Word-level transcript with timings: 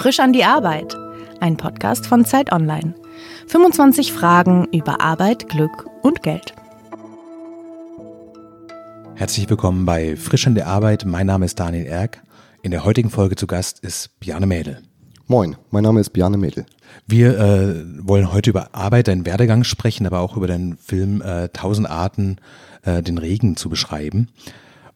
Frisch 0.00 0.18
an 0.18 0.32
die 0.32 0.44
Arbeit. 0.44 0.96
Ein 1.40 1.58
Podcast 1.58 2.06
von 2.06 2.24
Zeit 2.24 2.52
Online. 2.52 2.94
25 3.48 4.14
Fragen 4.14 4.66
über 4.72 5.02
Arbeit, 5.02 5.50
Glück 5.50 5.90
und 6.00 6.22
Geld. 6.22 6.54
Herzlich 9.14 9.50
willkommen 9.50 9.84
bei 9.84 10.16
Frisch 10.16 10.46
an 10.46 10.54
der 10.54 10.68
Arbeit. 10.68 11.04
Mein 11.04 11.26
Name 11.26 11.44
ist 11.44 11.60
Daniel 11.60 11.84
Erck. 11.84 12.22
In 12.62 12.70
der 12.70 12.86
heutigen 12.86 13.10
Folge 13.10 13.36
zu 13.36 13.46
Gast 13.46 13.80
ist 13.80 14.18
Bjarne 14.20 14.46
Mädel. 14.46 14.80
Moin, 15.26 15.56
mein 15.70 15.82
Name 15.82 16.00
ist 16.00 16.14
Bjarne 16.14 16.38
Mädel. 16.38 16.64
Wir 17.06 17.38
äh, 17.38 17.84
wollen 17.98 18.32
heute 18.32 18.48
über 18.48 18.74
Arbeit, 18.74 19.06
deinen 19.06 19.26
Werdegang 19.26 19.64
sprechen, 19.64 20.06
aber 20.06 20.20
auch 20.20 20.34
über 20.34 20.46
deinen 20.46 20.78
Film 20.78 21.20
äh, 21.20 21.50
Tausend 21.50 21.90
Arten, 21.90 22.38
äh, 22.84 23.02
den 23.02 23.18
Regen 23.18 23.54
zu 23.58 23.68
beschreiben. 23.68 24.28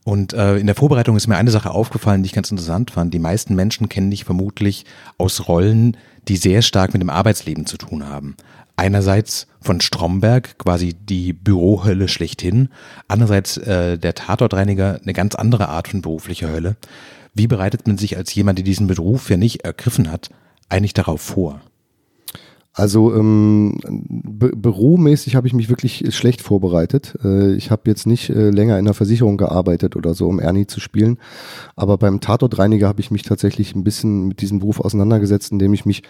Und 0.04 0.34
äh, 0.34 0.58
in 0.58 0.66
der 0.66 0.74
Vorbereitung 0.74 1.16
ist 1.16 1.26
mir 1.26 1.36
eine 1.36 1.50
Sache 1.50 1.70
aufgefallen, 1.70 2.22
die 2.22 2.26
ich 2.26 2.34
ganz 2.34 2.50
interessant 2.50 2.90
fand. 2.90 3.14
Die 3.14 3.18
meisten 3.18 3.54
Menschen 3.54 3.88
kennen 3.88 4.10
dich 4.10 4.24
vermutlich 4.24 4.84
aus 5.16 5.48
Rollen, 5.48 5.96
die 6.28 6.36
sehr 6.36 6.60
stark 6.60 6.92
mit 6.92 7.00
dem 7.00 7.10
Arbeitsleben 7.10 7.64
zu 7.66 7.78
tun 7.78 8.06
haben. 8.06 8.36
Einerseits 8.76 9.46
von 9.60 9.80
Stromberg, 9.80 10.58
quasi 10.58 10.94
die 10.94 11.32
Bürohölle 11.32 12.08
schlechthin. 12.08 12.68
Andererseits 13.08 13.56
äh, 13.56 13.98
der 13.98 14.14
Tatortreiniger, 14.14 15.00
eine 15.02 15.12
ganz 15.14 15.34
andere 15.34 15.68
Art 15.68 15.88
von 15.88 16.02
beruflicher 16.02 16.50
Hölle. 16.50 16.76
Wie 17.32 17.46
bereitet 17.46 17.86
man 17.86 17.96
sich 17.96 18.16
als 18.16 18.34
jemand, 18.34 18.58
der 18.58 18.64
diesen 18.64 18.86
Beruf 18.86 19.30
ja 19.30 19.38
nicht 19.38 19.64
ergriffen 19.64 20.12
hat, 20.12 20.28
eigentlich 20.68 20.94
darauf 20.94 21.22
vor? 21.22 21.60
Also 22.76 23.14
ähm, 23.14 23.78
büromäßig 24.26 25.36
habe 25.36 25.46
ich 25.46 25.54
mich 25.54 25.68
wirklich 25.68 26.12
schlecht 26.12 26.42
vorbereitet. 26.42 27.16
Äh, 27.24 27.54
ich 27.54 27.70
habe 27.70 27.82
jetzt 27.86 28.04
nicht 28.04 28.30
äh, 28.30 28.50
länger 28.50 28.80
in 28.80 28.84
der 28.84 28.94
Versicherung 28.94 29.36
gearbeitet 29.36 29.94
oder 29.94 30.12
so, 30.14 30.26
um 30.26 30.40
Ernie 30.40 30.66
zu 30.66 30.80
spielen. 30.80 31.18
Aber 31.76 31.98
beim 31.98 32.20
Tatortreiniger 32.20 32.88
habe 32.88 33.00
ich 33.00 33.12
mich 33.12 33.22
tatsächlich 33.22 33.76
ein 33.76 33.84
bisschen 33.84 34.26
mit 34.26 34.40
diesem 34.40 34.58
Beruf 34.58 34.80
auseinandergesetzt, 34.80 35.52
indem 35.52 35.72
ich 35.72 35.86
mich 35.86 36.02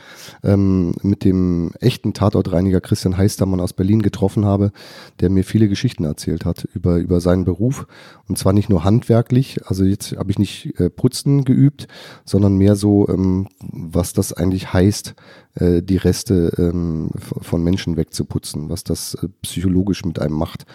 ähm, 0.43 0.95
mit 1.03 1.25
dem 1.25 1.73
echten 1.81 2.15
Tatortreiniger 2.15 2.81
Christian 2.81 3.19
Heistermann 3.19 3.61
aus 3.61 3.75
Berlin 3.75 4.01
getroffen 4.01 4.47
habe, 4.47 4.73
der 5.21 5.29
mir 5.29 5.45
viele 5.45 5.69
Geschichten 5.69 6.05
erzählt 6.05 6.47
hat 6.47 6.67
über, 6.73 6.97
über 6.97 7.21
seinen 7.21 7.45
Beruf. 7.45 7.87
Und 8.27 8.39
zwar 8.39 8.55
nicht 8.55 8.71
nur 8.71 8.85
handwerklich, 8.85 9.61
also 9.67 9.85
jetzt 9.85 10.17
habe 10.17 10.31
ich 10.31 10.39
nicht 10.39 10.81
äh, 10.81 10.89
Putzen 10.89 11.45
geübt, 11.45 11.89
sondern 12.25 12.57
mehr 12.57 12.75
so, 12.75 13.07
ähm, 13.11 13.49
was 13.61 14.15
das 14.15 14.33
eigentlich 14.33 14.73
heißt, 14.73 15.15
äh, 15.57 15.83
die 15.83 15.97
Reste 15.97 16.53
ähm, 16.59 17.11
von 17.15 17.63
Menschen 17.63 17.97
wegzuputzen, 17.97 18.69
was 18.69 18.85
das 18.85 19.15
äh, 19.15 19.29
psychologisch 19.43 20.05
mit 20.05 20.19
einem 20.19 20.35
macht. 20.35 20.67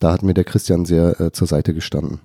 Da 0.00 0.12
hat 0.12 0.22
mir 0.22 0.34
der 0.34 0.44
Christian 0.44 0.84
sehr 0.84 1.20
äh, 1.20 1.32
zur 1.32 1.46
Seite 1.46 1.74
gestanden. 1.74 2.20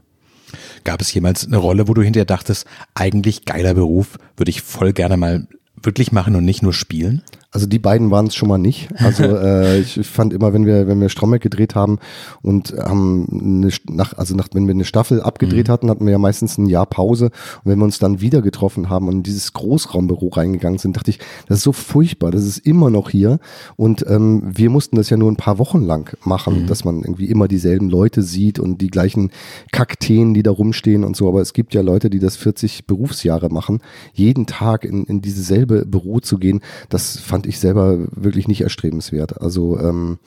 Gab 0.84 1.02
es 1.02 1.14
jemals 1.14 1.46
eine 1.46 1.58
Rolle, 1.58 1.88
wo 1.88 1.94
du 1.94 2.02
hinterher 2.02 2.26
dachtest, 2.26 2.68
eigentlich 2.94 3.46
geiler 3.46 3.74
Beruf, 3.74 4.18
würde 4.38 4.52
ich 4.52 4.62
voll 4.62 4.94
gerne 4.94 5.18
mal 5.18 5.48
wirklich 5.82 6.12
machen 6.12 6.36
und 6.36 6.46
nicht 6.46 6.62
nur 6.62 6.74
spielen? 6.74 7.24
Also 7.54 7.68
die 7.68 7.78
beiden 7.78 8.10
waren 8.10 8.26
es 8.26 8.36
schon 8.36 8.50
mal 8.50 8.58
nicht. 8.58 8.90
Also 8.98 9.24
äh, 9.24 9.80
ich 9.80 10.00
fand 10.08 10.34
immer, 10.34 10.54
wenn 10.54 10.66
wir 10.66 10.88
wenn 10.88 11.00
wir 11.00 11.10
Stromberg 11.10 11.42
gedreht 11.42 11.76
haben 11.76 12.00
und 12.42 12.74
haben 12.74 13.28
eine, 13.32 13.70
nach 13.88 14.18
also 14.18 14.36
nach 14.36 14.50
wenn 14.54 14.66
wir 14.66 14.74
eine 14.74 14.86
Staffel 14.86 15.22
abgedreht 15.22 15.68
mhm. 15.68 15.72
hatten, 15.72 15.90
hatten 15.92 16.06
wir 16.06 16.14
ja 16.14 16.18
meistens 16.18 16.58
ein 16.58 16.66
Jahr 16.66 16.88
Pause 16.88 17.26
und 17.64 17.72
wenn 17.72 17.78
wir 17.78 17.86
uns 17.86 18.00
dann 18.00 18.22
wieder 18.22 18.42
getroffen 18.42 18.90
haben 18.90 19.08
und 19.08 19.18
in 19.18 19.24
dieses 19.24 19.54
Großraumbüro 19.54 20.30
reingegangen 20.30 20.80
sind, 20.80 20.98
dachte 20.98 21.12
ich, 21.12 21.20
das 21.48 21.60
ist 21.60 21.64
so 21.64 21.74
furchtbar, 21.74 22.32
das 22.32 22.44
ist 22.44 22.58
immer 22.58 22.90
noch 22.90 23.12
hier 23.12 23.38
und 23.76 24.04
ähm, 24.10 24.42
wir 24.46 24.72
mussten 24.72 24.96
das 24.96 25.12
ja 25.12 25.18
nur 25.18 25.32
ein 25.32 25.38
paar 25.38 25.60
Wochen 25.60 25.84
lang 25.84 26.18
machen, 26.26 26.64
mhm. 26.64 26.68
dass 26.68 26.84
man 26.84 27.02
irgendwie 27.02 27.30
immer 27.30 27.48
dieselben 27.48 27.88
Leute 27.88 28.24
sieht 28.24 28.58
und 28.58 28.82
die 28.82 28.90
gleichen 28.90 29.30
Kakteen, 29.72 30.34
die 30.34 30.42
da 30.42 30.50
rumstehen 30.50 31.04
und 31.04 31.16
so, 31.16 31.28
aber 31.28 31.42
es 31.42 31.54
gibt 31.54 31.76
ja 31.76 31.82
Leute, 31.82 32.10
die 32.10 32.20
das 32.20 32.36
40 32.36 32.88
Berufsjahre 32.88 33.50
machen, 33.50 33.80
jeden 34.14 34.48
Tag 34.48 34.86
in 34.86 35.04
in 35.04 35.22
diese 35.22 35.44
selbe 35.44 35.86
Büro 35.86 36.20
zu 36.20 36.40
gehen, 36.40 36.62
das 36.90 37.20
fand 37.20 37.43
fand 37.44 37.48
ich 37.48 37.60
selber 37.60 37.98
wirklich 38.16 38.48
nicht 38.48 38.62
erstrebenswert. 38.62 39.42
Also, 39.42 39.78
ähm, 39.78 40.18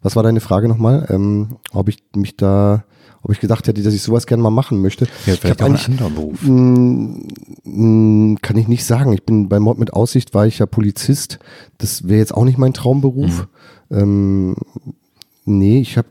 was 0.00 0.16
war 0.16 0.22
deine 0.22 0.40
Frage 0.40 0.68
nochmal? 0.68 1.06
Ähm, 1.10 1.58
ob 1.72 1.90
ich 1.90 1.98
mich 2.16 2.36
da, 2.36 2.84
ob 3.22 3.30
ich 3.30 3.40
gedacht 3.40 3.68
hätte, 3.68 3.82
dass 3.82 3.92
ich 3.92 4.00
sowas 4.00 4.26
gerne 4.26 4.42
mal 4.42 4.50
machen 4.50 4.80
möchte. 4.80 5.04
Ja, 5.26 5.34
vielleicht 5.36 5.60
ich 5.60 5.62
auch 5.62 5.66
einen 5.66 5.76
anderen 5.76 6.14
Beruf. 6.14 6.42
Mh, 6.42 6.50
mm, 6.50 7.28
mh, 7.64 8.32
mm, 8.34 8.38
kann 8.40 8.56
ich 8.56 8.68
nicht 8.68 8.86
sagen. 8.86 9.12
Ich 9.12 9.24
bin 9.24 9.50
bei 9.50 9.60
Mord 9.60 9.78
mit 9.78 9.92
Aussicht 9.92 10.32
war 10.32 10.46
ich 10.46 10.60
ja 10.60 10.66
Polizist. 10.66 11.40
Das 11.76 12.08
wäre 12.08 12.20
jetzt 12.20 12.32
auch 12.32 12.44
nicht 12.44 12.56
mein 12.56 12.72
Traumberuf. 12.72 13.46
Mhm. 13.90 13.96
Ähm, 13.96 14.56
Nee, 15.44 15.80
ich 15.80 15.98
habe 15.98 16.06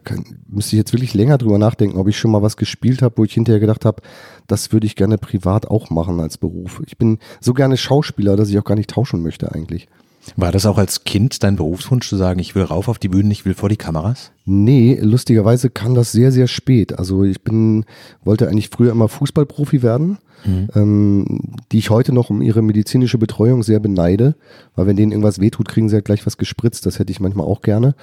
müsste 0.50 0.76
ich 0.76 0.80
jetzt 0.80 0.92
wirklich 0.92 1.14
länger 1.14 1.38
drüber 1.38 1.58
nachdenken, 1.58 1.98
ob 1.98 2.10
ich 2.10 2.18
schon 2.18 2.32
mal 2.32 2.42
was 2.42 2.58
gespielt 2.58 3.02
habe, 3.02 3.18
wo 3.18 3.24
ich 3.24 3.34
hinterher 3.34 3.62
gedacht 3.62 3.86
habe, 3.86 4.02
das 4.46 4.74
würde 4.74 4.86
ich 4.86 4.98
gerne 4.98 5.18
privat 5.18 5.70
auch 5.70 5.90
machen 5.90 6.20
als 6.20 6.38
Beruf. 6.38 6.82
Ich 6.86 6.98
bin 6.98 7.18
so 7.40 7.54
gerne 7.54 7.78
Schauspieler, 7.78 8.36
dass 8.36 8.50
ich 8.50 8.60
auch 8.60 8.66
gar 8.66 8.76
nicht 8.76 8.90
tauschen 8.90 9.24
möchte 9.24 9.54
eigentlich. 9.54 9.88
War 10.36 10.52
das 10.52 10.66
auch 10.66 10.78
als 10.78 11.04
Kind 11.04 11.44
dein 11.44 11.56
Berufswunsch 11.56 12.08
zu 12.08 12.16
sagen, 12.16 12.40
ich 12.40 12.54
will 12.56 12.64
rauf 12.64 12.88
auf 12.88 13.00
die 13.00 13.10
Bühne, 13.10 13.32
ich 13.32 13.46
will 13.46 13.54
vor 13.54 13.70
die 13.70 13.78
Kameras? 13.78 14.32
Nee, 14.46 15.00
lustigerweise 15.02 15.70
kam 15.70 15.96
das 15.96 16.12
sehr, 16.12 16.32
sehr 16.32 16.48
spät. 16.48 16.98
Also 16.98 17.24
ich 17.24 17.42
bin, 17.44 17.86
wollte 18.24 18.48
eigentlich 18.48 18.70
früher 18.70 18.92
immer 18.92 19.08
Fußballprofi 19.08 19.82
werden, 19.82 20.20
mhm. 20.46 20.68
ähm, 20.76 21.40
die 21.72 21.80
ich 21.80 21.90
heute 21.90 22.14
noch 22.14 22.30
um 22.30 22.42
ihre 22.42 22.62
medizinische 22.62 23.18
Betreuung 23.18 23.64
sehr 23.64 23.80
beneide, 23.80 24.36
weil 24.76 24.88
wenn 24.88 24.96
denen 24.96 25.12
irgendwas 25.12 25.40
wehtut, 25.40 25.68
kriegen 25.68 25.90
sie 25.90 25.96
ja 25.96 26.02
gleich 26.02 26.26
was 26.26 26.38
gespritzt. 26.38 26.86
Das 26.86 27.00
hätte 27.00 27.12
ich 27.12 27.20
manchmal 27.20 27.48
auch 27.48 27.62
gerne. 27.62 27.96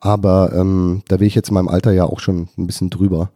Aber 0.00 0.52
ähm, 0.54 1.02
da 1.08 1.20
wäre 1.20 1.26
ich 1.26 1.34
jetzt 1.34 1.48
in 1.48 1.54
meinem 1.54 1.68
Alter 1.68 1.92
ja 1.92 2.04
auch 2.04 2.20
schon 2.20 2.48
ein 2.58 2.66
bisschen 2.66 2.90
drüber. 2.90 3.30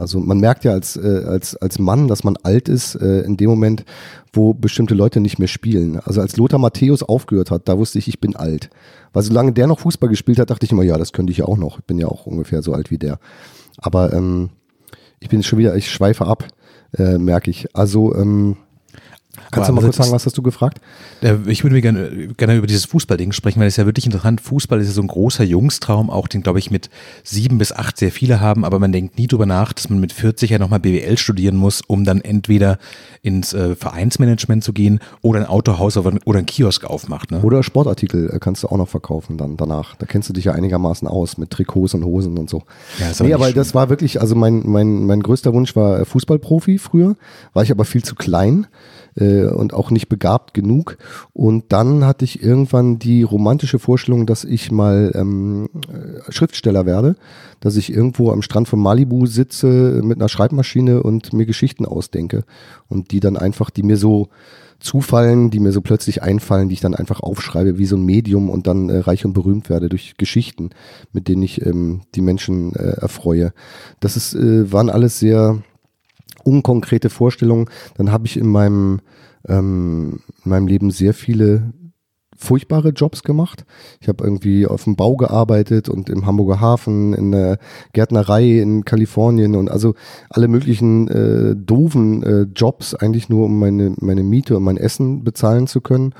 Also 0.00 0.18
man 0.18 0.40
merkt 0.40 0.64
ja 0.64 0.72
als, 0.72 0.96
äh, 0.96 1.24
als, 1.26 1.56
als 1.56 1.78
Mann, 1.78 2.08
dass 2.08 2.24
man 2.24 2.36
alt 2.42 2.68
ist, 2.68 2.94
äh, 2.94 3.20
in 3.20 3.36
dem 3.36 3.50
Moment, 3.50 3.84
wo 4.32 4.54
bestimmte 4.54 4.94
Leute 4.94 5.20
nicht 5.20 5.38
mehr 5.38 5.48
spielen. 5.48 6.00
Also 6.00 6.20
als 6.20 6.36
Lothar 6.36 6.58
Matthäus 6.58 7.02
aufgehört 7.02 7.50
hat, 7.50 7.68
da 7.68 7.76
wusste 7.76 7.98
ich, 7.98 8.08
ich 8.08 8.20
bin 8.20 8.34
alt. 8.34 8.70
Weil 9.12 9.22
solange 9.22 9.52
der 9.52 9.66
noch 9.66 9.80
Fußball 9.80 10.08
gespielt 10.08 10.38
hat, 10.38 10.50
dachte 10.50 10.64
ich 10.64 10.72
immer, 10.72 10.82
ja, 10.82 10.96
das 10.96 11.12
könnte 11.12 11.32
ich 11.32 11.38
ja 11.38 11.44
auch 11.44 11.58
noch. 11.58 11.78
Ich 11.78 11.84
bin 11.84 11.98
ja 11.98 12.06
auch 12.06 12.26
ungefähr 12.26 12.62
so 12.62 12.72
alt 12.72 12.90
wie 12.90 12.98
der. 12.98 13.18
Aber 13.76 14.12
ähm, 14.12 14.50
ich 15.20 15.28
bin 15.28 15.42
schon 15.42 15.58
wieder, 15.58 15.76
ich 15.76 15.90
schweife 15.90 16.26
ab, 16.26 16.48
äh, 16.96 17.18
merke 17.18 17.50
ich. 17.50 17.76
Also 17.76 18.14
ähm, 18.14 18.56
Kannst 19.50 19.68
du 19.68 19.72
mal 19.72 19.82
kurz 19.82 19.96
sagen, 19.96 20.12
was 20.12 20.26
hast 20.26 20.36
du 20.36 20.42
gefragt? 20.42 20.80
Ich 21.46 21.62
würde 21.62 21.74
mir 21.74 21.82
gerne, 21.82 22.28
gerne 22.36 22.56
über 22.56 22.66
dieses 22.66 22.84
Fußballding 22.86 23.32
sprechen, 23.32 23.60
weil 23.60 23.68
es 23.68 23.76
ja 23.76 23.86
wirklich 23.86 24.06
interessant. 24.06 24.40
Fußball 24.40 24.80
ist 24.80 24.88
ja 24.88 24.92
so 24.92 25.02
ein 25.02 25.06
großer 25.06 25.44
Jungstraum, 25.44 26.10
auch 26.10 26.28
den, 26.28 26.42
glaube 26.42 26.58
ich, 26.58 26.70
mit 26.70 26.90
sieben 27.22 27.58
bis 27.58 27.72
acht 27.72 27.96
sehr 27.96 28.10
viele 28.10 28.40
haben, 28.40 28.64
aber 28.64 28.78
man 28.78 28.92
denkt 28.92 29.18
nie 29.18 29.26
drüber 29.26 29.46
nach, 29.46 29.72
dass 29.72 29.88
man 29.88 30.00
mit 30.00 30.12
40 30.12 30.50
ja 30.50 30.58
nochmal 30.58 30.80
BWL 30.80 31.16
studieren 31.18 31.56
muss, 31.56 31.80
um 31.86 32.04
dann 32.04 32.20
entweder 32.20 32.78
ins 33.22 33.52
äh, 33.52 33.76
Vereinsmanagement 33.76 34.64
zu 34.64 34.72
gehen 34.72 35.00
oder 35.22 35.40
ein 35.40 35.46
Autohaus 35.46 35.96
oder 35.96 36.38
ein 36.38 36.46
Kiosk 36.46 36.84
aufmacht. 36.84 37.30
Ne? 37.30 37.40
Oder 37.42 37.62
Sportartikel 37.62 38.30
äh, 38.32 38.38
kannst 38.38 38.62
du 38.62 38.68
auch 38.68 38.76
noch 38.76 38.88
verkaufen 38.88 39.36
dann 39.36 39.56
danach. 39.56 39.94
Da 39.96 40.06
kennst 40.06 40.28
du 40.28 40.32
dich 40.32 40.44
ja 40.44 40.52
einigermaßen 40.52 41.06
aus 41.06 41.38
mit 41.38 41.50
Trikots 41.50 41.94
und 41.94 42.04
Hosen 42.04 42.38
und 42.38 42.50
so. 42.50 42.62
Ja, 42.98 43.10
ist 43.10 43.20
nee, 43.20 43.34
aber 43.34 43.44
schlimm. 43.44 43.56
das 43.56 43.74
war 43.74 43.90
wirklich, 43.90 44.20
also 44.20 44.34
mein, 44.34 44.62
mein, 44.64 45.06
mein 45.06 45.22
größter 45.22 45.52
Wunsch 45.52 45.76
war 45.76 46.00
äh, 46.00 46.04
Fußballprofi 46.04 46.78
früher, 46.78 47.16
war 47.52 47.62
ich 47.62 47.70
aber 47.70 47.84
viel 47.84 48.02
zu 48.02 48.14
klein 48.14 48.66
äh, 49.16 49.44
und 49.44 49.74
auch 49.74 49.90
nicht 49.90 50.08
begabt 50.08 50.54
genug. 50.54 50.96
Und 51.32 51.72
dann 51.72 52.04
hatte 52.04 52.24
ich 52.24 52.42
irgendwann 52.42 52.98
die 52.98 53.22
romantische 53.22 53.78
Vorstellung, 53.78 54.26
dass 54.26 54.44
ich 54.44 54.70
mal 54.70 55.12
ähm, 55.14 55.68
äh, 55.88 56.30
Schriftsteller 56.30 56.86
werde, 56.86 57.16
dass 57.60 57.76
ich 57.76 57.92
irgendwo 57.92 58.30
am 58.30 58.42
Strand 58.42 58.68
von 58.68 58.80
Malibu 58.80 59.26
sitze 59.26 60.00
mit 60.02 60.18
einer 60.18 60.28
Schreibmaschine 60.28 61.02
und 61.02 61.32
mir 61.32 61.46
Geschichten 61.46 61.86
ausdenke 61.86 62.44
und 62.88 63.10
die 63.10 63.20
dann 63.20 63.36
einfach, 63.36 63.70
die 63.70 63.82
mir 63.82 63.96
so 63.96 64.28
zufallen, 64.80 65.50
die 65.50 65.60
mir 65.60 65.72
so 65.72 65.82
plötzlich 65.82 66.22
einfallen, 66.22 66.68
die 66.68 66.74
ich 66.74 66.80
dann 66.80 66.94
einfach 66.94 67.20
aufschreibe 67.20 67.78
wie 67.78 67.86
so 67.86 67.96
ein 67.96 68.04
Medium 68.04 68.48
und 68.48 68.66
dann 68.66 68.88
äh, 68.88 68.98
reich 68.98 69.24
und 69.24 69.34
berühmt 69.34 69.68
werde 69.68 69.88
durch 69.88 70.14
Geschichten, 70.16 70.70
mit 71.12 71.28
denen 71.28 71.42
ich 71.42 71.64
ähm, 71.64 72.00
die 72.14 72.22
Menschen 72.22 72.74
äh, 72.74 73.00
erfreue. 73.00 73.52
Das 74.00 74.16
ist, 74.16 74.34
äh, 74.34 74.72
waren 74.72 74.90
alles 74.90 75.18
sehr 75.18 75.62
unkonkrete 76.44 77.10
Vorstellungen, 77.10 77.66
dann 77.96 78.10
habe 78.12 78.26
ich 78.26 78.36
in 78.36 78.48
meinem, 78.48 79.00
ähm, 79.48 80.20
in 80.44 80.50
meinem 80.50 80.66
Leben 80.66 80.90
sehr 80.90 81.14
viele 81.14 81.72
furchtbare 82.40 82.88
Jobs 82.90 83.22
gemacht. 83.22 83.66
Ich 84.00 84.08
habe 84.08 84.24
irgendwie 84.24 84.66
auf 84.66 84.84
dem 84.84 84.96
Bau 84.96 85.16
gearbeitet 85.16 85.88
und 85.90 86.08
im 86.08 86.24
Hamburger 86.24 86.60
Hafen, 86.60 87.12
in 87.12 87.32
der 87.32 87.58
Gärtnerei 87.92 88.60
in 88.60 88.84
Kalifornien 88.84 89.54
und 89.54 89.70
also 89.70 89.94
alle 90.30 90.48
möglichen 90.48 91.08
äh, 91.08 91.54
doofen 91.54 92.22
äh, 92.22 92.46
Jobs, 92.54 92.94
eigentlich 92.94 93.28
nur 93.28 93.44
um 93.44 93.58
meine, 93.58 93.94
meine 94.00 94.22
Miete 94.22 94.56
und 94.56 94.62
mein 94.62 94.78
Essen 94.78 95.22
bezahlen 95.22 95.66
zu 95.66 95.82
können 95.82 96.14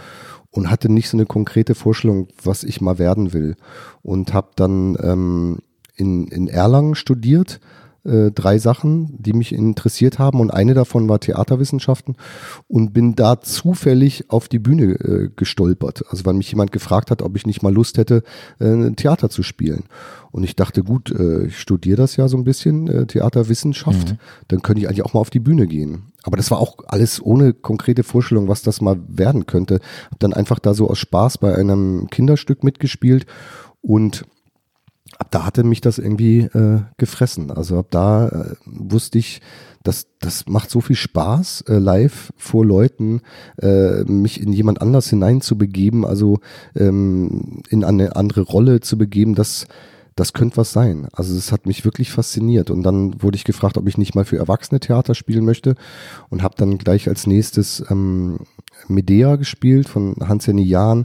und 0.51 0.71
hatte 0.71 0.93
nicht 0.93 1.09
so 1.09 1.17
eine 1.17 1.27
konkrete 1.27 1.75
Vorstellung, 1.75 2.29
was 2.43 2.65
ich 2.65 2.81
mal 2.81 2.99
werden 2.99 3.33
will. 3.33 3.57
Und 4.03 4.35
habe 4.35 4.51
dann 4.57 4.97
ähm, 5.03 5.59
in, 5.97 6.27
in 6.29 6.49
Erlangen 6.49 6.95
studiert 6.95 7.61
äh, 8.05 8.31
drei 8.31 8.59
Sachen, 8.59 9.17
die 9.19 9.33
mich 9.33 9.53
interessiert 9.53 10.19
haben 10.19 10.41
und 10.41 10.51
eine 10.51 10.75
davon 10.75 11.09
war 11.09 11.21
Theaterwissenschaften 11.21 12.17
und 12.69 12.93
bin 12.93 13.15
da 13.15 13.41
zufällig 13.41 14.31
auf 14.31 14.49
die 14.49 14.59
Bühne 14.59 14.93
äh, 14.95 15.31
gestolpert. 15.35 16.05
Also 16.09 16.25
weil 16.25 16.35
mich 16.35 16.51
jemand 16.51 16.73
gefragt 16.73 17.11
hat, 17.11 17.23
ob 17.23 17.37
ich 17.37 17.47
nicht 17.47 17.63
mal 17.63 17.73
Lust 17.73 17.99
hätte, 17.99 18.23
äh, 18.59 18.91
Theater 18.93 19.31
zu 19.31 19.43
spielen. 19.43 19.85
Und 20.33 20.45
ich 20.45 20.57
dachte, 20.57 20.83
gut, 20.83 21.11
äh, 21.11 21.47
ich 21.47 21.59
studiere 21.59 21.97
das 21.97 22.17
ja 22.17 22.29
so 22.29 22.37
ein 22.37 22.45
bisschen, 22.45 22.87
äh, 22.89 23.07
Theaterwissenschaft, 23.07 24.13
mhm. 24.13 24.19
dann 24.49 24.63
könnte 24.63 24.81
ich 24.81 24.89
eigentlich 24.89 25.05
auch 25.05 25.15
mal 25.15 25.21
auf 25.21 25.31
die 25.31 25.41
Bühne 25.41 25.67
gehen. 25.67 26.13
Aber 26.23 26.37
das 26.37 26.51
war 26.51 26.59
auch 26.59 26.77
alles 26.87 27.21
ohne 27.21 27.53
konkrete 27.53 28.03
Vorstellung, 28.03 28.49
was 28.49 28.63
das 28.63 28.81
mal 28.81 28.99
werden 29.09 29.47
könnte. 29.47 29.81
Hab 30.11 30.21
dann 30.21 30.33
einfach 30.33 30.59
da 30.59 30.75
so 30.75 30.89
aus 30.89 30.99
Spaß 30.99 31.39
bei 31.39 31.55
einem 31.55 32.09
Kinderstück 32.11 32.63
mitgespielt 32.63 33.27
und 33.81 34.25
ab 35.21 35.31
da 35.31 35.45
hatte 35.45 35.65
mich 35.65 35.81
das 35.81 35.99
irgendwie 35.99 36.41
äh, 36.41 36.81
gefressen. 36.97 37.51
Also 37.51 37.79
ab 37.79 37.87
da 37.91 38.29
äh, 38.29 38.55
wusste 38.65 39.19
ich, 39.19 39.41
dass 39.83 40.07
das 40.19 40.47
macht 40.49 40.71
so 40.71 40.81
viel 40.81 40.97
Spaß, 40.97 41.65
äh, 41.69 41.79
live 41.79 42.33
vor 42.37 42.65
Leuten 42.65 43.21
äh, 43.61 44.03
mich 44.05 44.41
in 44.41 44.53
jemand 44.53 44.81
anders 44.81 45.09
hineinzubegeben, 45.11 46.05
also 46.07 46.41
ähm, 46.75 47.63
in 47.69 47.85
eine 47.85 48.17
andere 48.17 48.41
Rolle 48.41 48.81
zu 48.81 48.97
begeben, 48.97 49.35
dass 49.35 49.67
das 50.17 50.33
könnte 50.33 50.57
was 50.57 50.73
sein. 50.73 51.07
Also 51.13 51.37
es 51.37 51.53
hat 51.53 51.67
mich 51.67 51.85
wirklich 51.85 52.11
fasziniert. 52.11 52.71
Und 52.71 52.83
dann 52.83 53.23
wurde 53.23 53.37
ich 53.37 53.45
gefragt, 53.45 53.79
ob 53.79 53.87
ich 53.89 53.99
nicht 53.99 54.15
mal 54.15 54.25
für 54.25 54.39
Erwachsene 54.39 54.81
Theater 54.81 55.15
spielen 55.15 55.45
möchte 55.45 55.75
und 56.31 56.43
habe 56.43 56.55
dann 56.57 56.79
gleich 56.79 57.09
als 57.09 57.27
nächstes 57.27 57.85
ähm, 57.91 58.41
Medea 58.89 59.37
gespielt 59.37 59.89
von 59.89 60.17
Hans-Henny 60.21 60.65
Jahn 60.65 61.05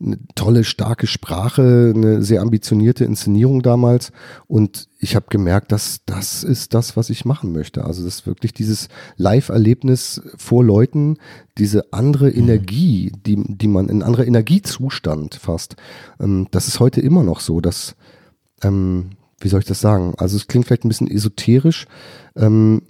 eine 0.00 0.18
tolle, 0.34 0.64
starke 0.64 1.06
Sprache, 1.06 1.92
eine 1.94 2.22
sehr 2.22 2.42
ambitionierte 2.42 3.04
Inszenierung 3.04 3.62
damals. 3.62 4.12
Und 4.46 4.88
ich 4.98 5.16
habe 5.16 5.26
gemerkt, 5.30 5.72
dass 5.72 6.00
das 6.04 6.44
ist 6.44 6.74
das, 6.74 6.96
was 6.96 7.10
ich 7.10 7.24
machen 7.24 7.52
möchte. 7.52 7.84
Also 7.84 8.04
das 8.04 8.16
ist 8.16 8.26
wirklich 8.26 8.52
dieses 8.52 8.88
Live-Erlebnis 9.16 10.22
vor 10.36 10.64
Leuten, 10.64 11.16
diese 11.58 11.92
andere 11.92 12.26
mhm. 12.30 12.38
Energie, 12.38 13.12
die, 13.26 13.42
die 13.46 13.68
man, 13.68 13.88
in 13.88 14.02
anderer 14.02 14.26
Energiezustand 14.26 15.36
fast. 15.36 15.76
Ähm, 16.20 16.48
das 16.50 16.68
ist 16.68 16.80
heute 16.80 17.00
immer 17.00 17.22
noch 17.22 17.40
so, 17.40 17.60
dass, 17.60 17.96
ähm, 18.62 19.10
wie 19.40 19.48
soll 19.48 19.60
ich 19.60 19.66
das 19.66 19.80
sagen? 19.80 20.14
Also 20.18 20.36
es 20.36 20.46
klingt 20.46 20.66
vielleicht 20.66 20.84
ein 20.84 20.88
bisschen 20.88 21.10
esoterisch, 21.10 21.86
ähm, 22.36 22.82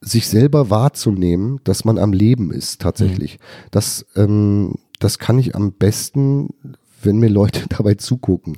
sich 0.00 0.28
selber 0.28 0.70
wahrzunehmen, 0.70 1.60
dass 1.64 1.84
man 1.84 1.98
am 1.98 2.12
Leben 2.12 2.50
ist 2.52 2.80
tatsächlich. 2.80 3.34
Mhm. 3.34 3.68
Das 3.70 4.06
ähm, 4.16 4.74
das 5.00 5.18
kann 5.18 5.38
ich 5.38 5.56
am 5.56 5.72
besten, 5.72 6.50
wenn 7.02 7.18
mir 7.18 7.28
Leute 7.28 7.64
dabei 7.68 7.94
zugucken. 7.94 8.54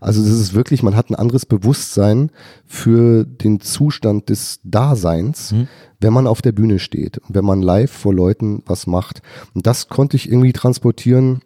Also 0.00 0.22
das 0.22 0.30
ist 0.30 0.54
wirklich, 0.54 0.82
man 0.82 0.94
hat 0.94 1.10
ein 1.10 1.16
anderes 1.16 1.46
Bewusstsein 1.46 2.30
für 2.64 3.24
den 3.24 3.60
Zustand 3.60 4.28
des 4.28 4.60
Daseins, 4.62 5.52
mhm. 5.52 5.68
wenn 6.00 6.12
man 6.12 6.28
auf 6.28 6.42
der 6.42 6.52
Bühne 6.52 6.78
steht 6.78 7.18
und 7.18 7.34
wenn 7.34 7.44
man 7.44 7.62
live 7.62 7.90
vor 7.90 8.14
Leuten 8.14 8.62
was 8.66 8.86
macht. 8.86 9.22
Und 9.54 9.66
das 9.66 9.88
konnte 9.88 10.16
ich 10.16 10.30
irgendwie 10.30 10.52
transportieren 10.52 11.40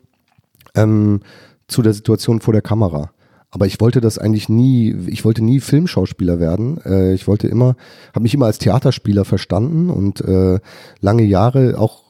ähm, 0.74 1.20
zu 1.68 1.82
der 1.82 1.94
Situation 1.94 2.40
vor 2.40 2.52
der 2.52 2.62
Kamera. 2.62 3.12
Aber 3.52 3.66
ich 3.66 3.80
wollte 3.80 4.00
das 4.00 4.18
eigentlich 4.18 4.48
nie, 4.48 4.94
ich 5.08 5.24
wollte 5.24 5.42
nie 5.42 5.58
Filmschauspieler 5.58 6.38
werden. 6.38 6.80
Äh, 6.84 7.14
ich 7.14 7.26
wollte 7.26 7.48
immer, 7.48 7.76
habe 8.10 8.22
mich 8.22 8.34
immer 8.34 8.46
als 8.46 8.58
Theaterspieler 8.58 9.24
verstanden 9.24 9.90
und 9.90 10.20
äh, 10.20 10.60
lange 11.00 11.24
Jahre 11.24 11.78
auch 11.78 12.04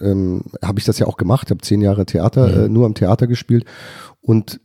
ähm, 0.00 0.42
habe 0.62 0.78
ich 0.78 0.84
das 0.84 0.98
ja 0.98 1.06
auch 1.06 1.16
gemacht, 1.16 1.50
habe 1.50 1.60
zehn 1.60 1.80
Jahre 1.80 2.06
Theater, 2.06 2.46
mhm. 2.48 2.64
äh, 2.64 2.68
nur 2.68 2.86
am 2.86 2.94
Theater 2.94 3.26
gespielt. 3.26 3.64
Und 4.20 4.60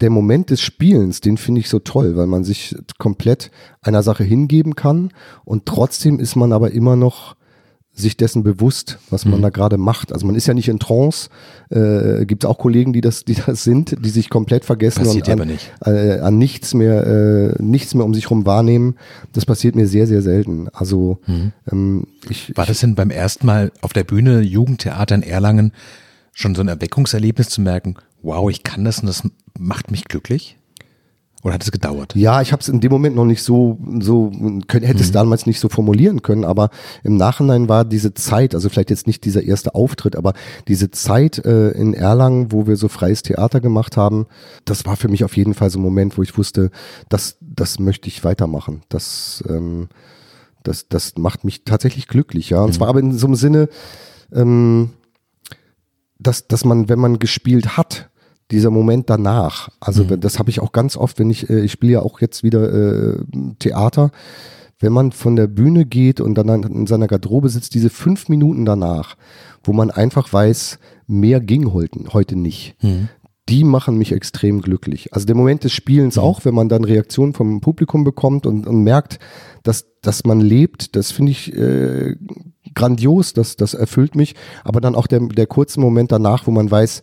der 0.00 0.10
Moment 0.10 0.50
des 0.50 0.60
Spielens, 0.60 1.20
den 1.20 1.36
finde 1.36 1.60
ich 1.60 1.68
so 1.68 1.80
toll, 1.80 2.16
weil 2.16 2.26
man 2.26 2.44
sich 2.44 2.76
komplett 2.98 3.50
einer 3.82 4.02
Sache 4.02 4.24
hingeben 4.24 4.76
kann 4.76 5.10
und 5.44 5.66
trotzdem 5.66 6.20
ist 6.20 6.36
man 6.36 6.52
aber 6.52 6.70
immer 6.70 6.94
noch 6.94 7.36
sich 8.00 8.16
dessen 8.16 8.42
bewusst, 8.42 8.98
was 9.10 9.24
man 9.24 9.40
mhm. 9.40 9.42
da 9.42 9.50
gerade 9.50 9.76
macht. 9.76 10.12
Also 10.12 10.26
man 10.26 10.36
ist 10.36 10.46
ja 10.46 10.54
nicht 10.54 10.68
in 10.68 10.78
Trance. 10.78 11.28
Äh, 11.70 12.24
Gibt 12.26 12.44
es 12.44 12.50
auch 12.50 12.58
Kollegen, 12.58 12.92
die 12.92 13.00
das, 13.00 13.24
die 13.24 13.34
das 13.34 13.64
sind, 13.64 13.96
die 14.04 14.10
sich 14.10 14.30
komplett 14.30 14.64
vergessen 14.64 15.04
passiert 15.04 15.28
und 15.28 15.40
an, 15.40 15.48
nicht. 15.48 15.72
Äh, 15.84 16.20
an 16.20 16.38
nichts 16.38 16.74
mehr, 16.74 17.06
äh, 17.06 17.62
nichts 17.62 17.94
mehr 17.94 18.04
um 18.04 18.14
sich 18.14 18.24
herum 18.24 18.46
wahrnehmen. 18.46 18.96
Das 19.32 19.46
passiert 19.46 19.74
mir 19.74 19.88
sehr, 19.88 20.06
sehr 20.06 20.22
selten. 20.22 20.68
Also 20.72 21.18
mhm. 21.26 21.52
ähm, 21.70 22.06
ich, 22.28 22.56
war 22.56 22.66
das 22.66 22.80
denn 22.80 22.94
beim 22.94 23.10
ersten 23.10 23.46
Mal 23.46 23.72
auf 23.80 23.92
der 23.92 24.04
Bühne 24.04 24.40
Jugendtheater 24.40 25.14
in 25.14 25.22
Erlangen 25.22 25.72
schon 26.32 26.54
so 26.54 26.60
ein 26.60 26.68
Erweckungserlebnis 26.68 27.48
zu 27.48 27.60
merken? 27.60 27.96
Wow, 28.22 28.50
ich 28.50 28.62
kann 28.62 28.84
das 28.84 29.00
und 29.00 29.06
das 29.06 29.22
macht 29.58 29.90
mich 29.90 30.04
glücklich? 30.04 30.56
Oder 31.44 31.54
hat 31.54 31.62
es 31.62 31.70
gedauert? 31.70 32.16
Ja, 32.16 32.42
ich 32.42 32.50
habe 32.50 32.60
es 32.60 32.68
in 32.68 32.80
dem 32.80 32.90
Moment 32.90 33.14
noch 33.14 33.24
nicht 33.24 33.44
so, 33.44 33.78
so 34.00 34.32
hätte 34.70 34.94
mhm. 34.94 35.00
es 35.00 35.12
damals 35.12 35.46
nicht 35.46 35.60
so 35.60 35.68
formulieren 35.68 36.22
können, 36.22 36.44
aber 36.44 36.70
im 37.04 37.16
Nachhinein 37.16 37.68
war 37.68 37.84
diese 37.84 38.12
Zeit, 38.12 38.56
also 38.56 38.68
vielleicht 38.68 38.90
jetzt 38.90 39.06
nicht 39.06 39.24
dieser 39.24 39.44
erste 39.44 39.76
Auftritt, 39.76 40.16
aber 40.16 40.32
diese 40.66 40.90
Zeit 40.90 41.38
äh, 41.44 41.70
in 41.70 41.94
Erlangen, 41.94 42.50
wo 42.50 42.66
wir 42.66 42.76
so 42.76 42.88
freies 42.88 43.22
Theater 43.22 43.60
gemacht 43.60 43.96
haben, 43.96 44.26
das 44.64 44.84
war 44.84 44.96
für 44.96 45.08
mich 45.08 45.22
auf 45.22 45.36
jeden 45.36 45.54
Fall 45.54 45.70
so 45.70 45.78
ein 45.78 45.82
Moment, 45.82 46.18
wo 46.18 46.22
ich 46.22 46.36
wusste, 46.36 46.70
das, 47.08 47.36
das 47.40 47.78
möchte 47.78 48.08
ich 48.08 48.24
weitermachen. 48.24 48.82
Das, 48.88 49.44
ähm, 49.48 49.88
das, 50.64 50.88
das 50.88 51.16
macht 51.16 51.44
mich 51.44 51.64
tatsächlich 51.64 52.08
glücklich, 52.08 52.50
ja. 52.50 52.62
Und 52.62 52.70
mhm. 52.70 52.74
zwar 52.74 52.88
aber 52.88 52.98
in 52.98 53.16
so 53.16 53.26
einem 53.28 53.36
Sinne, 53.36 53.68
ähm, 54.32 54.90
dass, 56.18 56.48
dass 56.48 56.64
man, 56.64 56.88
wenn 56.88 56.98
man 56.98 57.20
gespielt 57.20 57.76
hat, 57.76 58.10
dieser 58.50 58.70
Moment 58.70 59.10
danach. 59.10 59.68
Also 59.80 60.04
mhm. 60.04 60.20
das 60.20 60.38
habe 60.38 60.50
ich 60.50 60.60
auch 60.60 60.72
ganz 60.72 60.96
oft, 60.96 61.18
wenn 61.18 61.30
ich, 61.30 61.50
äh, 61.50 61.60
ich 61.60 61.72
spiele 61.72 61.94
ja 61.94 62.00
auch 62.00 62.20
jetzt 62.20 62.42
wieder 62.42 62.72
äh, 62.72 63.18
Theater, 63.58 64.10
wenn 64.80 64.92
man 64.92 65.12
von 65.12 65.36
der 65.36 65.48
Bühne 65.48 65.84
geht 65.84 66.20
und 66.20 66.34
dann 66.34 66.62
in 66.62 66.86
seiner 66.86 67.08
Garderobe 67.08 67.48
sitzt, 67.48 67.74
diese 67.74 67.90
fünf 67.90 68.28
Minuten 68.28 68.64
danach, 68.64 69.16
wo 69.64 69.72
man 69.72 69.90
einfach 69.90 70.32
weiß, 70.32 70.78
mehr 71.06 71.40
ging 71.40 71.72
heute, 71.72 72.00
heute 72.12 72.36
nicht. 72.36 72.76
Mhm. 72.80 73.08
Die 73.48 73.64
machen 73.64 73.96
mich 73.96 74.12
extrem 74.12 74.60
glücklich. 74.60 75.12
Also 75.14 75.26
der 75.26 75.34
Moment 75.34 75.64
des 75.64 75.72
Spielens 75.72 76.16
mhm. 76.16 76.22
auch, 76.22 76.44
wenn 76.44 76.54
man 76.54 76.68
dann 76.68 76.84
Reaktionen 76.84 77.32
vom 77.32 77.60
Publikum 77.60 78.04
bekommt 78.04 78.46
und, 78.46 78.66
und 78.66 78.84
merkt, 78.84 79.18
dass, 79.62 79.86
dass 80.00 80.24
man 80.24 80.40
lebt, 80.40 80.94
das 80.96 81.10
finde 81.10 81.32
ich 81.32 81.52
äh, 81.56 82.14
grandios, 82.74 83.32
das, 83.32 83.56
das 83.56 83.74
erfüllt 83.74 84.14
mich. 84.14 84.34
Aber 84.64 84.80
dann 84.80 84.94
auch 84.94 85.06
der, 85.06 85.20
der 85.20 85.46
kurze 85.46 85.80
Moment 85.80 86.12
danach, 86.12 86.46
wo 86.46 86.50
man 86.50 86.70
weiß, 86.70 87.02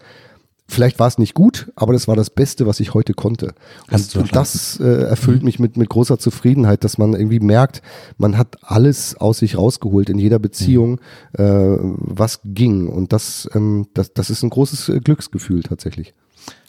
Vielleicht 0.67 0.97
war 0.97 1.07
es 1.07 1.19
nicht 1.19 1.35
gut, 1.35 1.71
aber 1.75 1.93
das 1.93 2.07
war 2.07 2.15
das 2.15 2.31
Beste, 2.31 2.65
was 2.65 2.79
ich 2.79 2.95
heute 2.95 3.13
konnte. 3.13 3.53
Und, 3.91 4.15
und 4.15 4.35
das 4.35 4.79
äh, 4.79 5.03
erfüllt 5.03 5.41
mhm. 5.41 5.45
mich 5.45 5.59
mit, 5.59 5.77
mit 5.77 5.89
großer 5.89 6.17
Zufriedenheit, 6.17 6.83
dass 6.83 6.97
man 6.97 7.13
irgendwie 7.13 7.39
merkt, 7.39 7.83
man 8.17 8.35
hat 8.37 8.57
alles 8.63 9.15
aus 9.15 9.39
sich 9.39 9.57
rausgeholt 9.57 10.09
in 10.09 10.17
jeder 10.17 10.39
Beziehung, 10.39 10.99
mhm. 11.37 11.43
äh, 11.43 11.77
was 11.99 12.39
ging. 12.43 12.87
Und 12.87 13.13
das, 13.13 13.47
ähm, 13.53 13.87
das, 13.93 14.13
das 14.13 14.31
ist 14.31 14.41
ein 14.41 14.49
großes 14.49 14.89
äh, 14.89 14.99
Glücksgefühl 15.01 15.61
tatsächlich. 15.61 16.13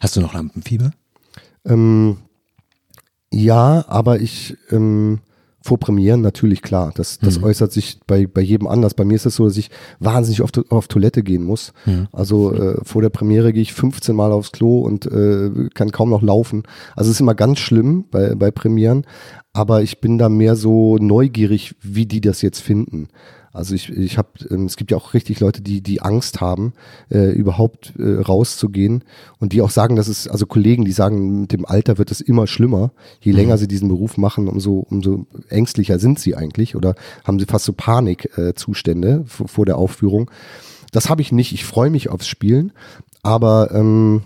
Hast 0.00 0.14
du 0.14 0.20
noch 0.20 0.34
Lampenfieber? 0.34 0.92
Ähm, 1.64 2.18
ja, 3.32 3.84
aber 3.88 4.20
ich 4.20 4.56
ähm, 4.70 5.20
vor 5.66 5.78
Premieren 5.78 6.20
natürlich 6.20 6.62
klar. 6.62 6.92
Das, 6.94 7.18
das 7.18 7.38
mhm. 7.38 7.44
äußert 7.44 7.72
sich 7.72 7.98
bei, 8.06 8.26
bei 8.26 8.40
jedem 8.40 8.66
anders. 8.66 8.94
Bei 8.94 9.04
mir 9.04 9.14
ist 9.14 9.26
es 9.26 9.36
so, 9.36 9.44
dass 9.44 9.56
ich 9.56 9.70
wahnsinnig 9.98 10.42
oft 10.42 10.70
auf 10.70 10.88
Toilette 10.88 11.22
gehen 11.22 11.42
muss. 11.42 11.72
Mhm. 11.84 12.08
Also 12.12 12.54
äh, 12.54 12.78
vor 12.84 13.02
der 13.02 13.10
Premiere 13.10 13.52
gehe 13.52 13.62
ich 13.62 13.72
15 13.72 14.14
Mal 14.14 14.32
aufs 14.32 14.52
Klo 14.52 14.80
und 14.80 15.06
äh, 15.06 15.68
kann 15.74 15.90
kaum 15.90 16.10
noch 16.10 16.22
laufen. 16.22 16.62
Also 16.94 17.10
es 17.10 17.16
ist 17.16 17.20
immer 17.20 17.34
ganz 17.34 17.58
schlimm 17.58 18.04
bei, 18.10 18.34
bei 18.34 18.50
Premieren. 18.50 19.04
Aber 19.52 19.82
ich 19.82 20.00
bin 20.00 20.18
da 20.18 20.28
mehr 20.28 20.54
so 20.54 20.96
neugierig, 20.98 21.74
wie 21.82 22.06
die 22.06 22.20
das 22.20 22.42
jetzt 22.42 22.60
finden. 22.60 23.08
Also 23.56 23.74
ich, 23.74 23.88
ich 23.88 24.18
habe, 24.18 24.28
ähm, 24.50 24.66
es 24.66 24.76
gibt 24.76 24.90
ja 24.90 24.96
auch 24.96 25.14
richtig 25.14 25.40
Leute, 25.40 25.62
die, 25.62 25.80
die 25.80 26.02
Angst 26.02 26.40
haben, 26.40 26.74
äh, 27.10 27.30
überhaupt 27.30 27.94
äh, 27.98 28.20
rauszugehen 28.20 29.02
und 29.38 29.52
die 29.52 29.62
auch 29.62 29.70
sagen, 29.70 29.96
dass 29.96 30.08
es, 30.08 30.28
also 30.28 30.46
Kollegen, 30.46 30.84
die 30.84 30.92
sagen, 30.92 31.40
mit 31.42 31.52
dem 31.52 31.64
Alter 31.64 31.98
wird 31.98 32.10
es 32.10 32.20
immer 32.20 32.46
schlimmer. 32.46 32.92
Je 33.20 33.32
mhm. 33.32 33.38
länger 33.38 33.58
sie 33.58 33.68
diesen 33.68 33.88
Beruf 33.88 34.18
machen, 34.18 34.46
umso, 34.48 34.86
umso 34.90 35.26
ängstlicher 35.48 35.98
sind 35.98 36.18
sie 36.18 36.36
eigentlich 36.36 36.76
oder 36.76 36.94
haben 37.24 37.38
sie 37.38 37.46
fast 37.46 37.64
so 37.64 37.72
Panikzustände 37.72 39.24
äh, 39.24 39.28
vor, 39.28 39.48
vor 39.48 39.66
der 39.66 39.78
Aufführung. 39.78 40.30
Das 40.92 41.08
habe 41.08 41.22
ich 41.22 41.32
nicht. 41.32 41.52
Ich 41.52 41.64
freue 41.64 41.90
mich 41.90 42.10
aufs 42.10 42.28
Spielen, 42.28 42.72
aber 43.22 43.70
ähm, 43.72 44.22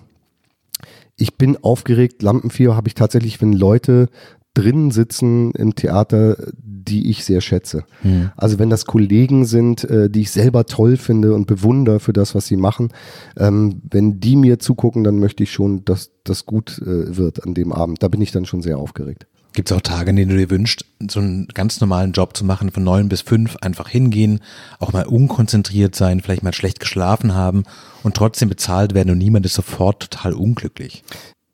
ich 1.16 1.36
bin 1.36 1.56
aufgeregt. 1.62 2.22
Lampenfieber 2.22 2.76
habe 2.76 2.88
ich 2.88 2.94
tatsächlich, 2.94 3.40
wenn 3.40 3.52
Leute 3.52 4.08
drinnen 4.54 4.90
sitzen 4.90 5.52
im 5.52 5.74
Theater, 5.74 6.36
die 6.56 7.10
ich 7.10 7.24
sehr 7.24 7.40
schätze. 7.40 7.84
Mhm. 8.02 8.30
Also 8.36 8.58
wenn 8.58 8.70
das 8.70 8.84
Kollegen 8.84 9.44
sind, 9.44 9.84
äh, 9.84 10.10
die 10.10 10.22
ich 10.22 10.30
selber 10.30 10.66
toll 10.66 10.96
finde 10.96 11.34
und 11.34 11.46
bewundere 11.46 12.00
für 12.00 12.12
das, 12.12 12.34
was 12.34 12.46
sie 12.46 12.56
machen, 12.56 12.88
ähm, 13.36 13.80
wenn 13.90 14.20
die 14.20 14.36
mir 14.36 14.58
zugucken, 14.58 15.04
dann 15.04 15.18
möchte 15.18 15.42
ich 15.42 15.52
schon, 15.52 15.84
dass 15.84 16.10
das 16.24 16.46
gut 16.46 16.78
äh, 16.78 17.16
wird 17.16 17.44
an 17.44 17.54
dem 17.54 17.72
Abend. 17.72 18.02
Da 18.02 18.08
bin 18.08 18.20
ich 18.20 18.32
dann 18.32 18.46
schon 18.46 18.62
sehr 18.62 18.78
aufgeregt. 18.78 19.26
Gibt 19.52 19.70
es 19.70 19.76
auch 19.76 19.80
Tage, 19.80 20.10
in 20.10 20.16
denen 20.16 20.30
du 20.30 20.36
dir 20.36 20.50
wünschst, 20.50 20.84
so 21.10 21.18
einen 21.18 21.48
ganz 21.48 21.80
normalen 21.80 22.12
Job 22.12 22.36
zu 22.36 22.44
machen, 22.44 22.70
von 22.70 22.84
neun 22.84 23.08
bis 23.08 23.20
fünf, 23.20 23.56
einfach 23.60 23.88
hingehen, 23.88 24.40
auch 24.78 24.92
mal 24.92 25.06
unkonzentriert 25.06 25.96
sein, 25.96 26.20
vielleicht 26.20 26.44
mal 26.44 26.54
schlecht 26.54 26.78
geschlafen 26.78 27.34
haben 27.34 27.64
und 28.04 28.14
trotzdem 28.14 28.48
bezahlt 28.48 28.94
werden 28.94 29.10
und 29.10 29.18
niemand 29.18 29.44
ist 29.46 29.54
sofort 29.54 30.00
total 30.02 30.34
unglücklich? 30.34 31.02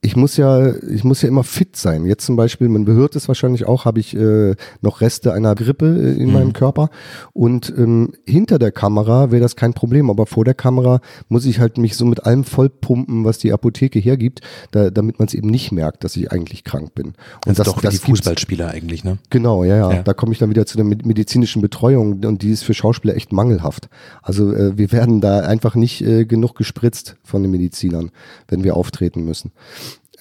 Ich 0.07 0.15
muss 0.15 0.37
ja, 0.37 0.73
ich 0.89 1.03
muss 1.03 1.23
ja 1.23 1.29
immer 1.29 1.43
fit 1.43 1.77
sein. 1.77 2.07
Jetzt 2.07 2.25
zum 2.25 2.37
Beispiel, 2.37 2.69
man 2.69 2.85
behört 2.85 3.17
es 3.17 3.27
wahrscheinlich 3.27 3.67
auch, 3.67 3.85
habe 3.85 3.99
ich 3.99 4.17
äh, 4.17 4.55
noch 4.81 5.01
Reste 5.01 5.33
einer 5.33 5.57
Grippe 5.57 5.87
äh, 5.87 6.23
in 6.23 6.29
mhm. 6.29 6.33
meinem 6.33 6.53
Körper. 6.53 6.91
Und 7.33 7.75
ähm, 7.77 8.13
hinter 8.25 8.61
der 8.61 8.71
Kamera 8.71 9.33
wäre 9.33 9.43
das 9.43 9.57
kein 9.57 9.75
Problem, 9.75 10.09
aber 10.09 10.27
vor 10.27 10.45
der 10.45 10.55
Kamera 10.55 11.01
muss 11.29 11.45
ich 11.45 11.59
halt 11.59 11.77
mich 11.77 11.97
so 11.97 12.05
mit 12.05 12.25
allem 12.25 12.45
vollpumpen, 12.45 13.25
was 13.25 13.39
die 13.39 13.53
Apotheke 13.53 13.99
hergibt, 13.99 14.43
da, 14.71 14.91
damit 14.91 15.19
man 15.19 15.27
es 15.27 15.35
eben 15.35 15.49
nicht 15.49 15.73
merkt, 15.73 16.05
dass 16.05 16.17
ich 16.17 16.31
eigentlich 16.31 16.63
krank 16.63 16.95
bin. 16.95 17.07
Und 17.07 17.17
also 17.49 17.65
das, 17.65 17.67
doch 17.67 17.79
wie 17.79 17.87
das 17.87 17.95
die 17.95 18.07
Fußballspieler 18.07 18.71
eigentlich, 18.71 19.03
ne? 19.03 19.19
Genau, 19.31 19.65
ja, 19.65 19.77
ja, 19.77 19.93
ja. 19.93 20.03
Da 20.05 20.15
komme 20.15 20.33
ich 20.33 20.39
dann 20.39 20.51
wieder 20.51 20.67
zu 20.67 20.77
der 20.77 20.85
medizinischen 20.85 21.63
Betreuung 21.63 22.25
und 22.25 22.43
die 22.43 22.51
ist 22.51 22.63
für 22.63 22.75
Schauspieler 22.75 23.17
echt 23.17 23.33
mangelhaft. 23.33 23.89
Also 24.23 24.53
äh, 24.53 24.79
wir 24.79 24.93
werden 24.93 25.21
da 25.21 25.41
einfach 25.41 25.75
nicht 25.75 26.01
äh, 26.03 26.25
genug 26.27 26.55
gespritzt 26.55 27.17
von 27.25 27.43
den 27.43 27.51
Medizinern, 27.51 28.13
wenn 28.47 28.63
wir 28.63 28.77
auftreten 28.77 29.25
müssen. 29.25 29.51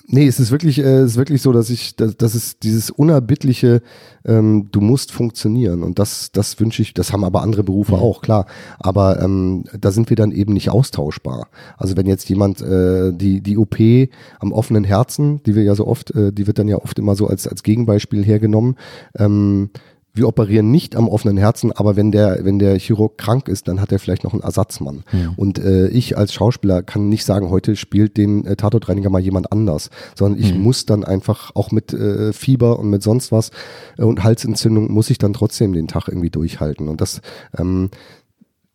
Nee, 0.08 0.28
es 0.28 0.40
ist 0.40 0.52
wirklich, 0.52 0.80
äh, 0.80 1.00
es 1.00 1.12
ist 1.12 1.18
wirklich 1.18 1.42
so, 1.42 1.52
dass 1.52 1.70
ich, 1.70 1.96
dass, 1.96 2.16
dass 2.16 2.36
es 2.36 2.60
dieses 2.60 2.92
unerbittliche, 2.92 3.82
ähm, 4.24 4.68
du 4.72 4.80
musst 4.80 5.12
funktionieren 5.12 5.82
und 5.82 5.98
das, 5.98 6.32
das 6.32 6.60
wünsche 6.60 6.84
ich. 6.84 6.94
Das 6.94 7.12
haben 7.12 7.24
aber 7.24 7.42
andere 7.42 7.64
Berufe 7.64 7.94
mhm. 7.94 8.02
auch, 8.02 8.22
klar. 8.22 8.46
Aber 8.80 9.20
ähm, 9.22 9.64
da 9.80 9.92
sind 9.92 10.10
wir 10.10 10.18
dann 10.18 10.32
eben 10.32 10.54
nicht 10.54 10.70
austauschbar. 10.70 11.48
Also 11.78 11.98
wenn 11.98 12.06
jetzt 12.06 12.30
jemand 12.30 12.62
äh, 12.62 13.14
die 13.14 13.42
die 13.42 13.58
OP 13.58 13.78
am 14.40 14.52
offenen 14.52 14.84
Herzen, 14.84 15.42
die 15.44 15.56
wir 15.56 15.64
ja 15.64 15.74
so 15.74 15.88
oft, 15.88 16.12
äh, 16.12 16.32
die 16.32 16.46
wird 16.46 16.60
dann 16.60 16.68
ja 16.68 16.78
oft 16.78 17.00
immer 17.00 17.16
so 17.16 17.28
als 17.28 17.48
als 17.48 17.64
Gegenbeispiel 17.64 18.24
hergenommen. 18.24 18.76
Ähm, 19.18 19.72
wir 20.16 20.28
operieren 20.28 20.72
nicht 20.72 20.96
am 20.96 21.10
offenen 21.10 21.36
Herzen, 21.38 21.72
aber 21.74 21.96
wenn 21.96 22.12
der, 22.12 22.40
wenn 22.44 22.58
der 22.58 22.80
Chirurg 22.80 23.18
krank 23.18 23.50
ist, 23.50 23.68
dann 23.68 23.82
hat 23.82 23.92
er 23.92 24.00
vielleicht 24.00 24.24
noch 24.24 24.34
einen 24.34 24.42
Ersatzmann. 24.42 25.04
Ja. 25.12 25.34
Und 25.36 25.60
äh, 25.60 25.88
ich 25.90 26.18
als 26.18 26.34
Schauspieler 26.34 26.84
kann 26.84 27.10
nicht 27.10 27.26
sagen, 27.26 27.50
heute 27.50 27.76
spielt 27.76 28.16
den 28.16 28.46
äh, 28.46 28.56
Tatortreiniger 28.56 29.10
mal 29.10 29.20
jemand 29.20 29.52
anders, 29.52 29.90
sondern 30.16 30.40
ich 30.40 30.54
mhm. 30.54 30.62
muss 30.62 30.86
dann 30.86 31.04
einfach 31.04 31.52
auch 31.54 31.72
mit 31.72 31.94
äh, 31.94 32.32
Fieber 32.32 32.80
und 32.80 32.90
mit 32.90 33.04
sonst 33.04 33.34
was 33.34 33.52
äh, 33.98 34.04
und 34.04 34.24
Halsentzündung 34.24 34.90
muss 34.92 35.10
ich 35.10 35.18
dann 35.18 35.34
trotzdem 35.34 35.74
den 35.74 35.88
Tag 35.88 36.08
irgendwie 36.08 36.30
durchhalten. 36.30 36.88
Und 36.88 37.02
das, 37.02 37.22
ähm, 37.58 37.90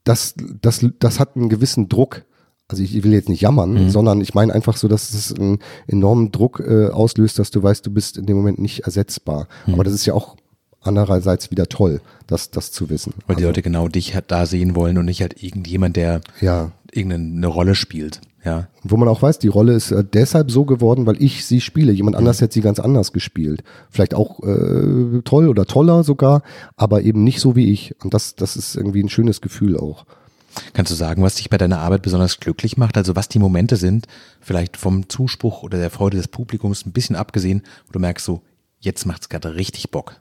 das, 0.05 0.35
das, 0.61 0.87
das 0.99 1.21
hat 1.21 1.37
einen 1.37 1.49
gewissen 1.49 1.89
Druck, 1.89 2.25
also 2.69 2.83
ich 2.83 3.03
will 3.03 3.13
jetzt 3.13 3.29
nicht 3.29 3.41
jammern, 3.41 3.73
mhm. 3.73 3.91
sondern 3.91 4.21
ich 4.21 4.35
meine 4.35 4.53
einfach 4.53 4.77
so, 4.77 4.89
dass 4.89 5.13
es 5.13 5.35
einen 5.35 5.59
enormen 5.87 6.31
Druck 6.33 6.61
äh, 6.61 6.89
auslöst, 6.89 7.39
dass 7.39 7.51
du 7.51 7.63
weißt, 7.63 7.85
du 7.87 7.91
bist 7.91 8.17
in 8.17 8.27
dem 8.27 8.37
Moment 8.37 8.59
nicht 8.59 8.81
ersetzbar. 8.81 9.49
Mhm. 9.67 9.75
Aber 9.75 9.85
das 9.85 9.95
ist 9.95 10.07
ja 10.07 10.15
auch 10.15 10.37
andererseits 10.81 11.51
wieder 11.51 11.67
toll, 11.67 12.01
das, 12.27 12.51
das 12.51 12.73
zu 12.73 12.91
wissen. 12.91 13.15
Weil 13.27 13.37
die 13.37 13.43
also, 13.43 13.49
Leute 13.49 13.63
genau 13.63 13.89
dich 13.89 14.15
halt 14.15 14.31
da 14.31 14.47
sehen 14.47 14.75
wollen 14.75 14.99
und 14.99 15.05
nicht 15.05 15.23
halt 15.23 15.43
irgendjemand, 15.43 15.97
der 15.97 16.21
ja. 16.41 16.73
irgendeine 16.93 17.47
Rolle 17.47 17.75
spielt. 17.75 18.21
Ja. 18.45 18.69
Wo 18.83 18.97
man 18.97 19.09
auch 19.09 19.21
weiß, 19.21 19.39
die 19.39 19.49
Rolle 19.49 19.75
ist 19.75 19.91
äh, 19.91 20.03
deshalb 20.03 20.51
so 20.51 20.65
geworden, 20.65 21.05
weil 21.05 21.23
ich 21.23 21.45
sie 21.45 21.61
spiele. 21.61 21.93
Jemand 21.93 22.17
anders 22.17 22.41
mhm. 22.41 22.45
hätte 22.45 22.55
sie 22.55 22.63
ganz 22.63 22.81
anders 22.81 23.13
gespielt. 23.13 23.63
Vielleicht 23.91 24.15
auch 24.15 24.41
äh, 24.43 25.21
toll 25.25 25.49
oder 25.49 25.67
toller 25.67 26.05
sogar, 26.05 26.43
aber 26.77 27.03
eben 27.03 27.23
nicht 27.23 27.41
so 27.41 27.55
wie 27.55 27.71
ich. 27.71 27.95
Und 28.03 28.15
das, 28.15 28.37
das 28.37 28.57
ist 28.57 28.77
irgendwie 28.77 29.03
ein 29.03 29.11
schönes 29.11 29.43
Gefühl 29.43 29.77
auch. 29.77 30.07
Kannst 30.73 30.91
du 30.91 30.97
sagen, 30.97 31.23
was 31.23 31.37
dich 31.37 31.51
bei 31.51 31.59
deiner 31.59 31.81
Arbeit 31.81 32.03
besonders 32.03 32.41
glücklich 32.41 32.77
macht? 32.77 32.97
Also 32.97 33.15
was 33.15 33.29
die 33.29 33.39
Momente 33.39 33.77
sind, 33.77 34.07
vielleicht 34.41 34.77
vom 34.77 35.09
Zuspruch 35.09 35.63
oder 35.63 35.79
der 35.79 35.91
Freude 35.91 36.17
des 36.17 36.29
Publikums 36.29 36.87
ein 36.87 36.93
bisschen 36.93 37.17
abgesehen, 37.17 37.63
wo 37.87 37.93
du 37.93 37.99
merkst 37.99 38.25
so, 38.25 38.41
jetzt 38.81 39.07
macht 39.07 39.23
es 39.23 39.29
gerade 39.29 39.55
richtig 39.55 39.91
Bock. 39.91 40.17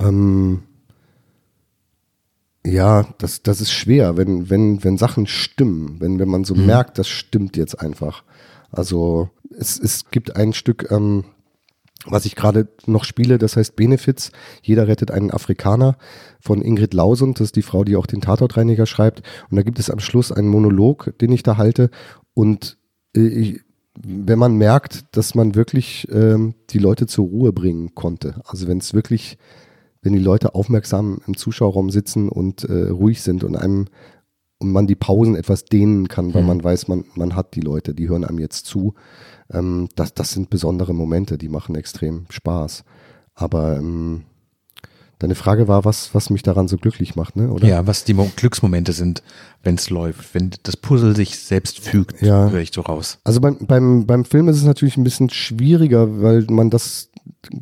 Ähm, 0.00 0.62
ja, 2.66 3.06
das, 3.18 3.42
das 3.42 3.60
ist 3.60 3.72
schwer, 3.72 4.16
wenn, 4.16 4.50
wenn, 4.50 4.82
wenn 4.82 4.98
Sachen 4.98 5.26
stimmen, 5.26 5.96
wenn, 6.00 6.18
wenn 6.18 6.28
man 6.28 6.44
so 6.44 6.54
mhm. 6.54 6.66
merkt, 6.66 6.98
das 6.98 7.08
stimmt 7.08 7.56
jetzt 7.56 7.80
einfach. 7.80 8.24
Also 8.70 9.30
es, 9.56 9.78
es 9.78 10.10
gibt 10.10 10.36
ein 10.36 10.52
Stück, 10.52 10.90
ähm, 10.90 11.24
was 12.04 12.24
ich 12.24 12.36
gerade 12.36 12.68
noch 12.86 13.04
spiele, 13.04 13.38
das 13.38 13.56
heißt 13.56 13.76
Benefits. 13.76 14.32
Jeder 14.62 14.88
rettet 14.88 15.10
einen 15.10 15.30
Afrikaner 15.30 15.96
von 16.40 16.60
Ingrid 16.60 16.94
Lausund. 16.94 17.40
Das 17.40 17.46
ist 17.46 17.56
die 17.56 17.62
Frau, 17.62 17.84
die 17.84 17.96
auch 17.96 18.06
den 18.06 18.20
Tatortreiniger 18.20 18.86
schreibt. 18.86 19.22
Und 19.50 19.56
da 19.56 19.62
gibt 19.62 19.78
es 19.78 19.90
am 19.90 19.98
Schluss 19.98 20.30
einen 20.30 20.48
Monolog, 20.48 21.14
den 21.20 21.32
ich 21.32 21.42
da 21.42 21.56
halte. 21.56 21.90
Und 22.34 22.78
äh, 23.16 23.26
ich, 23.26 23.60
wenn 23.94 24.38
man 24.38 24.56
merkt, 24.56 25.16
dass 25.16 25.34
man 25.34 25.54
wirklich 25.54 26.06
ähm, 26.10 26.54
die 26.70 26.78
Leute 26.78 27.06
zur 27.06 27.26
Ruhe 27.26 27.52
bringen 27.52 27.94
konnte. 27.94 28.40
Also 28.44 28.68
wenn 28.68 28.78
es 28.78 28.92
wirklich 28.92 29.38
wenn 30.06 30.12
die 30.12 30.20
Leute 30.20 30.54
aufmerksam 30.54 31.18
im 31.26 31.36
Zuschauerraum 31.36 31.90
sitzen 31.90 32.28
und 32.28 32.62
äh, 32.62 32.90
ruhig 32.90 33.22
sind 33.22 33.42
und 33.42 33.56
einem 33.56 33.86
und 34.58 34.70
man 34.70 34.86
die 34.86 34.94
Pausen 34.94 35.34
etwas 35.34 35.64
dehnen 35.64 36.06
kann, 36.06 36.32
weil 36.32 36.42
hm. 36.42 36.46
man 36.46 36.64
weiß, 36.64 36.86
man, 36.86 37.04
man 37.16 37.34
hat 37.34 37.56
die 37.56 37.60
Leute, 37.60 37.92
die 37.92 38.08
hören 38.08 38.24
einem 38.24 38.38
jetzt 38.38 38.66
zu. 38.66 38.94
Ähm, 39.52 39.88
das, 39.96 40.14
das 40.14 40.30
sind 40.30 40.48
besondere 40.48 40.94
Momente, 40.94 41.38
die 41.38 41.48
machen 41.48 41.74
extrem 41.74 42.26
Spaß. 42.30 42.84
Aber 43.34 43.76
ähm, 43.76 44.22
Deine 45.18 45.34
Frage 45.34 45.66
war, 45.66 45.86
was, 45.86 46.14
was 46.14 46.28
mich 46.28 46.42
daran 46.42 46.68
so 46.68 46.76
glücklich 46.76 47.16
macht, 47.16 47.36
ne? 47.36 47.50
Oder? 47.50 47.66
Ja, 47.66 47.86
was 47.86 48.04
die 48.04 48.12
Mo 48.12 48.30
Glücksmomente 48.36 48.92
sind, 48.92 49.22
wenn 49.62 49.76
es 49.76 49.88
läuft, 49.88 50.34
wenn 50.34 50.50
das 50.62 50.76
Puzzle 50.76 51.16
sich 51.16 51.38
selbst 51.38 51.80
fügt, 51.80 52.20
ja. 52.20 52.50
höre 52.50 52.60
ich 52.60 52.72
so 52.72 52.82
raus. 52.82 53.18
Also 53.24 53.40
beim, 53.40 53.66
beim, 53.66 54.06
beim 54.06 54.26
Film 54.26 54.48
ist 54.48 54.58
es 54.58 54.64
natürlich 54.64 54.98
ein 54.98 55.04
bisschen 55.04 55.30
schwieriger, 55.30 56.20
weil 56.20 56.44
man 56.50 56.68
das 56.68 57.10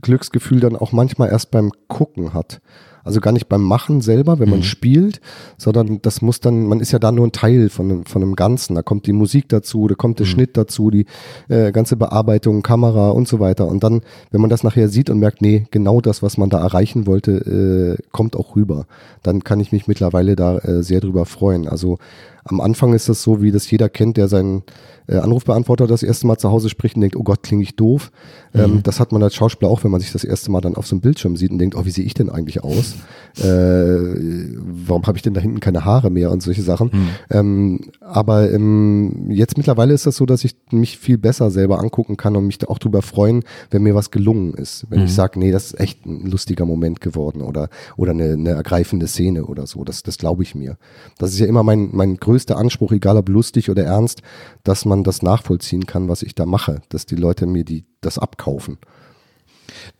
Glücksgefühl 0.01 0.59
dann 0.59 0.75
auch 0.75 0.91
manchmal 0.91 1.31
erst 1.31 1.53
beim 1.53 1.71
Gucken 1.87 2.35
hat. 2.35 2.61
Also 3.05 3.21
gar 3.21 3.33
nicht 3.33 3.49
beim 3.49 3.63
Machen 3.63 4.01
selber, 4.01 4.39
wenn 4.39 4.49
man 4.49 4.61
mhm. 4.61 4.65
spielt, 4.65 5.21
sondern 5.59 6.01
das 6.03 6.23
muss 6.23 6.41
dann, 6.41 6.67
man 6.67 6.81
ist 6.81 6.93
ja 6.93 6.99
da 6.99 7.13
nur 7.13 7.27
ein 7.27 7.33
Teil 7.33 7.69
von 7.69 7.91
einem, 7.91 8.07
von 8.07 8.23
einem 8.23 8.35
Ganzen. 8.35 8.75
Da 8.75 8.83
kommt 8.83 9.07
die 9.07 9.13
Musik 9.13 9.49
dazu, 9.49 9.87
da 9.87 9.95
kommt 9.95 10.19
der 10.19 10.27
mhm. 10.27 10.31
Schnitt 10.31 10.57
dazu, 10.57 10.91
die 10.91 11.07
äh, 11.49 11.71
ganze 11.71 11.97
Bearbeitung, 11.97 12.63
Kamera 12.63 13.11
und 13.11 13.29
so 13.29 13.41
weiter. 13.41 13.69
Und 13.69 13.85
dann, 13.85 14.01
wenn 14.31 14.41
man 14.41 14.51
das 14.51 14.65
nachher 14.65 14.89
sieht 14.89 15.11
und 15.11 15.19
merkt, 15.19 15.43
nee, 15.43 15.67
genau 15.71 16.01
das, 16.01 16.23
was 16.23 16.39
man 16.39 16.49
da 16.49 16.61
erreichen 16.61 17.07
wollte, 17.07 17.99
äh, 17.99 18.03
kommt 18.11 18.37
auch 18.37 18.57
rüber, 18.57 18.87
dann 19.23 19.45
kann 19.45 19.61
ich 19.61 19.71
mich 19.71 19.87
mittlerweile 19.87 20.35
da 20.35 20.59
äh, 20.59 20.83
sehr 20.83 21.01
drüber 21.01 21.27
freuen. 21.27 21.69
Also 21.69 21.99
am 22.45 22.61
Anfang 22.61 22.93
ist 22.93 23.09
das 23.09 23.23
so, 23.23 23.43
wie 23.43 23.51
das 23.51 23.71
jeder 23.71 23.89
kennt, 23.89 24.17
der 24.17 24.29
seinen 24.29 24.63
äh, 25.07 25.17
Anrufbeantworter 25.17 25.87
das 25.87 26.03
erste 26.03 26.27
Mal 26.27 26.39
zu 26.39 26.51
Hause 26.51 26.69
spricht 26.69 26.95
und 26.95 27.03
denkt, 27.03 27.17
oh 27.17 27.23
Gott, 27.23 27.43
klinge 27.43 27.63
ich 27.63 27.77
doof. 27.77 28.11
Ähm, 28.55 28.61
mhm. 28.61 28.77
Ähm, 28.77 28.83
das 28.83 29.01
hat 29.01 29.13
man 29.13 29.23
als 29.23 29.35
Schauspieler 29.35 29.71
auch, 29.71 29.85
wenn 29.85 29.91
man 29.91 30.01
sich 30.01 30.13
das 30.13 30.25
erste 30.25 30.51
Mal 30.51 30.61
dann 30.61 30.77
auf 30.77 30.87
so 30.87 30.95
einem 30.95 31.01
Bildschirm 31.01 31.37
sieht 31.37 31.51
und 31.51 31.59
denkt, 31.59 31.77
oh, 31.77 31.85
wie 31.85 31.91
sehe 31.91 32.05
ich 32.05 32.15
denn 32.15 32.31
eigentlich 32.31 32.63
aus? 32.63 32.95
Äh, 33.37 33.45
warum 33.45 35.03
habe 35.07 35.19
ich 35.19 35.23
denn 35.23 35.35
da 35.35 35.41
hinten 35.41 35.61
keine 35.61 35.85
Haare 35.85 36.11
mehr 36.11 36.31
und 36.31 36.43
solche 36.43 36.63
Sachen? 36.63 36.91
Mhm. 36.93 37.09
Ähm, 37.31 37.81
aber 38.01 38.51
ähm, 38.53 39.31
jetzt 39.31 39.57
mittlerweile 39.57 39.93
ist 39.93 40.07
das 40.07 40.17
so, 40.17 40.27
dass 40.27 40.45
ich 40.45 40.55
mich 40.71 40.99
viel 40.99 41.19
besser 41.19 41.51
selber 41.51 41.81
angucken 41.81 42.17
kann 42.17 42.37
und 42.37 42.47
mich 42.47 42.59
da 42.59 42.69
auch 42.69 42.79
drüber 42.79 43.03
freuen, 43.03 43.43
wenn 43.71 43.83
mir 43.83 43.95
was 43.95 44.11
gelungen 44.11 44.55
ist. 44.55 44.87
Wenn 44.89 45.01
mhm. 45.01 45.07
ich 45.07 45.15
sage, 45.15 45.39
nee, 45.39 45.51
das 45.51 45.67
ist 45.67 45.81
echt 45.81 46.07
ein 46.07 46.27
lustiger 46.31 46.65
Moment 46.65 47.01
geworden 47.01 47.43
oder, 47.43 47.69
oder 47.97 48.13
eine, 48.13 48.33
eine 48.33 48.51
ergreifende 48.51 49.07
Szene 49.07 49.45
oder 49.45 49.67
so. 49.67 49.85
Das, 49.85 50.03
das 50.03 50.17
glaube 50.17 50.43
ich 50.45 50.55
mir. 50.55 50.77
Das 51.19 51.33
ist 51.33 51.41
ja 51.41 51.47
immer 51.47 51.63
mein, 51.63 51.91
mein 51.93 52.19
größter 52.35 52.57
Anspruch, 52.57 52.93
egal 52.93 53.17
ob 53.17 53.29
lustig 53.29 53.71
oder 53.71 53.85
ernst, 53.85 54.23
dass 54.63 54.85
man 54.85 54.95
man 54.95 55.05
das 55.05 55.23
nachvollziehen 55.23 55.87
kann, 55.87 56.09
was 56.09 56.23
ich 56.23 56.35
da 56.35 56.47
mache, 56.47 56.83
dass 56.89 57.07
die 57.07 57.17
Leute 57.17 57.47
mir 57.47 57.65
die, 57.65 57.85
das 58.01 58.19
abkaufen. 58.19 58.79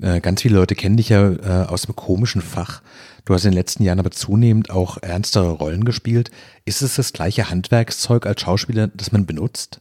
Äh, 0.01 0.21
ganz 0.21 0.43
viele 0.43 0.57
Leute 0.57 0.75
kennen 0.75 0.97
dich 0.97 1.09
ja 1.09 1.33
äh, 1.33 1.67
aus 1.67 1.83
dem 1.83 1.97
komischen 1.97 2.43
Fach. 2.43 2.83
Du 3.25 3.35
hast 3.35 3.45
in 3.45 3.51
den 3.51 3.57
letzten 3.57 3.83
Jahren 3.83 3.99
aber 3.99 4.11
zunehmend 4.11 4.71
auch 4.71 4.99
ernstere 5.03 5.51
Rollen 5.51 5.85
gespielt. 5.85 6.31
Ist 6.65 6.83
es 6.83 6.97
das 6.97 7.13
gleiche 7.13 7.51
Handwerkszeug 7.51 8.27
als 8.27 8.41
Schauspieler, 8.41 8.89
das 8.89 9.11
man 9.11 9.27
benutzt? 9.27 9.81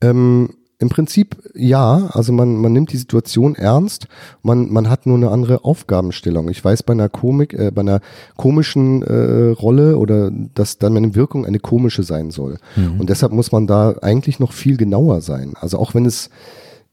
Ähm, 0.00 0.54
im 0.80 0.88
Prinzip 0.88 1.36
ja, 1.54 2.08
also 2.12 2.32
man, 2.32 2.56
man 2.56 2.72
nimmt 2.72 2.92
die 2.92 2.96
Situation 2.96 3.54
ernst, 3.54 4.08
man, 4.42 4.72
man 4.72 4.88
hat 4.88 5.04
nur 5.04 5.16
eine 5.16 5.30
andere 5.30 5.64
Aufgabenstellung. 5.64 6.48
Ich 6.48 6.64
weiß 6.64 6.82
bei 6.84 6.94
einer 6.94 7.10
Komik, 7.10 7.52
äh, 7.52 7.70
bei 7.70 7.82
einer 7.82 8.00
komischen 8.36 9.02
äh, 9.02 9.50
Rolle 9.50 9.98
oder 9.98 10.30
dass 10.54 10.78
dann 10.78 10.94
meine 10.94 11.14
Wirkung 11.14 11.44
eine 11.44 11.58
komische 11.60 12.02
sein 12.02 12.30
soll. 12.30 12.56
Mhm. 12.76 12.98
Und 12.98 13.10
deshalb 13.10 13.32
muss 13.32 13.52
man 13.52 13.66
da 13.66 13.96
eigentlich 14.00 14.40
noch 14.40 14.52
viel 14.52 14.78
genauer 14.78 15.20
sein. 15.20 15.52
Also 15.60 15.78
auch 15.78 15.94
wenn 15.94 16.06
es 16.06 16.30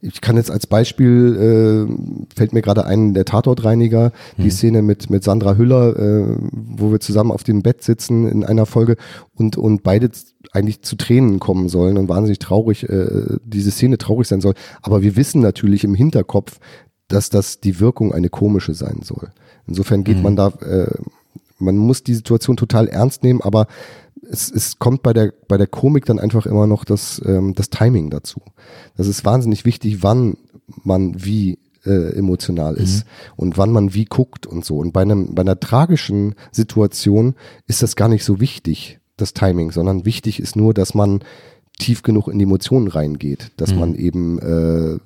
ich 0.00 0.20
kann 0.20 0.36
jetzt 0.36 0.50
als 0.50 0.66
Beispiel, 0.66 1.88
äh, 1.88 2.34
fällt 2.34 2.52
mir 2.52 2.62
gerade 2.62 2.86
ein, 2.86 3.14
der 3.14 3.24
Tatortreiniger, 3.24 4.12
mhm. 4.36 4.42
die 4.42 4.50
Szene 4.50 4.82
mit, 4.82 5.10
mit 5.10 5.24
Sandra 5.24 5.56
Hüller, 5.56 5.96
äh, 5.98 6.36
wo 6.52 6.92
wir 6.92 7.00
zusammen 7.00 7.32
auf 7.32 7.42
dem 7.42 7.62
Bett 7.62 7.82
sitzen 7.82 8.28
in 8.28 8.44
einer 8.44 8.66
Folge 8.66 8.96
und, 9.34 9.56
und 9.56 9.82
beide 9.82 10.10
eigentlich 10.52 10.82
zu 10.82 10.96
Tränen 10.96 11.40
kommen 11.40 11.68
sollen 11.68 11.98
und 11.98 12.08
wahnsinnig 12.08 12.38
traurig, 12.38 12.88
äh, 12.88 13.38
diese 13.44 13.72
Szene 13.72 13.98
traurig 13.98 14.28
sein 14.28 14.40
soll. 14.40 14.54
Aber 14.82 15.02
wir 15.02 15.16
wissen 15.16 15.40
natürlich 15.40 15.82
im 15.82 15.94
Hinterkopf, 15.94 16.60
dass 17.08 17.28
das 17.30 17.60
die 17.60 17.80
Wirkung 17.80 18.12
eine 18.12 18.28
komische 18.28 18.74
sein 18.74 19.00
soll. 19.02 19.30
Insofern 19.66 20.04
geht 20.04 20.18
mhm. 20.18 20.22
man 20.22 20.36
da, 20.36 20.48
äh, 20.60 20.94
man 21.58 21.76
muss 21.76 22.04
die 22.04 22.14
Situation 22.14 22.56
total 22.56 22.86
ernst 22.86 23.24
nehmen, 23.24 23.40
aber 23.42 23.66
es, 24.30 24.50
es 24.50 24.78
kommt 24.78 25.02
bei 25.02 25.12
der, 25.12 25.32
bei 25.48 25.56
der 25.56 25.66
Komik 25.66 26.04
dann 26.04 26.18
einfach 26.18 26.46
immer 26.46 26.66
noch 26.66 26.84
das, 26.84 27.20
ähm, 27.24 27.54
das 27.54 27.70
Timing 27.70 28.10
dazu. 28.10 28.40
Das 28.96 29.06
ist 29.06 29.24
wahnsinnig 29.24 29.64
wichtig, 29.64 30.02
wann 30.02 30.36
man 30.84 31.24
wie 31.24 31.58
äh, 31.84 32.16
emotional 32.16 32.74
ist 32.74 33.04
mhm. 33.04 33.32
und 33.36 33.58
wann 33.58 33.72
man 33.72 33.94
wie 33.94 34.04
guckt 34.04 34.46
und 34.46 34.64
so. 34.64 34.78
Und 34.78 34.92
bei, 34.92 35.02
einem, 35.02 35.34
bei 35.34 35.42
einer 35.42 35.58
tragischen 35.58 36.34
Situation 36.52 37.34
ist 37.66 37.82
das 37.82 37.96
gar 37.96 38.08
nicht 38.08 38.24
so 38.24 38.40
wichtig, 38.40 39.00
das 39.16 39.34
Timing, 39.34 39.72
sondern 39.72 40.04
wichtig 40.04 40.40
ist 40.40 40.56
nur, 40.56 40.74
dass 40.74 40.94
man 40.94 41.20
tief 41.78 42.02
genug 42.02 42.28
in 42.28 42.38
die 42.38 42.44
Emotionen 42.44 42.88
reingeht, 42.88 43.52
dass 43.56 43.72
mhm. 43.72 43.78
man 43.78 43.94
eben 43.94 44.38
äh, 44.38 44.98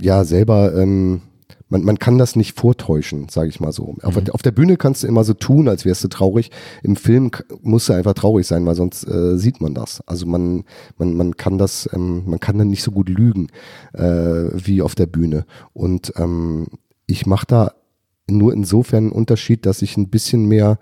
ja 0.00 0.24
selber 0.24 0.74
ähm, 0.74 1.22
man, 1.74 1.82
man 1.82 1.98
kann 1.98 2.18
das 2.18 2.36
nicht 2.36 2.56
vortäuschen, 2.56 3.28
sage 3.28 3.48
ich 3.48 3.58
mal 3.58 3.72
so. 3.72 3.94
Mhm. 3.94 4.04
Auf, 4.04 4.16
auf, 4.30 4.42
der 4.42 4.52
Bühne 4.52 4.76
kannst 4.76 5.02
du 5.02 5.08
immer 5.08 5.24
so 5.24 5.34
tun, 5.34 5.68
als 5.68 5.84
wärst 5.84 6.04
du 6.04 6.08
traurig. 6.08 6.52
Im 6.84 6.94
Film 6.94 7.32
musst 7.62 7.88
du 7.88 7.94
einfach 7.94 8.14
traurig 8.14 8.46
sein, 8.46 8.64
weil 8.64 8.76
sonst 8.76 9.02
äh, 9.08 9.36
sieht 9.36 9.60
man 9.60 9.74
das. 9.74 10.00
Also 10.06 10.24
man, 10.24 10.64
man, 10.98 11.16
man 11.16 11.36
kann 11.36 11.58
das, 11.58 11.88
ähm, 11.92 12.22
man 12.26 12.38
kann 12.38 12.58
dann 12.58 12.68
nicht 12.68 12.84
so 12.84 12.92
gut 12.92 13.08
lügen 13.08 13.48
äh, 13.92 14.02
wie 14.02 14.82
auf 14.82 14.94
der 14.94 15.06
Bühne. 15.06 15.46
Und 15.72 16.12
ähm, 16.16 16.68
ich 17.06 17.26
mache 17.26 17.46
da 17.46 17.72
nur 18.30 18.52
insofern 18.52 19.04
einen 19.04 19.12
Unterschied, 19.12 19.66
dass 19.66 19.82
ich 19.82 19.96
ein 19.96 20.10
bisschen 20.10 20.46
mehr 20.46 20.78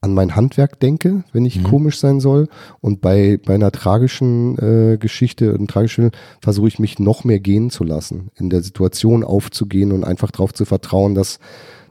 an 0.00 0.14
mein 0.14 0.36
Handwerk 0.36 0.78
denke, 0.78 1.24
wenn 1.32 1.44
ich 1.44 1.58
mhm. 1.58 1.64
komisch 1.64 1.98
sein 1.98 2.20
soll. 2.20 2.48
Und 2.80 3.00
bei, 3.00 3.38
bei 3.44 3.54
einer 3.54 3.72
tragischen 3.72 4.58
äh, 4.58 4.98
Geschichte, 4.98 5.52
einem 5.52 5.66
tragischen 5.66 6.10
versuche 6.40 6.68
ich 6.68 6.78
mich 6.78 6.98
noch 6.98 7.24
mehr 7.24 7.40
gehen 7.40 7.70
zu 7.70 7.84
lassen, 7.84 8.30
in 8.36 8.50
der 8.50 8.62
Situation 8.62 9.24
aufzugehen 9.24 9.92
und 9.92 10.04
einfach 10.04 10.30
darauf 10.30 10.54
zu 10.54 10.64
vertrauen, 10.64 11.14
dass, 11.14 11.38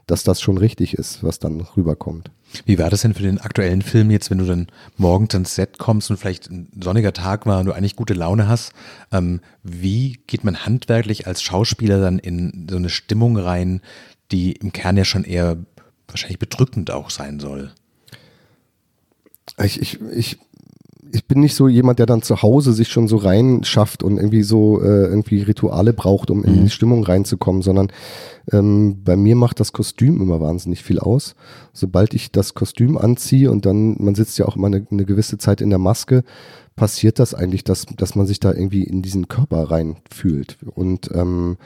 dass 0.06 0.24
das 0.24 0.40
schon 0.40 0.58
richtig 0.58 0.94
ist, 0.94 1.22
was 1.22 1.38
dann 1.38 1.60
rüberkommt. 1.60 2.30
Wie 2.64 2.78
war 2.78 2.90
das 2.90 3.02
denn 3.02 3.14
für 3.14 3.24
den 3.24 3.40
aktuellen 3.40 3.82
Film 3.82 4.10
jetzt, 4.10 4.30
wenn 4.30 4.38
du 4.38 4.46
dann 4.46 4.68
morgens 4.96 5.34
ans 5.34 5.54
Set 5.56 5.78
kommst 5.78 6.10
und 6.10 6.16
vielleicht 6.16 6.48
ein 6.48 6.68
sonniger 6.80 7.12
Tag 7.12 7.44
war 7.44 7.58
und 7.58 7.66
du 7.66 7.72
eigentlich 7.72 7.96
gute 7.96 8.14
Laune 8.14 8.48
hast? 8.48 8.72
Ähm, 9.12 9.40
wie 9.62 10.20
geht 10.26 10.44
man 10.44 10.64
handwerklich 10.64 11.26
als 11.26 11.42
Schauspieler 11.42 12.00
dann 12.00 12.18
in 12.18 12.68
so 12.70 12.76
eine 12.76 12.88
Stimmung 12.88 13.36
rein, 13.36 13.80
die 14.30 14.52
im 14.52 14.72
Kern 14.72 14.96
ja 14.96 15.04
schon 15.04 15.24
eher 15.24 15.58
wahrscheinlich 16.08 16.38
bedrückend 16.38 16.90
auch 16.90 17.10
sein 17.10 17.40
soll? 17.40 17.72
Ich, 19.62 19.80
ich, 19.80 20.00
ich, 20.14 20.38
ich 21.12 21.26
bin 21.26 21.40
nicht 21.40 21.54
so 21.54 21.68
jemand, 21.68 21.98
der 21.98 22.06
dann 22.06 22.22
zu 22.22 22.42
Hause 22.42 22.72
sich 22.72 22.88
schon 22.88 23.08
so 23.08 23.16
rein 23.16 23.64
schafft 23.64 24.02
und 24.02 24.16
irgendwie 24.16 24.42
so 24.42 24.80
äh, 24.82 25.06
irgendwie 25.06 25.42
Rituale 25.42 25.92
braucht, 25.92 26.30
um 26.30 26.44
in 26.44 26.60
mhm. 26.60 26.64
die 26.64 26.70
Stimmung 26.70 27.04
reinzukommen, 27.04 27.62
sondern 27.62 27.88
ähm, 28.52 29.02
bei 29.04 29.16
mir 29.16 29.36
macht 29.36 29.60
das 29.60 29.72
Kostüm 29.72 30.20
immer 30.20 30.40
wahnsinnig 30.40 30.82
viel 30.82 30.98
aus. 30.98 31.34
Sobald 31.72 32.14
ich 32.14 32.32
das 32.32 32.54
Kostüm 32.54 32.98
anziehe 32.98 33.50
und 33.50 33.66
dann, 33.66 33.96
man 33.98 34.14
sitzt 34.14 34.38
ja 34.38 34.46
auch 34.46 34.56
immer 34.56 34.66
eine, 34.66 34.86
eine 34.90 35.04
gewisse 35.04 35.38
Zeit 35.38 35.60
in 35.60 35.70
der 35.70 35.78
Maske, 35.78 36.22
passiert 36.76 37.18
das 37.18 37.34
eigentlich, 37.34 37.64
dass, 37.64 37.86
dass 37.96 38.14
man 38.14 38.26
sich 38.26 38.38
da 38.38 38.52
irgendwie 38.52 38.84
in 38.84 39.00
diesen 39.00 39.28
Körper 39.28 39.70
reinfühlt. 39.70 40.58
Und 40.74 41.10
ähm, 41.14 41.56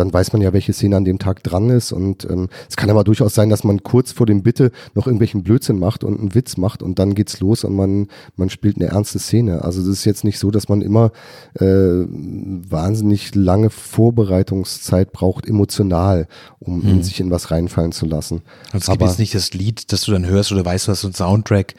dann 0.00 0.12
weiß 0.12 0.32
man 0.32 0.42
ja, 0.42 0.52
welche 0.52 0.72
Szene 0.72 0.96
an 0.96 1.04
dem 1.04 1.18
Tag 1.18 1.42
dran 1.42 1.70
ist. 1.70 1.92
Und 1.92 2.24
ähm, 2.28 2.48
es 2.68 2.76
kann 2.76 2.90
aber 2.90 3.04
durchaus 3.04 3.34
sein, 3.34 3.50
dass 3.50 3.64
man 3.64 3.82
kurz 3.82 4.12
vor 4.12 4.26
dem 4.26 4.42
Bitte 4.42 4.72
noch 4.94 5.06
irgendwelchen 5.06 5.42
Blödsinn 5.42 5.78
macht 5.78 6.02
und 6.04 6.18
einen 6.18 6.34
Witz 6.34 6.56
macht 6.56 6.82
und 6.82 6.98
dann 6.98 7.14
geht's 7.14 7.40
los 7.40 7.64
und 7.64 7.76
man, 7.76 8.08
man 8.36 8.50
spielt 8.50 8.76
eine 8.76 8.86
ernste 8.86 9.18
Szene. 9.18 9.62
Also 9.62 9.80
es 9.82 9.88
ist 9.88 10.04
jetzt 10.04 10.24
nicht 10.24 10.38
so, 10.38 10.50
dass 10.50 10.68
man 10.68 10.82
immer 10.82 11.12
äh, 11.54 11.64
wahnsinnig 11.64 13.34
lange 13.34 13.70
Vorbereitungszeit 13.70 15.12
braucht, 15.12 15.46
emotional, 15.46 16.26
um 16.58 16.82
hm. 16.82 17.02
sich 17.02 17.20
in 17.20 17.30
was 17.30 17.50
reinfallen 17.50 17.92
zu 17.92 18.06
lassen. 18.06 18.42
Also 18.66 18.78
es 18.78 18.88
aber, 18.88 18.98
gibt 18.98 19.10
jetzt 19.10 19.18
nicht 19.18 19.34
das 19.34 19.52
Lied, 19.52 19.92
das 19.92 20.02
du 20.02 20.12
dann 20.12 20.26
hörst 20.26 20.50
oder 20.50 20.64
weißt 20.64 20.88
du 20.88 20.92
hast 20.92 21.02
so 21.02 21.08
einen 21.08 21.14
Soundtrack, 21.14 21.74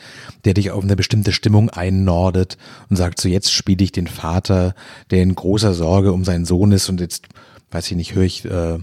der 0.46 0.54
dich 0.54 0.72
auf 0.72 0.84
eine 0.84 0.96
bestimmte 0.96 1.32
Stimmung 1.32 1.70
einnordet 1.70 2.58
und 2.90 2.96
sagt 2.96 3.20
so, 3.20 3.28
jetzt 3.28 3.52
spiele 3.52 3.84
ich 3.84 3.92
den 3.92 4.08
Vater, 4.08 4.76
der 5.10 5.24
in 5.24 5.34
großer 5.34 5.74
Sorge 5.74 6.14
um 6.14 6.24
seinen 6.24 6.46
Sohn 6.46 6.72
ist 6.72 6.88
und 6.90 7.02
jetzt 7.02 7.28
weiß 7.72 7.90
ich 7.92 7.98
nicht, 7.98 8.16
höre 8.16 8.24
ich 8.24 8.46
äh, 8.46 8.78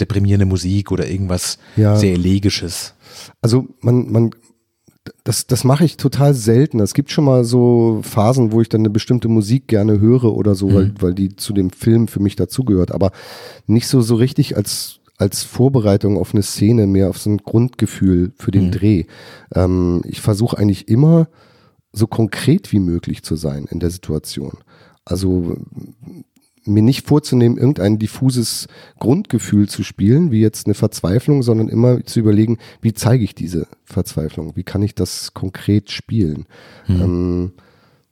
deprimierende 0.00 0.46
Musik 0.46 0.92
oder 0.92 1.08
irgendwas 1.08 1.58
ja. 1.76 1.96
sehr 1.96 2.12
Elegisches. 2.12 2.94
Also 3.40 3.66
man, 3.80 4.10
man, 4.10 4.30
das, 5.24 5.46
das 5.46 5.64
mache 5.64 5.84
ich 5.84 5.96
total 5.96 6.34
selten. 6.34 6.80
Es 6.80 6.94
gibt 6.94 7.10
schon 7.10 7.24
mal 7.24 7.44
so 7.44 8.00
Phasen, 8.02 8.52
wo 8.52 8.60
ich 8.60 8.68
dann 8.68 8.82
eine 8.82 8.90
bestimmte 8.90 9.28
Musik 9.28 9.66
gerne 9.68 10.00
höre 10.00 10.36
oder 10.36 10.54
so, 10.54 10.68
mhm. 10.68 10.74
weil, 10.74 10.94
weil 11.00 11.14
die 11.14 11.36
zu 11.36 11.52
dem 11.52 11.70
Film 11.70 12.08
für 12.08 12.20
mich 12.20 12.36
dazugehört. 12.36 12.92
Aber 12.92 13.12
nicht 13.66 13.88
so, 13.88 14.00
so 14.00 14.14
richtig 14.14 14.56
als, 14.56 15.00
als 15.16 15.42
Vorbereitung 15.42 16.18
auf 16.18 16.34
eine 16.34 16.42
Szene, 16.42 16.86
mehr 16.86 17.10
auf 17.10 17.18
so 17.18 17.30
ein 17.30 17.38
Grundgefühl 17.38 18.32
für 18.36 18.50
den 18.50 18.66
mhm. 18.66 18.72
Dreh. 18.72 19.04
Ähm, 19.54 20.02
ich 20.04 20.20
versuche 20.20 20.58
eigentlich 20.58 20.88
immer 20.88 21.28
so 21.92 22.06
konkret 22.06 22.70
wie 22.72 22.80
möglich 22.80 23.22
zu 23.22 23.34
sein 23.36 23.66
in 23.70 23.80
der 23.80 23.90
Situation. 23.90 24.58
Also 25.04 25.56
mir 26.68 26.82
nicht 26.82 27.06
vorzunehmen, 27.06 27.58
irgendein 27.58 27.98
diffuses 27.98 28.68
Grundgefühl 28.98 29.68
zu 29.68 29.82
spielen, 29.82 30.30
wie 30.30 30.40
jetzt 30.40 30.66
eine 30.66 30.74
Verzweiflung, 30.74 31.42
sondern 31.42 31.68
immer 31.68 32.04
zu 32.04 32.20
überlegen, 32.20 32.58
wie 32.80 32.92
zeige 32.92 33.24
ich 33.24 33.34
diese 33.34 33.66
Verzweiflung? 33.84 34.56
Wie 34.56 34.64
kann 34.64 34.82
ich 34.82 34.94
das 34.94 35.34
konkret 35.34 35.90
spielen? 35.90 36.46
Hm. 36.86 37.00
Ähm, 37.00 37.52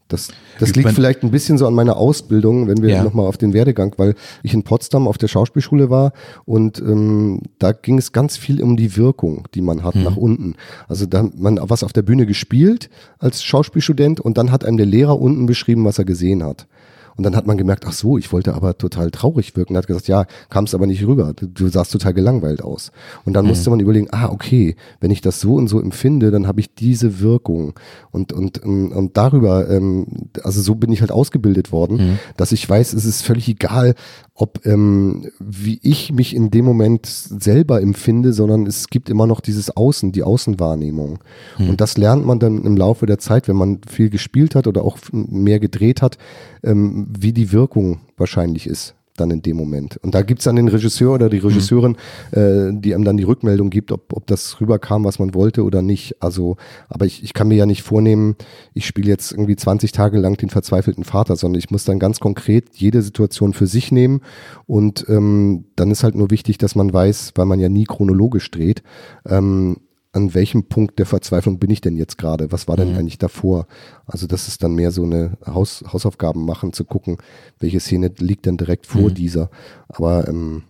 das, 0.09 0.29
das 0.61 0.75
liegt 0.77 0.91
vielleicht 0.91 1.25
ein 1.25 1.33
bisschen 1.33 1.59
so 1.59 1.67
an 1.67 1.75
meiner 1.75 1.97
Ausbildung, 1.97 2.69
wenn 2.69 2.81
wir 2.81 2.91
ja. 2.91 3.03
nochmal 3.03 3.27
auf 3.27 3.39
den 3.39 3.53
Werdegang, 3.53 3.93
weil 3.97 4.15
ich 4.45 4.55
in 4.55 4.63
Potsdam 4.63 5.09
auf 5.09 5.19
der 5.19 5.27
Schauspielschule 5.27 5.91
war 5.91 6.13
und 6.45 6.79
ähm, 6.79 7.41
da 7.59 7.73
ging 7.73 7.99
es 7.99 8.13
ganz 8.13 8.37
viel 8.37 8.63
um 8.63 8.77
die 8.77 8.97
Wirkung, 8.97 9.49
die 9.55 9.63
man 9.63 9.83
hat 9.83 9.95
hm. 9.95 10.05
nach 10.05 10.17
unten. 10.17 10.55
Also 10.87 11.07
da 11.07 11.25
hat 11.25 11.37
man 11.37 11.59
was 11.61 11.83
auf 11.83 11.93
der 11.93 12.03
Bühne 12.03 12.25
gespielt 12.25 12.89
als 13.19 13.43
Schauspielstudent 13.43 14.21
und 14.21 14.39
dann 14.39 14.53
hat 14.53 14.65
einem 14.65 14.77
der 14.77 14.87
Lehrer 14.87 15.21
unten 15.21 15.47
beschrieben, 15.47 15.85
was 15.85 15.99
er 15.99 16.05
gesehen 16.05 16.45
hat. 16.45 16.69
Und 17.17 17.25
dann 17.25 17.35
hat 17.35 17.47
man 17.47 17.57
gemerkt, 17.57 17.85
ach 17.87 17.93
so, 17.93 18.19
ich 18.19 18.33
wollte 18.33 18.55
aber 18.55 18.77
total 18.77 19.11
traurig 19.11 19.57
wirken. 19.57 19.75
Er 19.75 19.79
hat 19.79 19.87
gesagt, 19.87 20.09
ja, 20.09 20.27
kam 20.51 20.65
es 20.65 20.75
aber 20.75 20.87
nicht 20.87 21.07
rüber. 21.07 21.33
Du, 21.35 21.47
du, 21.47 21.69
sahst 21.69 21.93
total 21.93 22.13
gelangweilt 22.13 22.63
aus. 22.63 22.93
Und 23.25 23.33
dann 23.33 23.45
mhm. 23.45 23.51
musste 23.51 23.71
man 23.71 23.81
überlegen, 23.81 24.09
ah, 24.11 24.29
okay, 24.29 24.77
wenn 25.01 25.11
ich 25.11 25.23
das 25.23 25.41
so 25.41 25.55
und 25.55 25.69
so 25.69 25.81
empfinde, 25.81 26.31
dann 26.31 26.47
habe 26.47 26.61
ich 26.61 26.75
diese 26.75 27.21
Wirkung. 27.21 27.75
Und, 28.11 28.33
und, 28.33 28.63
ähm, 28.65 28.93
und 28.93 29.17
darüber, 29.17 29.69
ähm, 29.71 30.07
also 30.43 30.61
so 30.61 30.75
bin 30.75 30.93
ich 30.93 31.01
halt 31.01 31.11
ausgebildet 31.11 31.73
worden, 31.73 31.97
mhm. 31.97 32.19
dass 32.37 32.53
ich 32.53 32.69
weiß, 32.69 32.93
es 32.93 33.05
ist 33.05 33.23
völlig 33.23 33.49
egal, 33.49 33.95
ob 34.37 34.67
ähm, 34.67 35.31
wie 35.41 35.81
ich 35.83 36.13
mich 36.13 36.37
in 36.37 36.51
dem 36.51 36.65
Moment 36.67 37.07
selber 37.07 37.81
empfinde, 37.81 38.35
sondern 38.35 38.67
es 38.67 38.89
gibt 38.89 39.09
immer 39.09 39.27
noch 39.27 39.41
dieses 39.41 39.75
Außen, 39.75 40.13
die 40.13 40.23
Außenwahrnehmung. 40.23 41.19
Mhm. 41.59 41.71
Und 41.71 41.81
das 41.81 41.97
lernt 41.97 42.27
man 42.27 42.39
dann 42.39 42.65
im 42.65 42.77
Laufe 42.77 43.07
der 43.07 43.19
Zeit, 43.19 43.49
wenn 43.49 43.57
man 43.57 43.81
viel 43.89 44.11
gespielt 44.11 44.55
hat 44.55 44.67
oder 44.67 44.85
auch 44.85 44.99
mehr 45.13 45.59
gedreht 45.59 46.03
hat, 46.03 46.19
ähm, 46.63 47.09
wie 47.19 47.33
die 47.33 47.51
Wirkung 47.51 48.01
wahrscheinlich 48.17 48.67
ist 48.67 48.95
dann 49.17 49.31
in 49.31 49.43
dem 49.43 49.57
Moment. 49.57 49.97
Und 49.99 50.15
da 50.15 50.23
gibt's 50.23 50.45
dann 50.45 50.57
den 50.57 50.69
Regisseur 50.69 51.15
oder 51.15 51.29
die 51.29 51.39
Regisseurin, 51.39 51.97
mhm. 52.33 52.39
äh, 52.39 52.81
die 52.81 52.95
einem 52.95 53.05
dann 53.05 53.17
die 53.17 53.25
Rückmeldung 53.25 53.71
gibt, 53.71 53.93
ob, 53.93 54.13
ob 54.13 54.27
das 54.27 54.61
rüberkam, 54.61 55.05
was 55.05 55.19
man 55.19 55.35
wollte 55.35 55.65
oder 55.65 55.83
nicht. 55.83 56.17
Also, 56.21 56.57
aber 56.89 57.07
ich, 57.07 57.23
ich 57.23 57.35
kann 57.35 57.49
mir 57.49 57.57
ja 57.57 57.67
nicht 57.67 57.83
vornehmen, 57.83 58.37
ich 58.75 58.87
spiele 58.87 59.09
jetzt 59.09 59.33
irgendwie 59.33 59.57
20 59.57 59.93
Tage 59.93 60.19
lang 60.19 60.37
den 60.37 60.51
verzweifelten 60.51 61.05
Vater, 61.05 61.37
sondern 61.37 61.59
ich 61.59 61.71
muss 61.71 61.85
dann 61.85 61.99
ganz 61.99 62.21
konkret 62.21 62.71
jede 62.75 63.03
Situation 63.03 63.53
für 63.53 63.67
sich 63.67 63.93
nehmen. 63.93 64.21
Und 64.67 65.07
ähm, 65.09 65.65
dann 65.77 65.91
ist 65.91 66.05
halt 66.05 66.15
nur 66.15 66.31
wichtig, 66.31 66.59
dass 66.59 66.75
man 66.75 66.93
weiß, 66.93 67.33
weil 67.37 67.47
man 67.47 67.61
ja 67.61 67.69
nie 67.69 67.85
chronologisch 67.85 68.51
dreht, 68.51 68.83
ähm, 69.27 69.77
an 70.17 70.35
welchem 70.35 70.65
Punkt 70.65 70.99
der 70.99 71.05
Verzweiflung 71.05 71.59
bin 71.59 71.71
ich 71.71 71.83
denn 71.83 71.97
jetzt 71.97 72.17
gerade? 72.17 72.51
Was 72.51 72.67
war 72.67 72.77
denn 72.77 72.93
mhm. 72.93 72.99
eigentlich 72.99 73.19
davor? 73.19 73.67
Also 74.07 74.27
das 74.27 74.49
ist 74.49 74.63
dann 74.63 74.75
mehr 74.75 74.91
so 74.91 75.03
eine 75.03 75.37
Haus, 75.47 75.85
Hausaufgaben 75.93 76.45
machen, 76.47 76.73
zu 76.73 76.85
gucken, 76.85 77.19
welche 77.61 77.81
Szene 77.81 78.11
liegt 78.19 78.47
denn 78.47 78.57
direkt 78.57 78.87
vor 78.87 79.11
mhm. 79.11 79.15
dieser. 79.15 79.51
Aber 79.89 80.27
ähm, 80.27 80.63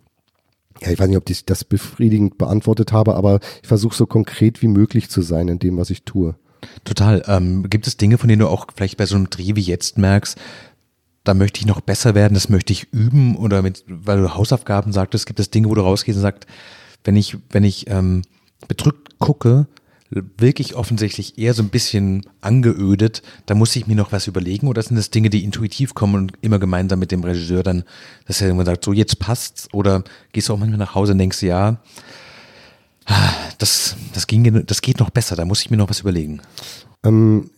ja, 0.82 0.90
ich 0.90 0.98
weiß 0.98 1.06
nicht, 1.09 1.16
ob 1.16 1.30
ich 1.30 1.44
das 1.46 1.62
befriedigend 1.62 2.38
beantwortet 2.38 2.92
habe, 2.92 3.14
aber 3.14 3.38
ich 3.62 3.68
versuche 3.68 3.96
so 3.96 4.04
konkret 4.04 4.62
wie 4.62 4.68
möglich 4.68 5.09
zu 5.09 5.22
sein 5.22 5.46
in 5.46 5.61
dem, 5.61 5.76
was 5.78 5.90
ich 5.90 6.02
tue. 6.02 6.35
Total. 6.85 7.22
Ähm, 7.28 7.70
gibt 7.70 7.87
es 7.87 7.96
Dinge, 7.96 8.18
von 8.18 8.28
denen 8.28 8.40
du 8.40 8.48
auch 8.48 8.66
vielleicht 8.74 8.96
bei 8.96 9.06
so 9.06 9.14
einem 9.14 9.30
Dreh 9.30 9.54
wie 9.54 9.61
jetzt 9.61 9.96
merkst, 9.96 10.37
da 11.22 11.35
möchte 11.35 11.61
ich 11.61 11.66
noch 11.66 11.80
besser 11.80 12.16
werden, 12.16 12.35
das 12.35 12.48
möchte 12.48 12.72
ich 12.72 12.92
üben 12.92 13.37
oder 13.37 13.62
mit, 13.62 13.85
weil 13.87 14.20
du 14.20 14.35
Hausaufgaben 14.35 14.92
sagtest, 14.92 15.26
gibt 15.26 15.38
es 15.38 15.50
Dinge, 15.50 15.68
wo 15.68 15.74
du 15.74 15.82
rausgehst 15.82 16.16
und 16.16 16.22
sagst, 16.22 16.46
wenn 17.04 17.16
ich, 17.16 17.37
wenn 17.50 17.62
ich 17.62 17.88
ähm, 17.88 18.22
bedrückt 18.68 19.05
gucke, 19.18 19.66
wirklich 20.11 20.74
offensichtlich 20.74 21.37
eher 21.38 21.52
so 21.52 21.62
ein 21.62 21.68
bisschen 21.68 22.24
angeödet, 22.40 23.22
da 23.46 23.55
muss 23.55 23.74
ich 23.74 23.87
mir 23.87 23.96
noch 23.96 24.12
was 24.12 24.26
überlegen 24.26 24.68
oder 24.68 24.83
sind 24.83 24.96
das 24.96 25.11
Dinge, 25.11 25.31
die 25.31 25.42
intuitiv 25.42 25.94
kommen 25.94 26.14
und 26.14 26.33
immer 26.42 26.59
gemeinsam 26.59 27.00
mit 27.00 27.11
dem 27.11 27.24
Regisseur 27.24 27.62
dann, 27.62 27.85
dass 28.26 28.40
er 28.40 28.46
irgendwann 28.46 28.66
sagt, 28.66 28.85
so 28.85 28.92
jetzt 28.92 29.18
passt's 29.18 29.68
oder 29.72 30.05
gehst 30.33 30.48
du 30.48 30.55
auch 30.55 30.59
manchmal 30.59 30.79
nach 30.79 30.94
Hause 30.94 31.12
und 31.12 31.18
denkst, 31.18 31.42
ja, 31.42 31.79
das, 33.59 33.96
das, 34.14 34.26
ging, 34.26 34.64
das 34.66 34.83
geht 34.83 35.00
noch 35.00 35.11
besser, 35.11 35.37
da 35.37 35.44
muss 35.44 35.61
ich 35.61 35.70
mir 35.70 35.76
noch 35.76 35.90
was 35.90 36.00
überlegen. 36.00 36.40
Ähm, 37.05 37.50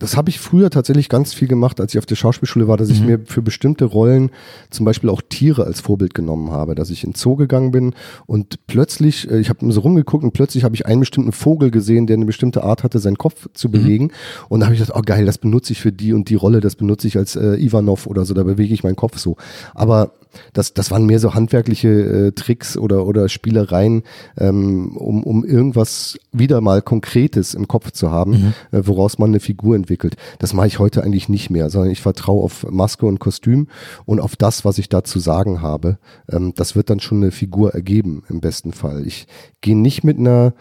das 0.00 0.16
habe 0.16 0.28
ich 0.28 0.40
früher 0.40 0.70
tatsächlich 0.70 1.08
ganz 1.08 1.32
viel 1.32 1.46
gemacht, 1.46 1.80
als 1.80 1.94
ich 1.94 1.98
auf 1.98 2.06
der 2.06 2.16
Schauspielschule 2.16 2.66
war, 2.66 2.76
dass 2.76 2.88
mhm. 2.88 2.94
ich 2.94 3.00
mir 3.02 3.20
für 3.26 3.42
bestimmte 3.42 3.84
Rollen 3.84 4.30
zum 4.70 4.84
Beispiel 4.84 5.08
auch 5.08 5.22
Tiere 5.28 5.64
als 5.64 5.80
Vorbild 5.80 6.14
genommen 6.14 6.50
habe, 6.50 6.74
dass 6.74 6.90
ich 6.90 7.04
in 7.04 7.14
Zoo 7.14 7.36
gegangen 7.36 7.70
bin 7.70 7.94
und 8.26 8.66
plötzlich, 8.66 9.30
äh, 9.30 9.38
ich 9.38 9.50
habe 9.50 9.70
so 9.72 9.80
rumgeguckt 9.80 10.24
und 10.24 10.32
plötzlich 10.32 10.64
habe 10.64 10.74
ich 10.74 10.86
einen 10.86 11.00
bestimmten 11.00 11.30
Vogel 11.30 11.70
gesehen, 11.70 12.08
der 12.08 12.16
eine 12.16 12.26
bestimmte 12.26 12.64
Art 12.64 12.82
hatte, 12.82 12.98
seinen 12.98 13.18
Kopf 13.18 13.46
zu 13.54 13.68
mhm. 13.68 13.72
bewegen 13.72 14.04
mhm. 14.04 14.10
und 14.48 14.60
da 14.60 14.66
habe 14.66 14.74
ich 14.74 14.80
gedacht, 14.80 14.98
oh 14.98 15.02
geil, 15.02 15.24
das 15.26 15.38
benutze 15.38 15.72
ich 15.72 15.80
für 15.80 15.92
die 15.92 16.12
und 16.12 16.28
die 16.28 16.34
Rolle, 16.34 16.58
das 16.60 16.74
benutze 16.74 17.06
ich 17.06 17.16
als 17.16 17.36
äh, 17.36 17.54
Ivanov 17.54 18.08
oder 18.08 18.24
so, 18.24 18.34
da 18.34 18.42
bewege 18.42 18.74
ich 18.74 18.82
meinen 18.82 18.96
Kopf 18.96 19.18
so. 19.18 19.36
Aber 19.74 20.12
das, 20.52 20.74
das 20.74 20.90
waren 20.90 21.06
mehr 21.06 21.18
so 21.18 21.34
handwerkliche 21.34 21.88
äh, 21.88 22.32
Tricks 22.32 22.76
oder, 22.76 23.06
oder 23.06 23.28
Spielereien, 23.28 24.02
ähm, 24.38 24.96
um, 24.96 25.22
um 25.22 25.44
irgendwas 25.44 26.18
wieder 26.32 26.60
mal 26.60 26.82
Konkretes 26.82 27.54
im 27.54 27.68
Kopf 27.68 27.90
zu 27.92 28.10
haben, 28.10 28.30
mhm. 28.72 28.78
äh, 28.78 28.86
woraus 28.86 29.18
man 29.18 29.30
eine 29.30 29.40
Figur 29.40 29.76
entwickelt. 29.76 30.16
Das 30.38 30.54
mache 30.54 30.66
ich 30.66 30.78
heute 30.78 31.02
eigentlich 31.02 31.28
nicht 31.28 31.50
mehr, 31.50 31.70
sondern 31.70 31.90
ich 31.90 32.00
vertraue 32.00 32.42
auf 32.44 32.66
Maske 32.70 33.06
und 33.06 33.18
Kostüm 33.18 33.68
und 34.04 34.20
auf 34.20 34.36
das, 34.36 34.64
was 34.64 34.78
ich 34.78 34.88
da 34.88 35.04
zu 35.04 35.18
sagen 35.18 35.62
habe. 35.62 35.98
Ähm, 36.30 36.52
das 36.54 36.76
wird 36.76 36.90
dann 36.90 37.00
schon 37.00 37.18
eine 37.18 37.30
Figur 37.30 37.74
ergeben, 37.74 38.22
im 38.28 38.40
besten 38.40 38.72
Fall. 38.72 39.06
Ich 39.06 39.26
gehe 39.60 39.76
nicht 39.76 40.04
mit 40.04 40.18
einer 40.18 40.54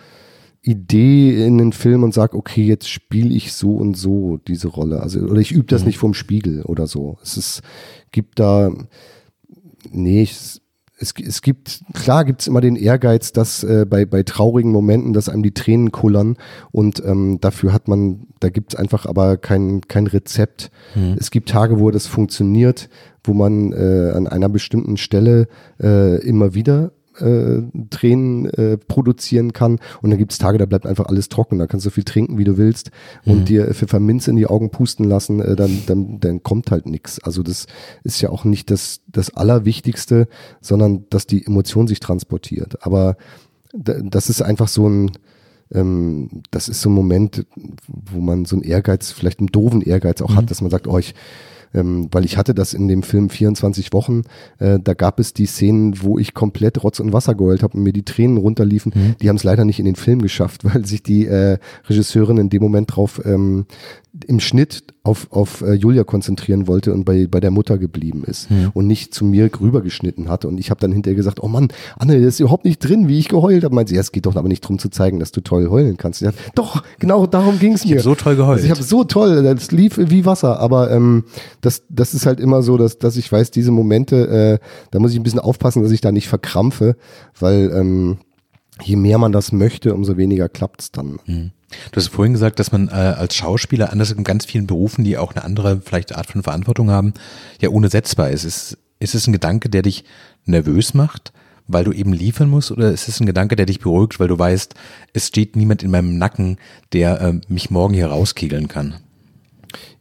Idee 0.67 1.45
in 1.45 1.57
den 1.57 1.71
Film 1.71 2.03
und 2.03 2.13
sage, 2.13 2.35
okay, 2.35 2.63
jetzt 2.63 2.89
spiele 2.89 3.33
ich 3.33 3.53
so 3.53 3.75
und 3.75 3.95
so 3.95 4.37
diese 4.47 4.67
Rolle. 4.67 5.01
Also, 5.01 5.21
oder 5.21 5.39
ich 5.39 5.51
übe 5.51 5.65
das 5.65 5.81
mhm. 5.81 5.87
nicht 5.87 5.97
vom 5.97 6.13
Spiegel 6.13 6.63
oder 6.63 6.87
so. 6.87 7.17
Es 7.23 7.37
ist, 7.37 7.61
gibt 8.11 8.39
da, 8.39 8.71
nee, 9.91 10.23
es, 10.23 10.61
es, 10.99 11.13
es 11.23 11.41
gibt, 11.41 11.81
klar 11.93 12.25
gibt 12.25 12.41
es 12.41 12.47
immer 12.47 12.61
den 12.61 12.75
Ehrgeiz, 12.75 13.31
dass 13.31 13.63
äh, 13.63 13.85
bei, 13.87 14.05
bei 14.05 14.23
traurigen 14.23 14.71
Momenten, 14.71 15.13
dass 15.13 15.29
einem 15.29 15.43
die 15.43 15.53
Tränen 15.53 15.91
kullern 15.91 16.37
und 16.71 17.03
ähm, 17.05 17.39
dafür 17.39 17.73
hat 17.73 17.87
man, 17.87 18.27
da 18.39 18.49
gibt 18.49 18.73
es 18.73 18.79
einfach 18.79 19.05
aber 19.05 19.37
kein, 19.37 19.81
kein 19.81 20.07
Rezept. 20.07 20.71
Mhm. 20.95 21.15
Es 21.19 21.31
gibt 21.31 21.49
Tage, 21.49 21.79
wo 21.79 21.91
das 21.91 22.07
funktioniert, 22.07 22.89
wo 23.23 23.33
man 23.33 23.73
äh, 23.73 24.11
an 24.15 24.27
einer 24.27 24.49
bestimmten 24.49 24.97
Stelle 24.97 25.47
äh, 25.81 26.17
immer 26.25 26.53
wieder 26.53 26.91
äh, 27.19 27.61
Tränen 27.89 28.45
äh, 28.45 28.77
produzieren 28.77 29.53
kann. 29.53 29.79
Und 30.01 30.09
dann 30.09 30.19
gibt 30.19 30.31
es 30.31 30.37
Tage, 30.37 30.57
da 30.57 30.65
bleibt 30.65 30.85
einfach 30.85 31.05
alles 31.05 31.29
trocken. 31.29 31.59
Da 31.59 31.67
kannst 31.67 31.85
du 31.85 31.89
so 31.89 31.93
viel 31.93 32.03
trinken, 32.03 32.37
wie 32.37 32.43
du 32.43 32.57
willst 32.57 32.91
und 33.25 33.39
mhm. 33.39 33.45
dir 33.45 33.73
Pfefferminz 33.73 34.27
in 34.27 34.35
die 34.35 34.47
Augen 34.47 34.69
pusten 34.69 35.05
lassen, 35.05 35.39
äh, 35.39 35.55
dann, 35.55 35.83
dann, 35.85 36.19
dann 36.19 36.43
kommt 36.43 36.71
halt 36.71 36.85
nichts. 36.85 37.19
Also 37.19 37.43
das 37.43 37.67
ist 38.03 38.21
ja 38.21 38.29
auch 38.29 38.43
nicht 38.43 38.71
das, 38.71 39.01
das 39.07 39.35
Allerwichtigste, 39.35 40.27
sondern 40.61 41.05
dass 41.09 41.27
die 41.27 41.45
Emotion 41.45 41.87
sich 41.87 41.99
transportiert. 41.99 42.85
Aber 42.85 43.17
das 43.73 44.29
ist 44.29 44.41
einfach 44.41 44.67
so 44.67 44.87
ein, 44.87 45.11
ähm, 45.73 46.29
das 46.51 46.69
ist 46.69 46.81
so 46.81 46.89
ein 46.89 46.93
Moment, 46.93 47.45
wo 47.87 48.19
man 48.19 48.45
so 48.45 48.55
einen 48.55 48.63
Ehrgeiz, 48.63 49.11
vielleicht 49.11 49.39
einen 49.39 49.47
doofen 49.47 49.81
Ehrgeiz 49.81 50.21
auch 50.21 50.31
mhm. 50.31 50.35
hat, 50.35 50.51
dass 50.51 50.61
man 50.61 50.71
sagt, 50.71 50.87
oh, 50.87 50.97
ich 50.97 51.13
ähm, 51.73 52.07
weil 52.11 52.25
ich 52.25 52.37
hatte 52.37 52.53
das 52.53 52.73
in 52.73 52.87
dem 52.87 53.03
Film 53.03 53.29
24 53.29 53.93
Wochen, 53.93 54.23
äh, 54.59 54.79
da 54.81 54.93
gab 54.93 55.19
es 55.19 55.33
die 55.33 55.45
Szenen, 55.45 56.01
wo 56.01 56.17
ich 56.17 56.33
komplett 56.33 56.83
Rotz 56.83 56.99
und 56.99 57.13
Wasser 57.13 57.35
geheult 57.35 57.63
habe 57.63 57.77
und 57.77 57.83
mir 57.83 57.93
die 57.93 58.05
Tränen 58.05 58.37
runterliefen. 58.37 58.91
Mhm. 58.95 59.15
Die 59.21 59.29
haben 59.29 59.35
es 59.37 59.43
leider 59.43 59.65
nicht 59.65 59.79
in 59.79 59.85
den 59.85 59.95
Film 59.95 60.21
geschafft, 60.21 60.63
weil 60.65 60.85
sich 60.85 61.03
die 61.03 61.25
äh, 61.25 61.57
Regisseurin 61.87 62.37
in 62.37 62.49
dem 62.49 62.61
Moment 62.61 62.95
drauf 62.95 63.21
ähm, 63.25 63.65
im 64.25 64.39
Schnitt 64.39 64.83
auf, 65.07 65.27
auf 65.31 65.61
äh, 65.61 65.73
Julia 65.73 66.03
konzentrieren 66.03 66.67
wollte 66.67 66.93
und 66.93 67.05
bei, 67.05 67.27
bei 67.27 67.39
der 67.39 67.51
Mutter 67.51 67.77
geblieben 67.77 68.23
ist 68.25 68.51
mhm. 68.51 68.71
und 68.73 68.87
nicht 68.87 69.13
zu 69.13 69.25
mir 69.25 69.49
rübergeschnitten 69.59 70.29
hatte. 70.29 70.47
Und 70.47 70.59
ich 70.59 70.69
habe 70.69 70.79
dann 70.79 70.91
hinterher 70.91 71.15
gesagt, 71.15 71.41
oh 71.41 71.47
Mann, 71.47 71.69
Anne, 71.97 72.19
das 72.19 72.35
ist 72.35 72.39
überhaupt 72.41 72.65
nicht 72.65 72.79
drin, 72.79 73.07
wie 73.07 73.17
ich 73.17 73.29
geheult 73.29 73.63
habe. 73.63 73.73
Meint 73.73 73.89
sie, 73.89 73.95
ja, 73.95 74.01
es 74.01 74.11
geht 74.11 74.25
doch 74.25 74.35
aber 74.35 74.47
nicht 74.47 74.63
darum 74.63 74.79
zu 74.79 74.89
zeigen, 74.89 75.19
dass 75.19 75.31
du 75.31 75.41
toll 75.41 75.69
heulen 75.69 75.97
kannst. 75.97 76.19
Sagt, 76.19 76.37
doch, 76.55 76.83
genau 76.99 77.25
darum 77.25 77.59
ging 77.59 77.73
es 77.73 77.85
mir. 77.85 77.91
Ich 77.91 77.93
habe 77.97 78.03
so 78.03 78.15
toll 78.15 78.35
geheult. 78.35 78.57
Also 78.57 78.65
ich 78.65 78.71
habe 78.71 78.83
so 78.83 79.03
toll, 79.03 79.43
das 79.43 79.71
lief 79.71 79.97
wie 79.97 80.25
Wasser. 80.25 80.59
Aber 80.59 80.91
ähm, 80.91 81.23
das, 81.61 81.83
das 81.89 82.13
ist 82.13 82.25
halt 82.25 82.39
immer 82.39 82.61
so, 82.61 82.77
dass, 82.77 82.99
dass 82.99 83.17
ich 83.17 83.31
weiß, 83.31 83.51
diese 83.51 83.71
Momente, 83.71 84.59
äh, 84.61 84.65
da 84.91 84.99
muss 84.99 85.11
ich 85.11 85.19
ein 85.19 85.23
bisschen 85.23 85.39
aufpassen, 85.39 85.83
dass 85.83 85.91
ich 85.91 86.01
da 86.01 86.11
nicht 86.11 86.27
verkrampfe, 86.27 86.95
weil 87.39 87.71
ähm, 87.73 88.17
je 88.83 88.95
mehr 88.95 89.17
man 89.17 89.31
das 89.31 89.51
möchte, 89.51 89.93
umso 89.93 90.17
weniger 90.17 90.49
klappt's 90.49 90.91
dann. 90.91 91.19
Mhm. 91.25 91.51
Du 91.91 91.97
hast 91.97 92.07
vorhin 92.07 92.33
gesagt, 92.33 92.59
dass 92.59 92.71
man 92.71 92.87
äh, 92.87 92.91
als 92.91 93.35
Schauspieler, 93.35 93.91
anders 93.91 94.11
in 94.11 94.23
ganz 94.23 94.45
vielen 94.45 94.67
Berufen, 94.67 95.03
die 95.03 95.17
auch 95.17 95.33
eine 95.33 95.43
andere 95.43 95.81
vielleicht 95.81 96.15
Art 96.15 96.27
von 96.27 96.43
Verantwortung 96.43 96.89
haben, 96.89 97.13
ja 97.61 97.69
unersetzbar 97.69 98.29
ist. 98.29 98.45
Ist, 98.45 98.77
ist 98.99 99.15
es 99.15 99.27
ein 99.27 99.33
Gedanke, 99.33 99.69
der 99.69 99.81
dich 99.81 100.05
nervös 100.45 100.93
macht, 100.93 101.33
weil 101.67 101.83
du 101.83 101.91
eben 101.91 102.13
liefern 102.13 102.49
musst, 102.49 102.71
oder 102.71 102.91
ist 102.91 103.09
es 103.09 103.19
ein 103.19 103.25
Gedanke, 103.25 103.57
der 103.57 103.65
dich 103.65 103.81
beruhigt, 103.81 104.19
weil 104.19 104.29
du 104.29 104.39
weißt, 104.39 104.75
es 105.11 105.27
steht 105.27 105.57
niemand 105.57 105.83
in 105.83 105.91
meinem 105.91 106.17
Nacken, 106.17 106.57
der 106.93 107.19
äh, 107.19 107.33
mich 107.49 107.69
morgen 107.69 107.93
hier 107.93 108.07
rauskegeln 108.07 108.69
kann? 108.69 108.95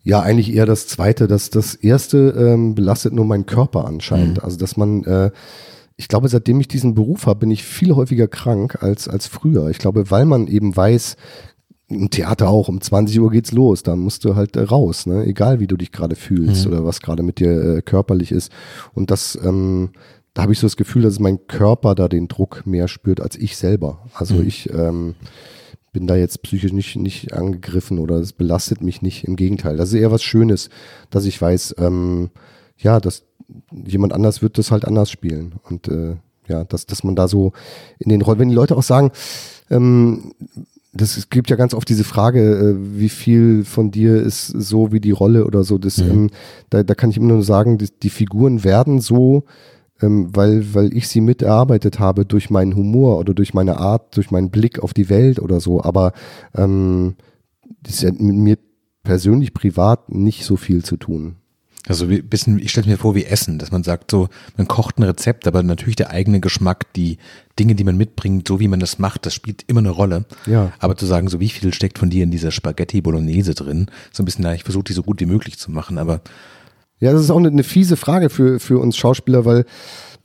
Ja, 0.05 0.21
eigentlich 0.21 0.55
eher 0.55 0.67
das 0.67 0.87
Zweite. 0.87 1.27
Das, 1.27 1.51
das 1.51 1.75
Erste 1.75 2.33
ähm, 2.39 2.77
belastet 2.77 3.13
nur 3.13 3.25
meinen 3.25 3.47
Körper 3.47 3.87
anscheinend. 3.87 4.39
Mhm. 4.39 4.45
Also, 4.45 4.57
dass 4.57 4.77
man 4.77 5.03
äh, 5.03 5.31
ich 5.97 6.09
glaube, 6.09 6.29
seitdem 6.29 6.61
ich 6.61 6.69
diesen 6.69 6.95
Beruf 6.95 7.27
habe, 7.27 7.41
bin 7.41 7.51
ich 7.51 7.65
viel 7.65 7.95
häufiger 7.95 8.29
krank 8.29 8.83
als, 8.83 9.09
als 9.09 9.27
früher. 9.27 9.71
Ich 9.71 9.79
glaube, 9.79 10.11
weil 10.11 10.27
man 10.27 10.47
eben 10.47 10.77
weiß, 10.77 11.17
im 11.89 12.11
Theater 12.11 12.49
auch, 12.49 12.69
um 12.69 12.81
20 12.81 13.21
Uhr 13.21 13.31
geht's 13.31 13.53
los, 13.53 13.83
da 13.83 13.95
musst 13.95 14.25
du 14.25 14.35
halt 14.35 14.57
äh, 14.57 14.63
raus, 14.63 15.07
ne? 15.07 15.25
egal 15.25 15.61
wie 15.61 15.67
du 15.67 15.77
dich 15.77 15.93
gerade 15.93 16.17
fühlst 16.17 16.67
mhm. 16.67 16.73
oder 16.73 16.85
was 16.85 17.01
gerade 17.01 17.23
mit 17.23 17.39
dir 17.39 17.77
äh, 17.77 17.83
körperlich 17.83 18.33
ist. 18.33 18.51
Und 18.95 19.11
das, 19.11 19.39
ähm, 19.43 19.91
da 20.35 20.43
habe 20.43 20.53
ich 20.53 20.59
so 20.59 20.67
das 20.67 20.77
Gefühl, 20.77 21.03
dass 21.03 21.21
mein 21.21 21.47
Körper 21.47 21.95
da 21.95 22.09
den 22.09 22.29
Druck 22.29 22.67
mehr 22.67 22.89
spürt 22.89 23.21
als 23.21 23.37
ich 23.37 23.57
selber. 23.57 24.01
Also 24.15 24.35
mhm. 24.35 24.49
ich 24.49 24.71
ähm, 24.71 25.15
bin 25.93 26.07
da 26.07 26.17
jetzt 26.17 26.43
psychisch 26.43 26.73
nicht, 26.73 26.97
nicht 26.97 27.33
angegriffen 27.33 27.99
oder 27.99 28.17
es 28.17 28.33
belastet 28.33 28.83
mich 28.83 29.01
nicht. 29.01 29.25
Im 29.25 29.37
Gegenteil, 29.37 29.77
das 29.77 29.91
ist 29.91 30.01
eher 30.01 30.13
was 30.13 30.23
Schönes, 30.23 30.71
dass 31.11 31.25
ich 31.25 31.41
weiß, 31.41 31.77
ähm, 31.79 32.31
ja, 32.77 33.01
dass 33.01 33.25
jemand 33.71 34.13
anders 34.13 34.43
wird 34.43 34.59
das 34.59 34.73
halt 34.73 34.85
anders 34.85 35.11
spielen. 35.11 35.55
Und 35.63 35.89
äh, 35.89 36.17
ja, 36.49 36.65
dass, 36.65 36.87
dass 36.87 37.05
man 37.05 37.17
da 37.17 37.29
so 37.29 37.53
in 37.99 38.11
den 38.11 38.23
Rollen, 38.23 38.41
wenn 38.41 38.49
die 38.49 38.55
Leute 38.55 38.77
auch 38.77 38.83
sagen, 38.83 39.13
ähm, 39.71 40.33
das 40.97 41.17
es 41.17 41.31
gibt 41.31 41.51
ja 41.51 41.57
ganz 41.57 41.75
oft 41.75 41.89
diese 41.89 42.05
Frage, 42.05 42.41
äh, 42.41 42.99
wie 42.99 43.09
viel 43.09 43.65
von 43.65 43.91
dir 43.91 44.23
ist 44.23 44.49
so 44.49 44.93
wie 44.93 45.01
die 45.01 45.11
Rolle 45.11 45.47
oder 45.47 45.65
so. 45.65 45.79
Das, 45.79 45.99
mhm. 45.99 46.11
ähm, 46.11 46.31
da, 46.71 46.83
da 46.83 46.95
kann 46.95 47.11
ich 47.11 47.17
immer 47.17 47.33
nur 47.33 47.43
sagen, 47.43 47.79
die, 47.79 47.89
die 48.03 48.11
Figuren 48.11 48.65
werden 48.65 49.01
so, 49.01 49.45
ähm, 50.01 50.29
weil, 50.35 50.75
weil 50.75 50.97
ich 50.97 51.09
sie 51.09 51.21
miterarbeitet 51.21 51.99
habe 51.99 52.25
durch 52.27 52.51
meinen 52.51 52.77
Humor 52.77 53.19
oder 53.19 53.35
durch 53.35 53.55
meine 53.55 53.79
Art, 53.79 54.17
durch 54.17 54.31
meinen 54.31 54.51
Blick 54.51 54.81
auf 54.81 54.93
die 54.93 55.09
Welt 55.09 55.41
oder 55.41 55.61
so. 55.61 55.83
Aber 55.83 56.13
ähm, 56.55 57.17
das 57.83 57.95
ist 57.95 58.03
ja 58.03 58.13
mit 58.13 58.37
mir 58.37 58.59
persönlich 59.03 59.55
privat 59.55 60.11
nicht 60.13 60.45
so 60.45 60.57
viel 60.57 60.85
zu 60.85 60.97
tun. 60.97 61.37
Also 61.89 62.11
wie 62.11 62.21
bisschen, 62.21 62.59
ich 62.59 62.71
stelle 62.71 62.89
mir 62.89 62.99
vor 62.99 63.15
wie 63.15 63.25
Essen, 63.25 63.59
dass 63.59 63.71
man 63.71 63.85
sagt, 63.85 64.11
so, 64.11 64.29
man 64.57 64.67
kocht 64.67 64.99
ein 64.99 65.05
Rezept, 65.05 65.47
aber 65.47 65.63
natürlich 65.63 65.97
der 65.97 66.11
eigene 66.11 66.41
Geschmack, 66.41 66.93
die 66.95 67.19
Dinge, 67.59 67.75
die 67.75 67.85
man 67.85 67.97
mitbringt, 67.97 68.49
so 68.49 68.61
wie 68.61 68.69
man 68.69 68.81
das 68.81 68.99
macht, 68.99 69.25
das 69.25 69.35
spielt 69.35 69.65
immer 69.67 69.81
eine 69.81 69.91
Rolle. 69.91 70.25
Ja. 70.47 70.73
Aber 70.79 70.97
zu 70.97 71.07
sagen, 71.07 71.29
so 71.29 71.41
wie 71.41 71.49
viel 71.49 71.73
steckt 71.73 71.99
von 71.99 72.11
dir 72.11 72.25
in 72.25 72.31
dieser 72.31 72.51
Spaghetti 72.51 73.01
Bolognese 73.01 73.55
drin, 73.55 73.87
so 74.13 74.23
ein 74.23 74.27
bisschen, 74.27 74.43
na, 74.43 74.55
ich 74.55 74.65
versuche 74.65 74.85
die 74.85 74.93
so 74.93 75.03
gut 75.03 75.21
wie 75.21 75.27
möglich 75.27 75.59
zu 75.59 75.71
machen, 75.71 75.99
aber. 75.99 76.21
Ja, 76.99 77.13
das 77.13 77.23
ist 77.23 77.31
auch 77.31 77.37
eine, 77.37 77.49
eine 77.49 77.63
fiese 77.63 77.97
Frage 77.97 78.31
für, 78.31 78.59
für 78.59 78.79
uns 78.79 78.97
Schauspieler, 78.97 79.45
weil 79.45 79.67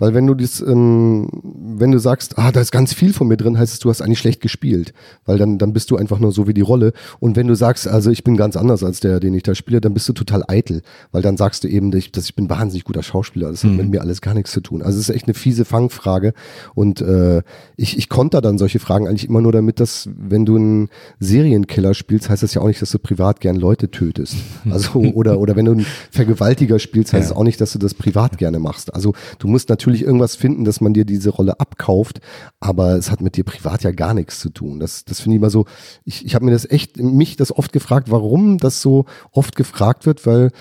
weil 0.02 0.16
wenn 0.16 0.26
du 0.26 0.34
das, 0.34 0.62
ähm, 0.62 1.28
wenn 1.54 1.92
du 1.92 2.00
sagst, 2.00 2.40
ah, 2.40 2.52
da 2.52 2.60
ist 2.60 2.72
ganz 2.72 2.92
viel 2.92 3.14
von 3.14 3.28
mir 3.28 3.38
drin, 3.38 3.60
heißt 3.60 3.72
es, 3.72 3.78
du 3.78 3.88
hast 3.88 4.02
eigentlich 4.02 4.18
schlecht 4.18 4.42
gespielt. 4.42 4.96
Weil 5.26 5.38
dann, 5.38 5.60
dann 5.60 5.74
bist 5.74 5.92
du 5.92 5.96
einfach 5.96 6.18
nur 6.18 6.32
so 6.32 6.48
wie 6.48 6.56
die 6.56 6.62
Rolle. 6.62 6.94
Und 7.20 7.36
wenn 7.36 7.46
du 7.46 7.54
sagst, 7.54 7.88
also 7.88 8.10
ich 8.10 8.24
bin 8.24 8.36
ganz 8.36 8.58
anders 8.58 8.84
als 8.84 9.00
der, 9.00 9.20
den 9.20 9.36
ich 9.36 9.44
da 9.44 9.54
spiele, 9.54 9.80
dann 9.80 9.94
bist 9.94 10.10
du 10.10 10.14
total 10.14 10.44
eitel. 10.48 10.82
Weil 11.12 11.22
dann 11.22 11.38
sagst 11.38 11.64
du 11.64 11.68
eben, 11.68 11.92
dass 11.92 12.00
ich, 12.00 12.12
dass 12.12 12.26
ich 12.26 12.34
bin 12.34 12.50
wahnsinnig 12.50 12.84
guter 12.84 13.04
Schauspieler. 13.04 13.52
Das 13.52 13.64
hat 13.64 13.70
mhm. 13.70 13.78
mit 13.78 13.90
mir 13.92 14.02
alles 14.02 14.22
gar 14.22 14.34
nichts 14.34 14.52
zu 14.52 14.62
tun. 14.62 14.82
Also 14.82 14.98
es 14.98 15.08
ist 15.08 15.16
echt 15.16 15.26
eine 15.26 15.36
fiese 15.36 15.66
Fangfrage. 15.66 16.34
Und 16.74 17.02
äh, 17.02 17.44
ich, 17.78 17.96
ich 17.96 18.10
konter 18.10 18.42
dann 18.42 18.58
solche 18.58 18.80
Fragen 18.80 19.08
eigentlich 19.08 19.30
immer 19.30 19.42
nur 19.42 19.52
damit, 19.52 19.80
dass 19.80 20.10
wenn 20.18 20.48
du 20.48 20.56
einen 20.56 20.90
Serienkiller 21.20 21.94
spielst, 21.94 22.28
heißt 22.28 22.42
das 22.42 22.56
ja 22.56 22.64
auch 22.64 22.68
nicht, 22.68 22.82
dass 22.82 22.90
du 22.90 22.98
privat 22.98 23.40
gern 23.40 23.56
Leute 23.56 23.92
tötest. 23.92 24.36
Also, 24.72 24.94
oder, 25.14 25.40
oder 25.40 25.56
wenn 25.56 25.66
du 25.66 25.74
einen 25.74 25.86
Vergewaltiger 26.10 26.80
spielst, 26.80 27.14
heißt 27.14 27.26
es 27.26 27.30
ja. 27.32 27.36
auch 27.36 27.44
nicht, 27.44 27.62
dass 27.62 27.74
du 27.74 27.78
das 27.78 27.94
privat 27.94 28.40
gerne 28.40 28.58
machst. 28.58 28.96
Also 28.96 29.14
du 29.38 29.48
musst 29.48 29.70
natürlich 29.70 29.91
natürlich 29.92 30.08
irgendwas 30.08 30.36
finden, 30.36 30.64
dass 30.64 30.82
man 30.82 30.94
dir 30.94 31.06
diese 31.06 31.30
Rolle 31.30 31.60
abkauft, 31.60 32.22
aber 32.60 32.96
es 32.96 33.12
hat 33.12 33.22
mit 33.22 33.36
dir 33.36 33.44
privat 33.44 33.84
ja 33.84 33.92
gar 33.92 34.14
nichts 34.14 34.40
zu 34.40 34.50
tun. 34.50 34.80
Das, 34.80 35.06
das 35.06 35.20
finde 35.20 35.36
ich 35.36 35.42
immer 35.42 35.50
so, 35.50 35.66
ich, 36.06 36.26
ich 36.26 36.34
habe 36.34 36.46
mir 36.46 36.52
das 36.52 36.70
echt, 36.70 36.98
mich 36.98 37.36
das 37.36 37.56
oft 37.56 37.74
gefragt, 37.74 38.10
warum 38.10 38.58
das 38.58 38.82
so 38.82 39.06
oft 39.32 39.56
gefragt 39.56 40.06
wird, 40.06 40.26
weil 40.26 40.52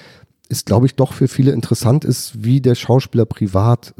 es, 0.48 0.64
glaube 0.64 0.86
ich, 0.86 0.96
doch 0.96 1.12
für 1.12 1.28
viele 1.28 1.52
interessant 1.52 2.04
ist, 2.04 2.42
wie 2.42 2.60
der 2.60 2.74
Schauspieler 2.74 3.24
privat 3.24 3.94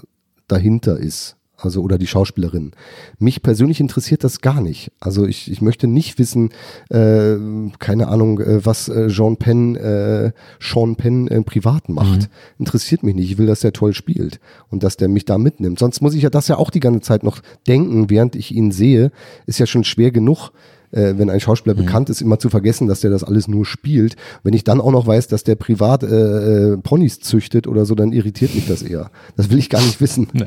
dahinter 0.49 0.99
ist 0.99 1.37
also 1.61 1.83
oder 1.83 1.99
die 1.99 2.07
Schauspielerin. 2.07 2.73
Mich 3.19 3.43
persönlich 3.43 3.81
interessiert 3.81 4.25
das 4.25 4.41
gar 4.41 4.61
nicht. 4.61 4.93
Also 5.01 5.27
ich, 5.27 5.51
ich 5.51 5.63
möchte 5.63 5.87
nicht 5.87 6.19
wissen, 6.19 6.51
äh, 6.89 7.37
keine 7.79 8.09
Ahnung, 8.09 8.41
äh, 8.41 8.65
was 8.65 8.89
äh, 8.89 9.09
Jean 9.09 9.37
Penn, 9.37 9.77
äh, 9.77 10.33
Sean 10.61 10.97
Penn 10.97 11.29
äh, 11.29 11.43
privat 11.43 11.89
macht. 11.89 12.23
Mhm. 12.23 12.27
Interessiert 12.59 13.03
mich 13.03 13.15
nicht. 13.15 13.31
Ich 13.31 13.39
will, 13.39 13.47
dass 13.47 13.61
der 13.61 13.73
toll 13.73 13.95
spielt 13.95 14.41
und 14.71 14.83
dass 14.83 14.97
der 14.97 15.09
mich 15.09 15.25
da 15.25 15.39
mitnimmt. 15.39 15.79
Sonst 15.79 16.01
muss 16.01 16.15
ich 16.15 16.23
ja 16.23 16.31
das 16.31 16.49
ja 16.49 16.57
auch 16.57 16.71
die 16.71 16.81
ganze 16.81 17.01
Zeit 17.01 17.23
noch 17.23 17.41
denken, 17.67 18.11
während 18.11 18.37
ich 18.37 18.55
ihn 18.55 18.73
sehe. 18.73 19.13
Ist 19.47 19.59
ja 19.59 19.67
schon 19.67 19.85
schwer 19.85 20.11
genug, 20.11 20.53
äh, 20.93 21.15
wenn 21.17 21.31
ein 21.31 21.41
Schauspieler 21.41 21.75
mhm. 21.75 21.85
bekannt 21.85 22.11
ist, 22.11 22.21
immer 22.21 22.39
zu 22.39 22.49
vergessen, 22.49 22.89
dass 22.89 23.01
der 23.01 23.11
das 23.11 23.25
alles 23.25 23.49
nur 23.49 23.65
spielt. 23.65 24.17
Wenn 24.43 24.55
ich 24.55 24.65
dann 24.65 24.81
auch 24.81 24.93
noch 24.93 25.07
weiß, 25.07 25.29
dass 25.29 25.45
der 25.45 25.55
privat 25.55 26.03
äh, 26.03 26.73
äh, 26.73 26.77
Ponys 26.79 27.21
züchtet 27.21 27.67
oder 27.67 27.85
so, 27.85 27.95
dann 27.95 28.13
irritiert 28.13 28.55
mich 28.55 28.67
das 28.67 28.83
eher. 28.83 29.11
Das 29.37 29.51
will 29.51 29.59
ich 29.59 29.71
gar 29.71 29.83
nicht 29.83 30.01
wissen. 30.01 30.29
Nee. 30.41 30.47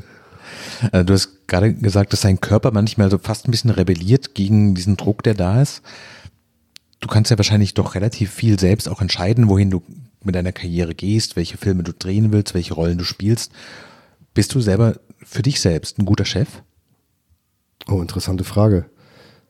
Äh, 0.91 1.05
du 1.05 1.13
hast 1.13 1.47
gerade 1.47 1.73
gesagt, 1.73 2.13
dass 2.13 2.21
dein 2.21 2.41
Körper 2.41 2.71
manchmal 2.71 3.09
so 3.09 3.17
fast 3.17 3.47
ein 3.47 3.51
bisschen 3.51 3.69
rebelliert 3.69 4.35
gegen 4.35 4.75
diesen 4.75 4.97
Druck, 4.97 5.23
der 5.23 5.33
da 5.33 5.61
ist. 5.61 5.81
Du 6.99 7.07
kannst 7.07 7.31
ja 7.31 7.37
wahrscheinlich 7.37 7.73
doch 7.73 7.95
relativ 7.95 8.31
viel 8.31 8.59
selbst 8.59 8.87
auch 8.87 9.01
entscheiden, 9.01 9.49
wohin 9.49 9.69
du 9.69 9.83
mit 10.23 10.35
deiner 10.35 10.53
Karriere 10.53 10.95
gehst, 10.95 11.35
welche 11.35 11.57
Filme 11.57 11.83
du 11.83 11.93
drehen 11.93 12.31
willst, 12.31 12.53
welche 12.53 12.73
Rollen 12.73 12.97
du 12.97 13.03
spielst. 13.03 13.51
Bist 14.33 14.55
du 14.55 14.61
selber 14.61 14.95
für 15.21 15.41
dich 15.41 15.59
selbst 15.59 15.99
ein 15.99 16.05
guter 16.05 16.25
Chef? 16.25 16.47
Oh, 17.87 18.01
interessante 18.01 18.43
Frage. 18.43 18.85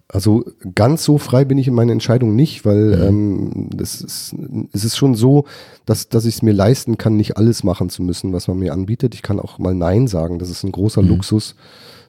Also 0.08 0.46
ganz 0.76 1.04
so 1.04 1.18
frei 1.18 1.46
bin 1.46 1.58
ich 1.58 1.68
in 1.68 1.74
meinen 1.74 1.90
Entscheidungen 1.90 2.36
nicht, 2.36 2.66
weil 2.66 2.96
mhm. 2.96 3.04
ähm, 3.04 3.70
das 3.74 4.02
ist, 4.02 4.36
es 4.72 4.86
ist 4.86 4.98
schon 4.98 5.16
so, 5.16 5.46
dass, 5.86 6.10
dass 6.10 6.26
ich 6.26 6.36
es 6.36 6.42
mir 6.42 6.54
leisten 6.54 6.98
kann, 6.98 7.16
nicht 7.16 7.38
alles 7.38 7.64
machen 7.64 7.90
zu 7.90 8.04
müssen, 8.04 8.34
was 8.34 8.48
man 8.48 8.60
mir 8.60 8.74
anbietet. 8.74 9.16
Ich 9.16 9.22
kann 9.22 9.40
auch 9.40 9.60
mal 9.60 9.74
Nein 9.74 10.08
sagen. 10.08 10.40
Das 10.40 10.50
ist 10.50 10.64
ein 10.64 10.72
großer 10.72 11.02
mhm. 11.02 11.10
Luxus. 11.10 11.56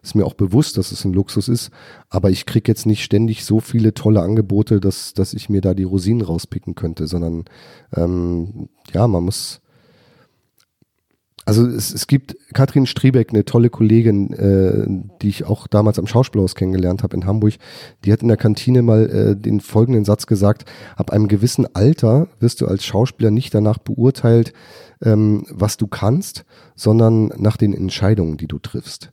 Ist 0.02 0.14
mir 0.14 0.26
auch 0.26 0.34
bewusst, 0.34 0.76
dass 0.76 0.92
es 0.92 1.04
ein 1.06 1.14
Luxus 1.14 1.48
ist. 1.48 1.70
Aber 2.10 2.28
ich 2.28 2.44
kriege 2.44 2.70
jetzt 2.70 2.84
nicht 2.84 3.02
ständig 3.02 3.44
so 3.44 3.60
viele 3.60 3.94
tolle 3.94 4.20
Angebote, 4.20 4.80
dass, 4.80 5.14
dass 5.14 5.32
ich 5.32 5.48
mir 5.48 5.62
da 5.62 5.72
die 5.72 5.84
Rosinen 5.84 6.20
rauspicken 6.20 6.74
könnte, 6.74 7.06
sondern 7.06 7.44
ähm, 7.96 8.68
ja, 8.92 9.08
man 9.08 9.24
muss, 9.24 9.62
also 11.44 11.66
es, 11.66 11.92
es 11.92 12.06
gibt 12.06 12.36
Katrin 12.54 12.86
Striebeck, 12.86 13.30
eine 13.30 13.44
tolle 13.44 13.70
Kollegin, 13.70 14.32
äh, 14.32 14.86
die 15.20 15.28
ich 15.28 15.44
auch 15.44 15.66
damals 15.66 15.98
am 15.98 16.06
Schauspielhaus 16.06 16.54
kennengelernt 16.54 17.02
habe 17.02 17.16
in 17.16 17.26
Hamburg. 17.26 17.54
Die 18.04 18.12
hat 18.12 18.22
in 18.22 18.28
der 18.28 18.36
Kantine 18.36 18.82
mal 18.82 19.10
äh, 19.10 19.36
den 19.36 19.60
folgenden 19.60 20.04
Satz 20.04 20.26
gesagt: 20.26 20.64
Ab 20.96 21.10
einem 21.10 21.28
gewissen 21.28 21.66
Alter 21.74 22.28
wirst 22.40 22.60
du 22.60 22.66
als 22.66 22.84
Schauspieler 22.84 23.30
nicht 23.30 23.54
danach 23.54 23.78
beurteilt, 23.78 24.52
ähm, 25.02 25.44
was 25.50 25.76
du 25.76 25.86
kannst, 25.86 26.44
sondern 26.74 27.30
nach 27.36 27.56
den 27.56 27.74
Entscheidungen, 27.74 28.36
die 28.36 28.48
du 28.48 28.58
triffst. 28.58 29.10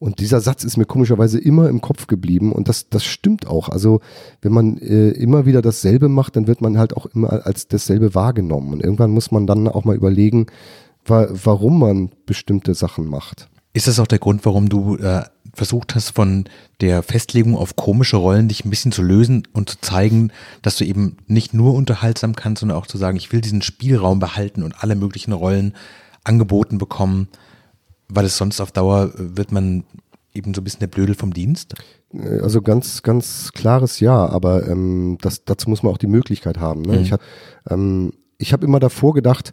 Und 0.00 0.18
dieser 0.18 0.40
Satz 0.40 0.64
ist 0.64 0.78
mir 0.78 0.86
komischerweise 0.86 1.38
immer 1.38 1.68
im 1.68 1.82
Kopf 1.82 2.06
geblieben 2.06 2.52
und 2.52 2.68
das, 2.70 2.88
das 2.88 3.04
stimmt 3.04 3.46
auch. 3.46 3.68
Also 3.68 4.00
wenn 4.40 4.50
man 4.50 4.78
äh, 4.78 5.10
immer 5.10 5.44
wieder 5.44 5.60
dasselbe 5.60 6.08
macht, 6.08 6.36
dann 6.36 6.46
wird 6.46 6.62
man 6.62 6.78
halt 6.78 6.96
auch 6.96 7.04
immer 7.04 7.44
als 7.44 7.68
dasselbe 7.68 8.14
wahrgenommen. 8.14 8.72
Und 8.72 8.82
irgendwann 8.82 9.10
muss 9.10 9.30
man 9.30 9.46
dann 9.46 9.68
auch 9.68 9.84
mal 9.84 9.94
überlegen, 9.94 10.46
wa 11.04 11.28
warum 11.30 11.78
man 11.78 12.10
bestimmte 12.26 12.74
Sachen 12.74 13.06
macht. 13.06 13.48
Ist 13.72 13.86
das 13.86 14.00
auch 14.00 14.06
der 14.06 14.18
Grund, 14.18 14.44
warum 14.44 14.68
du 14.68 14.96
äh, 14.96 15.22
versucht 15.54 15.94
hast, 15.94 16.10
von 16.10 16.44
der 16.80 17.02
Festlegung 17.02 17.56
auf 17.56 17.76
komische 17.76 18.16
Rollen 18.16 18.48
dich 18.48 18.64
ein 18.64 18.70
bisschen 18.70 18.92
zu 18.92 19.02
lösen 19.02 19.46
und 19.52 19.70
zu 19.70 19.80
zeigen, 19.80 20.32
dass 20.62 20.76
du 20.76 20.84
eben 20.84 21.16
nicht 21.26 21.54
nur 21.54 21.74
unterhaltsam 21.74 22.34
kannst, 22.34 22.60
sondern 22.60 22.78
auch 22.78 22.86
zu 22.86 22.98
sagen, 22.98 23.16
ich 23.16 23.32
will 23.32 23.40
diesen 23.40 23.62
Spielraum 23.62 24.18
behalten 24.18 24.62
und 24.62 24.82
alle 24.82 24.96
möglichen 24.96 25.32
Rollen 25.32 25.74
angeboten 26.24 26.78
bekommen, 26.78 27.28
weil 28.08 28.24
es 28.24 28.36
sonst 28.36 28.60
auf 28.60 28.72
Dauer 28.72 29.12
äh, 29.14 29.36
wird 29.36 29.52
man 29.52 29.84
eben 30.34 30.54
so 30.54 30.60
ein 30.60 30.64
bisschen 30.64 30.80
der 30.80 30.86
Blödel 30.88 31.14
vom 31.14 31.32
Dienst? 31.32 31.74
Äh, 32.12 32.40
also 32.40 32.62
ganz, 32.62 33.02
ganz 33.02 33.52
klares 33.52 34.00
Ja, 34.00 34.28
aber 34.28 34.66
ähm, 34.68 35.18
das, 35.20 35.44
dazu 35.44 35.70
muss 35.70 35.82
man 35.82 35.92
auch 35.92 35.98
die 35.98 36.06
Möglichkeit 36.06 36.58
haben. 36.58 36.82
Ne? 36.82 36.96
Mhm. 36.96 37.02
Ich 37.02 37.12
habe 37.12 37.22
ähm, 37.68 38.12
hab 38.40 38.64
immer 38.64 38.80
davor 38.80 39.14
gedacht, 39.14 39.52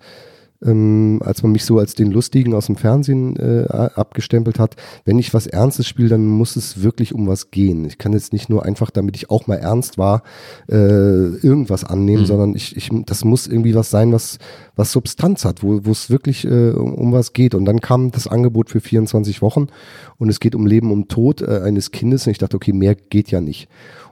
ähm, 0.65 1.21
als 1.23 1.43
man 1.43 1.51
mich 1.51 1.65
so 1.65 1.79
als 1.79 1.95
den 1.95 2.11
Lustigen 2.11 2.53
aus 2.53 2.67
dem 2.67 2.75
Fernsehen 2.75 3.35
äh, 3.37 3.65
abgestempelt 3.67 4.59
hat. 4.59 4.75
Wenn 5.05 5.19
ich 5.19 5.33
was 5.33 5.47
Ernstes 5.47 5.87
spiele, 5.87 6.09
dann 6.09 6.25
muss 6.25 6.55
es 6.55 6.81
wirklich 6.81 7.13
um 7.13 7.27
was 7.27 7.51
gehen. 7.51 7.85
Ich 7.85 7.97
kann 7.97 8.13
jetzt 8.13 8.33
nicht 8.33 8.49
nur 8.49 8.65
einfach, 8.65 8.89
damit 8.91 9.15
ich 9.15 9.29
auch 9.29 9.47
mal 9.47 9.55
ernst 9.55 9.97
war, 9.97 10.23
äh, 10.69 10.75
irgendwas 10.75 11.83
annehmen, 11.83 12.23
mhm. 12.23 12.27
sondern 12.27 12.55
ich, 12.55 12.75
ich, 12.75 12.89
das 13.05 13.23
muss 13.23 13.47
irgendwie 13.47 13.75
was 13.75 13.89
sein, 13.89 14.11
was, 14.11 14.39
was 14.75 14.91
Substanz 14.91 15.45
hat, 15.45 15.63
wo 15.63 15.79
es 15.91 16.09
wirklich 16.09 16.45
äh, 16.45 16.71
um, 16.71 16.93
um 16.93 17.11
was 17.11 17.33
geht. 17.33 17.55
Und 17.55 17.65
dann 17.65 17.81
kam 17.81 18.11
das 18.11 18.27
Angebot 18.27 18.69
für 18.69 18.79
24 18.79 19.41
Wochen 19.41 19.67
und 20.17 20.29
es 20.29 20.39
geht 20.39 20.55
um 20.55 20.65
Leben, 20.65 20.91
um 20.91 21.07
Tod 21.07 21.41
äh, 21.41 21.61
eines 21.63 21.91
Kindes. 21.91 22.25
Und 22.25 22.31
ich 22.31 22.37
dachte, 22.37 22.55
okay, 22.55 22.73
mehr 22.73 22.95
geht 22.95 23.31
ja 23.31 23.41
nicht. 23.41 23.67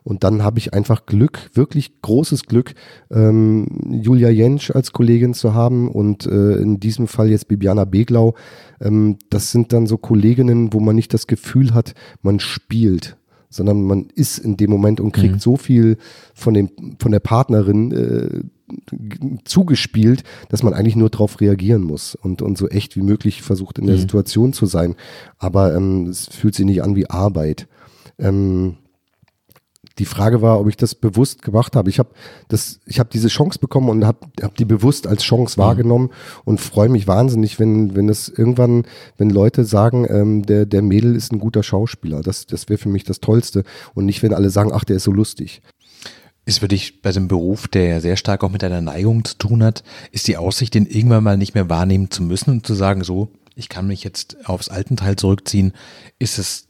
Und 0.06 0.24
dann 0.24 0.44
habe 0.44 0.60
ich 0.60 0.72
einfach 0.72 1.08
Glück, 1.08 1.50
wirklich 1.56 2.00
großes 2.04 2.44
Glück, 2.44 2.76
ähm, 3.10 3.66
Julia 3.90 4.30
Jentsch 4.30 4.70
als 4.70 4.92
Kollegin 4.92 5.34
zu 5.34 5.56
haben 5.56 5.90
und 5.90 6.28
äh, 6.28 6.58
in 6.58 6.80
diesem 6.80 7.08
Fall 7.08 7.32
jetzt 7.32 7.48
Bibiana 7.48 7.86
Beglau. 7.86 8.36
Ähm, 8.80 9.18
das 9.32 9.52
sind 9.52 9.74
dann 9.74 9.88
so 9.88 9.98
Kolleginnen, 9.98 10.74
wo 10.74 10.80
man 10.80 10.96
nicht 10.96 11.12
das 11.12 11.26
Gefühl 11.26 11.74
hat, 11.74 11.96
man 12.22 12.40
spielt, 12.40 13.18
sondern 13.50 13.82
man 13.82 14.06
ist 14.14 14.38
in 14.38 14.58
dem 14.58 14.70
Moment 14.70 15.00
und 15.00 15.12
kriegt 15.12 15.36
mhm. 15.36 15.40
so 15.40 15.58
viel 15.58 15.98
von 16.36 16.54
dem 16.54 16.70
von 17.00 17.12
der 17.12 17.20
Partnerin 17.20 17.92
äh, 17.92 18.44
zugespielt, 19.44 20.24
dass 20.50 20.62
man 20.62 20.76
eigentlich 20.76 20.96
nur 20.96 21.10
darauf 21.10 21.42
reagieren 21.42 21.82
muss 21.82 22.14
und, 22.14 22.44
und 22.44 22.60
so 22.60 22.68
echt 22.70 22.96
wie 22.96 23.02
möglich 23.02 23.42
versucht 23.42 23.80
in 23.80 23.88
der 23.88 23.96
mhm. 23.96 24.02
Situation 24.02 24.54
zu 24.54 24.68
sein. 24.68 24.94
Aber 25.40 25.76
ähm, 25.76 26.06
es 26.06 26.28
fühlt 26.28 26.54
sich 26.54 26.66
nicht 26.66 26.84
an 26.84 26.96
wie 26.96 27.10
Arbeit. 27.10 27.68
Ähm, 28.20 28.78
die 29.98 30.06
Frage 30.06 30.42
war, 30.42 30.60
ob 30.60 30.68
ich 30.68 30.78
das 30.78 30.94
bewusst 30.94 31.42
gemacht 31.42 31.76
habe. 31.76 31.90
Ich 31.90 32.00
habe 32.00 32.10
das, 32.50 32.80
ich 32.86 33.00
habe 33.00 33.10
diese 33.12 33.30
Chance 33.30 33.60
bekommen 33.60 33.90
und 33.90 34.06
habe 34.06 34.28
hab 34.42 34.56
die 34.56 34.66
bewusst 34.66 35.08
als 35.08 35.24
Chance 35.24 35.60
mhm. 35.60 35.64
wahrgenommen 35.64 36.10
und 36.44 36.60
freue 36.60 36.90
mich 36.90 37.08
wahnsinnig, 37.08 37.60
wenn 37.60 37.96
wenn 37.96 38.10
es 38.10 38.28
irgendwann, 38.30 38.84
wenn 39.18 39.30
Leute 39.30 39.64
sagen, 39.64 40.06
ähm, 40.10 40.46
der 40.46 40.66
der 40.66 40.82
Mädel 40.82 41.16
ist 41.16 41.32
ein 41.32 41.40
guter 41.40 41.64
Schauspieler. 41.64 42.22
Das 42.22 42.46
das 42.46 42.68
wäre 42.68 42.78
für 42.78 42.90
mich 42.90 43.04
das 43.04 43.20
Tollste 43.20 43.64
und 43.94 44.06
nicht, 44.06 44.22
wenn 44.24 44.34
alle 44.34 44.50
sagen, 44.50 44.72
ach, 44.74 44.84
der 44.84 44.98
ist 44.98 45.04
so 45.04 45.12
lustig. 45.12 45.62
Ist 46.48 46.60
für 46.60 46.68
dich 46.68 47.02
bei 47.02 47.12
dem 47.12 47.28
Beruf, 47.28 47.68
der 47.68 48.02
sehr 48.02 48.18
stark 48.18 48.44
auch 48.44 48.52
mit 48.52 48.62
deiner 48.62 48.82
Neigung 48.82 49.26
zu 49.26 49.36
tun 49.38 49.64
hat, 49.64 49.84
ist 50.12 50.28
die 50.28 50.38
Aussicht, 50.38 50.76
den 50.76 50.86
irgendwann 50.86 51.24
mal 51.24 51.38
nicht 51.38 51.56
mehr 51.56 51.70
wahrnehmen 51.70 52.12
zu 52.12 52.22
müssen 52.22 52.52
und 52.52 52.68
zu 52.68 52.76
sagen, 52.76 53.04
so, 53.04 53.30
ich 53.56 53.68
kann 53.68 53.88
mich 53.88 54.04
jetzt 54.04 54.48
aufs 54.48 54.70
alten 54.70 54.96
Teil 54.98 55.16
zurückziehen, 55.16 55.74
ist 56.20 56.38
es 56.38 56.68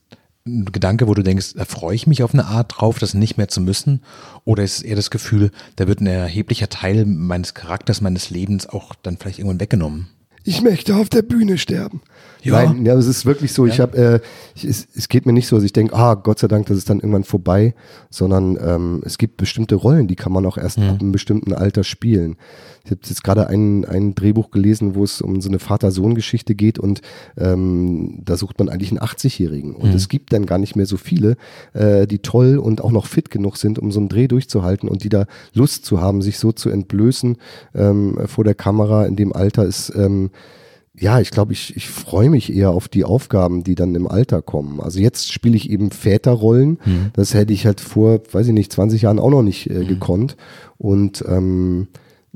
ein 0.48 0.66
Gedanke, 0.72 1.08
wo 1.08 1.14
du 1.16 1.24
denkst, 1.24 1.54
da 1.56 1.66
freue 1.66 1.96
ich 1.96 2.06
mich 2.06 2.22
auf 2.22 2.34
eine 2.34 2.46
Art 2.46 2.76
drauf, 2.78 3.00
das 3.00 3.16
nicht 3.16 3.38
mehr 3.38 3.48
zu 3.48 3.62
müssen? 3.62 4.02
Oder 4.44 4.64
ist 4.64 4.78
es 4.78 4.84
eher 4.84 4.96
das 4.96 5.10
Gefühl, 5.10 5.52
da 5.76 5.88
wird 5.88 6.02
ein 6.02 6.08
erheblicher 6.08 6.70
Teil 6.70 7.06
meines 7.06 7.56
Charakters, 7.56 8.02
meines 8.02 8.30
Lebens 8.30 8.68
auch 8.68 8.94
dann 9.02 9.18
vielleicht 9.18 9.40
irgendwann 9.40 9.60
weggenommen? 9.60 10.08
Ich 10.44 10.62
möchte 10.62 10.96
auf 10.96 11.10
der 11.10 11.24
Bühne 11.24 11.58
sterben. 11.58 12.02
Ja. 12.46 12.64
Nein, 12.64 12.86
ja, 12.86 12.94
es 12.94 13.08
ist 13.08 13.26
wirklich 13.26 13.52
so. 13.52 13.66
Ja. 13.66 13.74
Ich 13.74 13.80
habe, 13.80 13.98
äh, 13.98 14.20
es, 14.56 14.88
es 14.96 15.10
geht 15.10 15.26
mir 15.26 15.34
nicht 15.34 15.48
so, 15.48 15.56
dass 15.56 15.66
ich 15.66 15.74
denke, 15.74 15.96
ah, 15.96 16.14
Gott 16.14 16.40
sei 16.40 16.48
Dank, 16.48 16.68
das 16.68 16.78
ist 16.78 16.90
dann 16.90 17.00
irgendwann 17.00 17.24
vorbei, 17.24 17.74
sondern 18.10 18.58
ähm, 18.62 19.02
es 19.04 19.18
gibt 19.18 19.38
bestimmte 19.38 19.76
Rollen, 19.76 20.08
die 20.08 20.16
kann 20.16 20.32
man 20.32 20.46
auch 20.46 20.58
erst 20.58 20.78
mhm. 20.78 20.90
ab 20.90 21.02
einem 21.02 21.12
bestimmten 21.12 21.54
Alter 21.54 21.84
spielen. 21.84 22.38
Ich 22.84 22.92
habe 22.92 23.02
jetzt 23.04 23.24
gerade 23.24 23.48
ein, 23.48 23.84
ein 23.86 24.14
Drehbuch 24.14 24.52
gelesen, 24.52 24.94
wo 24.94 25.04
es 25.04 25.20
um 25.20 25.42
so 25.42 25.50
eine 25.50 25.58
Vater-Sohn-Geschichte 25.58 26.54
geht 26.54 26.78
und 26.78 27.02
ähm, 27.36 28.22
da 28.24 28.38
sucht 28.38 28.60
man 28.60 28.70
eigentlich 28.70 28.92
einen 28.92 29.00
80-Jährigen. 29.00 29.74
Und 29.74 29.90
mhm. 29.90 29.96
es 29.96 30.08
gibt 30.08 30.32
dann 30.32 30.46
gar 30.46 30.60
nicht 30.60 30.76
mehr 30.76 30.86
so 30.86 30.98
viele, 30.98 31.36
äh, 31.74 32.06
die 32.06 32.20
toll 32.20 32.60
und 32.60 32.82
auch 32.82 32.92
noch 32.92 33.08
fit 33.08 33.32
genug 33.32 33.58
sind, 33.58 33.80
um 33.80 33.92
so 33.92 34.00
einen 34.00 34.10
Dreh 34.10 34.28
durchzuhalten 34.28 34.88
und 34.88 35.04
die 35.04 35.10
da 35.10 35.26
Lust 35.54 35.86
zu 35.86 36.00
haben, 36.00 36.22
sich 36.22 36.38
so 36.38 36.52
zu 36.52 36.70
entblößen 36.70 37.38
ähm, 37.74 38.20
vor 38.28 38.44
der 38.44 38.54
Kamera 38.56 39.08
in 39.08 39.16
dem 39.16 39.34
Alter 39.34 39.66
ist 39.66 39.92
ähm, 39.96 40.30
ja, 40.98 41.20
ich 41.20 41.32
glaube, 41.32 41.54
ich, 41.54 41.76
ich 41.76 41.90
freue 41.90 42.30
mich 42.30 42.54
eher 42.54 42.72
auf 42.72 42.88
die 42.88 43.04
Aufgaben, 43.04 43.64
die 43.64 43.76
dann 43.76 43.96
im 43.96 44.08
Alter 44.08 44.42
kommen. 44.42 44.80
Also 44.80 45.00
jetzt 45.00 45.32
spiele 45.32 45.56
ich 45.56 45.70
eben 45.70 45.92
Väterrollen. 45.92 46.80
Mhm. 46.86 47.12
Das 47.14 47.34
hätte 47.34 47.54
ich 47.54 47.66
halt 47.66 47.82
vor, 47.82 48.22
weiß 48.32 48.48
ich 48.48 48.54
nicht, 48.54 48.72
20 48.72 49.02
Jahren 49.02 49.20
auch 49.20 49.30
noch 49.30 49.44
nicht 49.44 49.70
äh, 49.70 49.80
mhm. 49.80 49.88
gekonnt. 49.88 50.38
Und 50.78 51.24
ähm, 51.28 51.88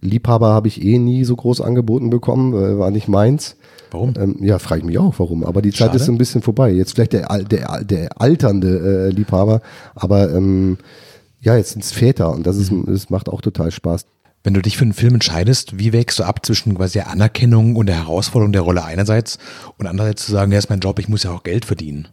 Liebhaber 0.02 0.50
habe 0.50 0.67
ich 0.67 0.84
eh 0.84 0.98
nie 0.98 1.24
so 1.24 1.36
groß 1.36 1.62
angeboten 1.62 2.10
bekommen, 2.10 2.54
äh, 2.54 2.78
war 2.78 2.91
nicht 2.91 3.08
meins. 3.08 3.56
Warum? 3.91 4.13
Ähm, 4.17 4.38
ja, 4.41 4.60
frage 4.60 4.82
ich 4.82 4.86
mich 4.86 5.00
auch, 5.00 5.15
warum. 5.17 5.43
Aber 5.43 5.62
die 5.62 5.72
Zeit 5.72 5.88
Schade. 5.88 5.98
ist 5.98 6.06
so 6.06 6.12
ein 6.12 6.17
bisschen 6.17 6.41
vorbei. 6.41 6.72
Jetzt 6.72 6.93
vielleicht 6.93 7.13
der, 7.13 7.28
der, 7.43 7.84
der 7.84 8.22
alternde 8.22 9.08
äh, 9.08 9.10
Liebhaber, 9.10 9.62
aber 9.95 10.34
ähm, 10.34 10.78
ja, 11.41 11.56
jetzt 11.56 11.72
sind 11.72 11.84
es 11.84 11.91
Väter 11.91 12.32
und 12.34 12.45
das, 12.45 12.58
ist, 12.58 12.72
mhm. 12.72 12.86
das 12.88 13.10
macht 13.10 13.30
auch 13.30 13.41
total 13.41 13.72
Spaß. 13.72 14.06
Wenn 14.43 14.54
du 14.54 14.62
dich 14.62 14.78
für 14.78 14.84
einen 14.84 14.93
Film 14.93 15.15
entscheidest, 15.15 15.78
wie 15.78 15.91
wägst 15.91 16.19
du 16.19 16.23
ab 16.23 16.45
zwischen 16.45 16.75
quasi 16.75 16.93
der 16.93 17.10
Anerkennung 17.10 17.75
und 17.75 17.88
der 17.88 17.97
Herausforderung 17.97 18.54
der 18.54 18.62
Rolle 18.62 18.84
einerseits 18.84 19.38
und 19.78 19.86
andererseits 19.86 20.25
zu 20.25 20.32
sagen, 20.32 20.52
ja, 20.52 20.58
ist 20.58 20.69
mein 20.69 20.80
Job, 20.80 20.99
ich 20.99 21.10
muss 21.10 21.23
ja 21.23 21.32
auch 21.32 21.43
Geld 21.43 21.65
verdienen? 21.65 22.08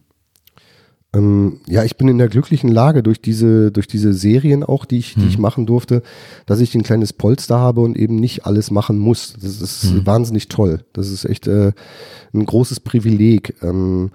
Ähm, 1.15 1.61
ja, 1.67 1.85
ich 1.85 1.97
bin 1.97 2.09
in 2.09 2.19
der 2.19 2.29
glücklichen 2.29 2.71
Lage 2.71 3.03
durch 3.03 3.21
diese, 3.21 3.71
durch 3.71 3.87
diese 3.87 4.13
Serien 4.13 4.65
auch, 4.65 4.85
die 4.85 4.99
ich, 4.99 5.15
hm. 5.15 5.23
die 5.23 5.29
ich 5.29 5.35
hm. 5.35 5.43
machen 5.43 5.67
durfte, 5.67 6.03
dass 6.47 6.61
ich 6.61 6.75
ein 6.75 6.83
kleines 6.83 7.13
Polster 7.13 7.59
habe 7.59 7.81
und 7.81 7.97
eben 7.97 8.17
nicht 8.17 8.45
alles 8.45 8.71
machen 8.71 8.99
muss. 8.99 9.35
Das 9.35 9.61
ist 9.61 9.85
hm. 9.85 10.07
wahnsinnig 10.07 10.49
toll. 10.49 10.85
Das 10.93 11.09
ist 11.09 11.25
echt 11.25 11.47
äh, 11.47 11.73
ein 12.35 12.45
großes 12.45 12.81
Privileg. 12.81 13.55
Ähm, 13.63 14.11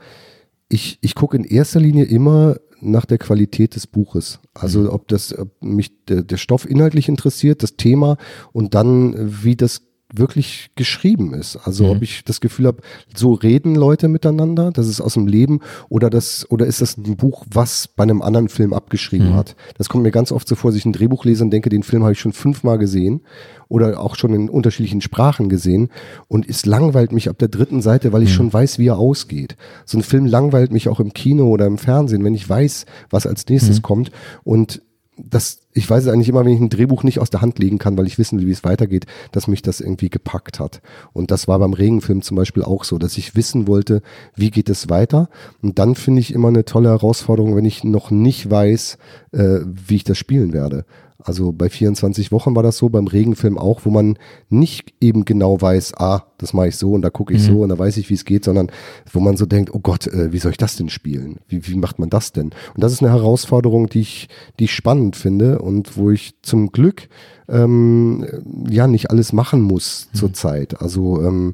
ich 0.71 0.97
ich 1.01 1.15
gucke 1.15 1.38
in 1.38 1.43
erster 1.43 1.79
Linie 1.79 2.05
immer 2.05 2.57
nach 2.81 3.05
der 3.05 3.17
Qualität 3.17 3.75
des 3.75 3.88
Buches. 3.88 4.39
Also 4.53 4.81
mhm. 4.81 4.89
ob 4.89 5.07
das 5.07 5.38
ob 5.38 5.49
mich 5.62 6.05
der, 6.05 6.23
der 6.23 6.38
Stoff 6.38 6.69
inhaltlich 6.69 7.07
interessiert, 7.10 7.63
das 7.63 7.75
Thema 7.75 8.17
und 8.51 8.73
dann 8.73 9.15
wie 9.43 9.55
das 9.55 9.81
wirklich 10.13 10.71
geschrieben 10.76 11.34
ist. 11.34 11.56
Also 11.56 11.86
mhm. 11.86 11.89
ob 11.91 12.02
ich 12.02 12.24
das 12.24 12.41
Gefühl 12.41 12.67
habe, 12.67 12.82
so 13.15 13.34
reden 13.34 13.76
Leute 13.76 14.08
miteinander, 14.08 14.71
das 14.71 14.88
ist 14.88 15.02
aus 15.02 15.13
dem 15.13 15.28
Leben 15.28 15.60
oder 15.89 16.10
das 16.10 16.50
oder 16.50 16.65
ist 16.65 16.82
das 16.82 16.97
ein 16.97 17.17
Buch, 17.17 17.45
was 17.52 17.88
bei 17.88 18.04
einem 18.04 18.21
anderen 18.21 18.50
Film 18.50 18.74
abgeschrieben 18.74 19.30
mhm. 19.30 19.36
hat. 19.36 19.56
Das 19.78 19.89
kommt 19.89 20.04
mir 20.04 20.12
ganz 20.12 20.32
oft 20.32 20.47
so 20.47 20.56
vor, 20.56 20.71
dass 20.71 20.78
ich 20.78 20.86
ein 20.86 20.93
Drehbuch 20.93 21.26
lese 21.26 21.43
und 21.43 21.52
denke, 21.52 21.69
den 21.69 21.84
Film 21.84 22.04
habe 22.04 22.13
ich 22.13 22.19
schon 22.19 22.34
fünfmal 22.34 22.78
gesehen 22.78 23.21
oder 23.67 24.00
auch 24.00 24.15
schon 24.15 24.34
in 24.34 24.50
unterschiedlichen 24.50 25.02
Sprachen 25.02 25.47
gesehen 25.47 25.89
und 26.28 26.47
es 26.47 26.65
langweilt 26.65 27.12
mich 27.12 27.30
ab 27.30 27.38
der 27.38 27.47
dritten 27.47 27.82
Seite, 27.82 28.12
weil 28.12 28.24
ich 28.24 28.30
mhm. 28.30 28.36
schon 28.36 28.54
weiß, 28.54 28.80
wie 28.80 28.88
er 28.88 28.97
ausgeht. 28.97 29.56
So 29.86 29.97
ein 29.97 30.04
Film 30.04 30.26
langweilt 30.26 30.71
mich 30.71 30.89
auch 30.89 31.00
im 31.00 31.13
Kino 31.13 31.47
oder 31.47 31.65
im 31.67 31.78
Fernsehen, 31.78 32.24
wenn 32.24 32.36
ich 32.36 32.47
weiß, 32.47 32.86
was 33.10 33.26
als 33.26 33.47
nächstes 33.47 33.78
mhm. 33.78 33.82
kommt 33.84 34.12
und 34.43 34.82
das 35.29 35.62
ich 35.73 35.89
weiß 35.89 36.07
eigentlich 36.07 36.29
immer, 36.29 36.43
wenn 36.43 36.53
ich 36.53 36.60
ein 36.60 36.69
Drehbuch 36.69 37.03
nicht 37.03 37.19
aus 37.19 37.29
der 37.29 37.41
Hand 37.41 37.60
legen 37.60 37.77
kann, 37.77 37.97
weil 37.97 38.07
ich 38.07 38.17
wissen 38.17 38.39
will, 38.39 38.47
wie 38.47 38.51
es 38.51 38.63
weitergeht, 38.63 39.05
dass 39.31 39.47
mich 39.47 39.62
das 39.62 39.79
irgendwie 39.79 40.10
gepackt 40.10 40.60
hat. 40.60 40.81
Und 41.13 41.31
das 41.31 41.47
war 41.47 41.60
beim 41.60 41.73
Regenfilm 41.73 42.21
zum 42.21 42.36
Beispiel 42.36 42.63
auch 42.63 42.84
so, 42.84 42.97
dass 42.97 43.17
ich 43.17 43.36
wissen 43.36 43.67
wollte, 43.67 44.01
wie 44.36 44.51
geht 44.51 44.69
es 44.69 44.89
weiter. 44.89 45.29
Und 45.62 45.79
dann 45.79 45.95
finde 45.95 46.19
ich 46.19 46.34
immer 46.34 46.49
eine 46.49 46.65
tolle 46.65 46.89
Herausforderung, 46.89 47.55
wenn 47.55 47.65
ich 47.65 47.84
noch 47.84 48.12
nicht 48.12 48.49
weiß, 48.49 48.97
äh, 49.31 49.60
wie 49.63 49.95
ich 49.95 50.03
das 50.03 50.17
spielen 50.17 50.53
werde. 50.53 50.86
Also 51.23 51.51
bei 51.51 51.69
24 51.69 52.31
Wochen 52.31 52.55
war 52.55 52.63
das 52.63 52.77
so, 52.77 52.89
beim 52.89 53.07
Regenfilm 53.07 53.57
auch, 53.57 53.81
wo 53.86 53.89
man 53.89 54.17
nicht 54.49 54.93
eben 55.01 55.25
genau 55.25 55.62
weiß, 55.62 55.93
ah, 55.97 56.25
das 56.38 56.53
mache 56.53 56.69
ich 56.69 56.77
so 56.77 56.93
und 56.93 57.01
da 57.01 57.10
gucke 57.10 57.34
ich 57.34 57.41
mhm. 57.43 57.45
so 57.45 57.62
und 57.62 57.69
da 57.69 57.77
weiß 57.77 57.97
ich, 57.97 58.10
wie 58.10 58.13
es 58.15 58.25
geht, 58.25 58.45
sondern 58.45 58.71
wo 59.12 59.19
man 59.19 59.38
so 59.38 59.45
denkt, 59.45 59.73
oh 59.73 59.79
Gott, 59.79 60.07
äh, 60.07 60.31
wie 60.31 60.39
soll 60.39 60.51
ich 60.51 60.57
das 60.57 60.75
denn 60.75 60.89
spielen? 60.89 61.39
Wie, 61.47 61.67
wie 61.67 61.75
macht 61.75 61.99
man 61.99 62.10
das 62.10 62.31
denn? 62.31 62.51
Und 62.73 62.84
das 62.84 62.93
ist 62.93 63.01
eine 63.01 63.12
Herausforderung, 63.12 63.88
die 63.88 64.01
ich, 64.01 64.29
die 64.60 64.65
ich 64.65 64.73
spannend 64.73 65.15
finde 65.15 65.60
und 65.60 65.97
wo 65.97 66.12
ich 66.12 66.36
zum 66.41 66.71
Glück 66.71 67.10
ähm, 67.47 68.25
ja 68.69 68.88
nicht 68.88 69.10
alles 69.10 69.34
machen 69.34 69.62
muss 69.62 70.10
mhm. 70.12 70.17
zurzeit. 70.17 70.81
Also 70.81 71.21
ähm, 71.21 71.53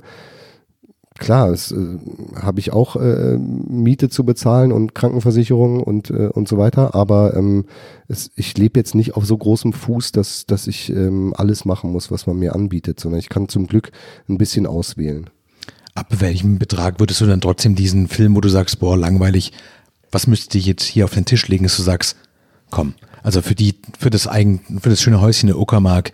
klar, 1.20 1.50
es 1.50 1.72
äh, 1.72 1.98
habe 2.36 2.60
ich 2.60 2.74
auch 2.74 2.96
äh, 2.96 3.38
Miete 3.38 4.10
zu 4.10 4.24
bezahlen 4.24 4.72
und 4.72 4.96
Krankenversicherung 4.96 5.82
und 5.82 6.10
äh, 6.10 6.28
und 6.28 6.48
so 6.48 6.58
weiter, 6.58 6.96
aber 6.96 7.36
ähm, 7.36 7.66
es, 8.08 8.32
ich 8.36 8.58
lebe 8.58 8.80
jetzt 8.80 8.96
nicht 8.96 9.16
auf 9.16 9.26
so 9.26 9.38
großem 9.38 9.74
Fuß, 9.74 10.12
dass 10.12 10.46
dass 10.46 10.68
ich 10.68 10.90
ähm, 10.90 11.34
alles 11.36 11.66
machen 11.66 11.92
muss, 11.92 12.12
was 12.12 12.28
man 12.28 12.38
mir 12.38 12.56
anbietet, 12.56 13.00
sondern 13.00 13.20
ich 13.20 13.30
kann 13.30 13.50
zum 13.50 13.68
Glück 13.68 13.92
ein 14.28 14.38
bisschen 14.38 14.66
auswählen. 14.66 15.30
Ab 15.96 16.08
welchem 16.20 16.60
Betrag 16.60 17.00
würdest 17.00 17.22
du 17.22 17.26
dann 17.26 17.42
trotzdem 17.42 17.76
diesen 17.76 18.08
Film, 18.08 18.36
wo 18.36 18.42
du 18.42 18.50
sagst, 18.50 18.80
boah, 18.80 18.96
langweilig, 18.96 19.52
was 20.12 20.28
müsste 20.28 20.58
ich 20.58 20.66
jetzt 20.66 20.84
hier 20.84 21.06
auf 21.06 21.14
den 21.14 21.26
Tisch 21.26 21.48
legen, 21.48 21.64
dass 21.64 21.76
du 21.76 21.82
sagst, 21.84 22.16
komm, 22.70 22.94
also 23.24 23.42
für 23.42 23.56
die, 23.56 23.76
für 23.98 24.10
das 24.10 24.28
eigen, 24.28 24.62
für 24.80 24.90
das 24.90 25.02
schöne 25.02 25.22
Häuschen 25.22 25.50
in 25.50 25.56
der 25.56 25.62
Uckermark, 25.62 26.12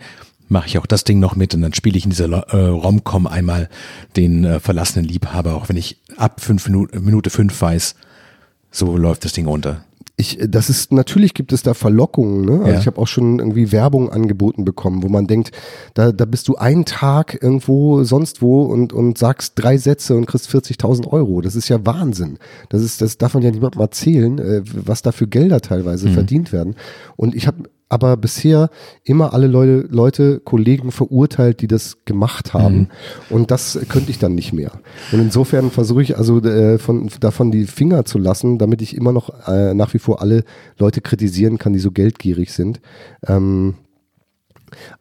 mache 0.48 0.68
ich 0.68 0.78
auch 0.78 0.86
das 0.86 1.04
Ding 1.04 1.18
noch 1.20 1.36
mit 1.36 1.54
und 1.54 1.62
dann 1.62 1.74
spiele 1.74 1.96
ich 1.96 2.04
in 2.04 2.10
dieser 2.10 2.26
äh, 2.28 2.56
Romcom 2.56 3.26
einmal 3.26 3.68
den 4.16 4.44
äh, 4.44 4.60
verlassenen 4.60 5.06
Liebhaber, 5.06 5.54
auch 5.54 5.68
wenn 5.68 5.76
ich 5.76 6.00
ab 6.16 6.40
fünf 6.40 6.66
Minuten, 6.66 7.04
Minute 7.04 7.30
fünf 7.30 7.60
weiß, 7.60 7.94
so 8.70 8.96
läuft 8.96 9.24
das 9.24 9.32
Ding 9.32 9.46
runter. 9.46 9.84
Ich, 10.16 10.38
das 10.48 10.70
ist 10.70 10.92
natürlich 10.92 11.34
gibt 11.34 11.52
es 11.52 11.64
da 11.64 11.74
Verlockungen. 11.74 12.44
Ne? 12.44 12.58
Also 12.60 12.72
ja. 12.72 12.78
ich 12.78 12.86
habe 12.86 13.00
auch 13.00 13.08
schon 13.08 13.40
irgendwie 13.40 13.72
Werbung 13.72 14.10
angeboten 14.10 14.64
bekommen, 14.64 15.02
wo 15.02 15.08
man 15.08 15.26
denkt, 15.26 15.50
da, 15.94 16.12
da 16.12 16.24
bist 16.24 16.46
du 16.46 16.54
einen 16.54 16.84
Tag 16.84 17.36
irgendwo 17.42 18.04
sonst 18.04 18.40
wo 18.40 18.62
und 18.62 18.92
und 18.92 19.18
sagst 19.18 19.54
drei 19.56 19.76
Sätze 19.76 20.14
und 20.14 20.26
kriegst 20.26 20.48
40.000 20.48 21.08
Euro. 21.08 21.40
Das 21.40 21.56
ist 21.56 21.68
ja 21.68 21.84
Wahnsinn. 21.84 22.38
Das 22.68 22.82
ist 22.82 23.00
das 23.00 23.18
darf 23.18 23.34
man 23.34 23.42
ja 23.42 23.50
niemandem 23.50 23.80
erzählen, 23.80 24.38
äh, 24.38 24.62
was 24.64 25.02
da 25.02 25.10
für 25.10 25.26
Gelder 25.26 25.60
teilweise 25.60 26.08
mhm. 26.08 26.14
verdient 26.14 26.52
werden. 26.52 26.76
Und 27.16 27.34
ich 27.34 27.48
habe 27.48 27.64
aber 27.88 28.16
bisher 28.16 28.70
immer 29.04 29.34
alle 29.34 29.46
Leute, 29.46 29.86
Leute, 29.90 30.40
Kollegen 30.40 30.90
verurteilt, 30.90 31.60
die 31.60 31.66
das 31.66 32.04
gemacht 32.04 32.54
haben. 32.54 32.76
Mhm. 32.76 32.88
Und 33.30 33.50
das 33.50 33.78
könnte 33.88 34.10
ich 34.10 34.18
dann 34.18 34.34
nicht 34.34 34.52
mehr. 34.52 34.72
Und 35.12 35.20
insofern 35.20 35.70
versuche 35.70 36.02
ich 36.02 36.16
also 36.16 36.42
äh, 36.42 36.78
von, 36.78 37.10
davon 37.20 37.50
die 37.50 37.66
Finger 37.66 38.04
zu 38.04 38.18
lassen, 38.18 38.58
damit 38.58 38.82
ich 38.82 38.96
immer 38.96 39.12
noch 39.12 39.46
äh, 39.46 39.74
nach 39.74 39.94
wie 39.94 39.98
vor 39.98 40.22
alle 40.22 40.44
Leute 40.78 41.00
kritisieren 41.02 41.58
kann, 41.58 41.72
die 41.72 41.78
so 41.78 41.90
geldgierig 41.90 42.52
sind. 42.52 42.80
Ähm, 43.26 43.74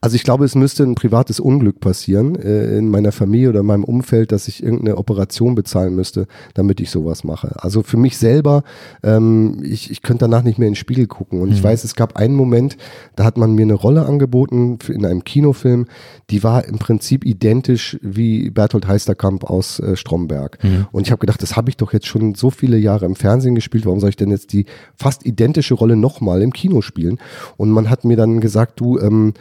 also 0.01 0.15
ich 0.15 0.23
glaube, 0.23 0.45
es 0.45 0.55
müsste 0.55 0.83
ein 0.83 0.95
privates 0.95 1.39
Unglück 1.39 1.79
passieren 1.79 2.35
äh, 2.35 2.77
in 2.77 2.89
meiner 2.89 3.11
Familie 3.11 3.49
oder 3.49 3.61
in 3.61 3.65
meinem 3.65 3.83
Umfeld, 3.83 4.31
dass 4.31 4.47
ich 4.47 4.63
irgendeine 4.63 4.97
Operation 4.97 5.55
bezahlen 5.55 5.95
müsste, 5.95 6.27
damit 6.53 6.79
ich 6.79 6.89
sowas 6.89 7.23
mache. 7.23 7.55
Also 7.57 7.83
für 7.83 7.97
mich 7.97 8.17
selber, 8.17 8.63
ähm, 9.03 9.61
ich, 9.63 9.91
ich 9.91 10.01
könnte 10.01 10.25
danach 10.25 10.43
nicht 10.43 10.59
mehr 10.59 10.67
in 10.67 10.73
den 10.73 10.79
Spiegel 10.79 11.07
gucken. 11.07 11.41
Und 11.41 11.49
mhm. 11.49 11.55
ich 11.55 11.63
weiß, 11.63 11.83
es 11.83 11.95
gab 11.95 12.17
einen 12.17 12.35
Moment, 12.35 12.77
da 13.15 13.23
hat 13.23 13.37
man 13.37 13.53
mir 13.53 13.63
eine 13.63 13.73
Rolle 13.73 14.05
angeboten 14.05 14.77
in 14.87 15.05
einem 15.05 15.23
Kinofilm, 15.23 15.87
die 16.29 16.43
war 16.43 16.65
im 16.65 16.77
Prinzip 16.77 17.25
identisch 17.25 17.97
wie 18.01 18.49
Bertolt 18.49 18.87
Heisterkamp 18.87 19.43
aus 19.43 19.79
äh, 19.79 19.95
Stromberg. 19.95 20.63
Mhm. 20.63 20.87
Und 20.91 21.07
ich 21.07 21.11
habe 21.11 21.19
gedacht, 21.19 21.41
das 21.41 21.55
habe 21.55 21.69
ich 21.69 21.77
doch 21.77 21.93
jetzt 21.93 22.07
schon 22.07 22.35
so 22.35 22.49
viele 22.49 22.77
Jahre 22.77 23.05
im 23.05 23.15
Fernsehen 23.15 23.55
gespielt, 23.55 23.85
warum 23.85 23.99
soll 23.99 24.09
ich 24.09 24.15
denn 24.15 24.31
jetzt 24.31 24.53
die 24.53 24.65
fast 24.95 25.25
identische 25.25 25.73
Rolle 25.73 25.95
nochmal 25.95 26.41
im 26.41 26.53
Kino 26.53 26.81
spielen? 26.81 27.19
Und 27.57 27.71
man 27.71 27.89
hat 27.89 28.05
mir 28.05 28.17
dann 28.17 28.39
gesagt, 28.39 28.79
du, 28.79 28.99
ähm, 28.99 29.33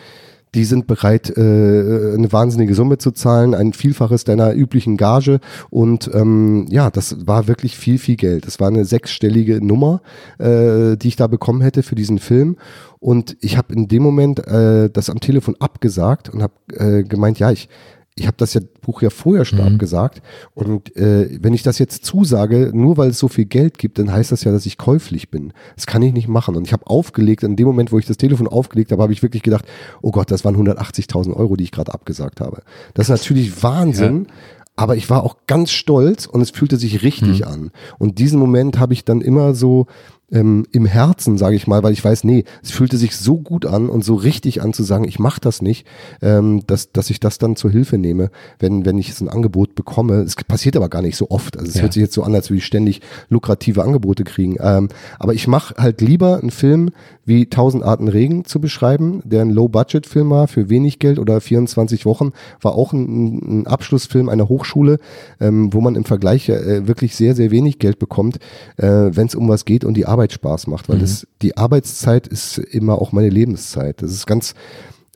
die 0.54 0.64
sind 0.64 0.86
bereit, 0.86 1.30
äh, 1.30 1.40
eine 1.40 2.28
wahnsinnige 2.30 2.74
Summe 2.74 2.98
zu 2.98 3.10
zahlen, 3.12 3.54
ein 3.54 3.72
Vielfaches 3.72 4.24
deiner 4.24 4.54
üblichen 4.54 4.96
Gage. 4.96 5.40
Und 5.70 6.10
ähm, 6.12 6.66
ja, 6.68 6.90
das 6.90 7.26
war 7.26 7.48
wirklich 7.48 7.76
viel, 7.76 7.98
viel 7.98 8.16
Geld. 8.16 8.46
Das 8.46 8.60
war 8.60 8.68
eine 8.68 8.84
sechsstellige 8.84 9.64
Nummer, 9.64 10.02
äh, 10.38 10.96
die 10.96 11.08
ich 11.08 11.16
da 11.16 11.26
bekommen 11.26 11.62
hätte 11.62 11.82
für 11.82 11.94
diesen 11.94 12.18
Film. 12.18 12.56
Und 12.98 13.36
ich 13.40 13.56
habe 13.56 13.74
in 13.74 13.88
dem 13.88 14.02
Moment 14.02 14.46
äh, 14.46 14.90
das 14.90 15.10
am 15.10 15.20
Telefon 15.20 15.56
abgesagt 15.58 16.28
und 16.28 16.42
habe 16.42 16.54
äh, 16.74 17.02
gemeint, 17.02 17.38
ja, 17.38 17.50
ich 17.50 17.68
ich 18.14 18.26
habe 18.26 18.36
das 18.36 18.52
ja, 18.52 18.60
Buch 18.82 19.00
ja 19.00 19.08
vorher 19.08 19.44
schon 19.44 19.60
mhm. 19.60 19.74
abgesagt. 19.74 20.22
Und 20.54 20.94
äh, 20.96 21.38
wenn 21.40 21.54
ich 21.54 21.62
das 21.62 21.78
jetzt 21.78 22.04
zusage, 22.04 22.70
nur 22.74 22.98
weil 22.98 23.10
es 23.10 23.18
so 23.18 23.28
viel 23.28 23.46
Geld 23.46 23.78
gibt, 23.78 23.98
dann 23.98 24.12
heißt 24.12 24.32
das 24.32 24.44
ja, 24.44 24.52
dass 24.52 24.66
ich 24.66 24.76
käuflich 24.76 25.30
bin. 25.30 25.52
Das 25.76 25.86
kann 25.86 26.02
ich 26.02 26.12
nicht 26.12 26.28
machen. 26.28 26.54
Und 26.54 26.66
ich 26.66 26.74
habe 26.74 26.86
aufgelegt, 26.86 27.42
in 27.42 27.56
dem 27.56 27.66
Moment, 27.66 27.90
wo 27.90 27.98
ich 27.98 28.06
das 28.06 28.18
Telefon 28.18 28.48
aufgelegt 28.48 28.92
habe, 28.92 29.02
habe 29.02 29.14
ich 29.14 29.22
wirklich 29.22 29.42
gedacht, 29.42 29.64
oh 30.02 30.10
Gott, 30.10 30.30
das 30.30 30.44
waren 30.44 30.56
180.000 30.56 31.34
Euro, 31.34 31.56
die 31.56 31.64
ich 31.64 31.72
gerade 31.72 31.94
abgesagt 31.94 32.40
habe. 32.40 32.62
Das 32.92 33.06
ist 33.06 33.10
natürlich 33.10 33.62
Wahnsinn. 33.62 34.26
Ja. 34.28 34.34
Aber 34.74 34.96
ich 34.96 35.10
war 35.10 35.22
auch 35.22 35.36
ganz 35.46 35.70
stolz 35.70 36.24
und 36.24 36.40
es 36.40 36.50
fühlte 36.50 36.78
sich 36.78 37.02
richtig 37.02 37.40
mhm. 37.40 37.46
an. 37.46 37.70
Und 37.98 38.18
diesen 38.18 38.38
Moment 38.38 38.78
habe 38.78 38.94
ich 38.94 39.04
dann 39.04 39.20
immer 39.20 39.54
so 39.54 39.86
ähm, 40.32 40.66
im 40.72 40.86
Herzen, 40.86 41.38
sage 41.38 41.56
ich 41.56 41.66
mal, 41.66 41.82
weil 41.82 41.92
ich 41.92 42.04
weiß, 42.04 42.24
nee, 42.24 42.44
es 42.62 42.70
fühlte 42.70 42.96
sich 42.96 43.16
so 43.16 43.38
gut 43.38 43.66
an 43.66 43.88
und 43.88 44.04
so 44.04 44.14
richtig 44.14 44.62
an 44.62 44.72
zu 44.72 44.82
sagen, 44.82 45.04
ich 45.04 45.18
mache 45.18 45.40
das 45.40 45.62
nicht, 45.62 45.86
ähm, 46.22 46.62
dass, 46.66 46.92
dass 46.92 47.10
ich 47.10 47.20
das 47.20 47.38
dann 47.38 47.54
zur 47.54 47.70
Hilfe 47.70 47.98
nehme, 47.98 48.30
wenn, 48.58 48.84
wenn 48.84 48.98
ich 48.98 49.08
jetzt 49.08 49.20
ein 49.20 49.28
Angebot 49.28 49.74
bekomme. 49.74 50.22
Es 50.22 50.34
passiert 50.36 50.76
aber 50.76 50.88
gar 50.88 51.02
nicht 51.02 51.16
so 51.16 51.30
oft. 51.30 51.58
Also 51.58 51.68
es 51.68 51.74
ja. 51.76 51.82
hört 51.82 51.92
sich 51.92 52.02
jetzt 52.02 52.14
so 52.14 52.22
an, 52.22 52.34
als 52.34 52.50
würde 52.50 52.58
ich 52.58 52.66
ständig 52.66 53.00
lukrative 53.28 53.82
Angebote 53.82 54.24
kriegen. 54.24 54.56
Ähm, 54.60 54.88
aber 55.18 55.34
ich 55.34 55.46
mache 55.46 55.74
halt 55.76 56.00
lieber 56.00 56.40
einen 56.40 56.50
Film 56.50 56.90
wie 57.24 57.46
Tausend 57.46 57.84
Arten 57.84 58.08
Regen 58.08 58.44
zu 58.44 58.60
beschreiben, 58.60 59.22
der 59.24 59.42
ein 59.42 59.50
Low-Budget-Film 59.50 60.30
war 60.30 60.48
für 60.48 60.68
wenig 60.68 60.98
Geld 60.98 61.18
oder 61.18 61.40
24 61.40 62.04
Wochen, 62.04 62.32
war 62.60 62.74
auch 62.74 62.92
ein, 62.92 63.60
ein 63.60 63.66
Abschlussfilm 63.66 64.28
einer 64.28 64.48
Hochschule, 64.48 64.98
ähm, 65.40 65.72
wo 65.72 65.80
man 65.80 65.94
im 65.94 66.04
Vergleich 66.04 66.48
äh, 66.48 66.86
wirklich 66.88 67.14
sehr, 67.14 67.34
sehr 67.34 67.50
wenig 67.50 67.78
Geld 67.78 67.98
bekommt, 67.98 68.38
äh, 68.76 68.86
wenn 68.86 69.26
es 69.26 69.34
um 69.34 69.48
was 69.48 69.64
geht 69.64 69.84
und 69.84 69.94
die 69.94 70.06
Arbeit 70.06 70.21
Arbeit 70.22 70.32
Spaß 70.32 70.68
macht, 70.68 70.88
weil 70.88 70.96
mhm. 70.96 71.00
das, 71.00 71.26
die 71.42 71.56
Arbeitszeit 71.56 72.28
ist 72.28 72.58
immer 72.58 73.00
auch 73.00 73.10
meine 73.10 73.28
Lebenszeit. 73.28 74.02
Das 74.02 74.12
ist 74.12 74.26
ganz, 74.26 74.54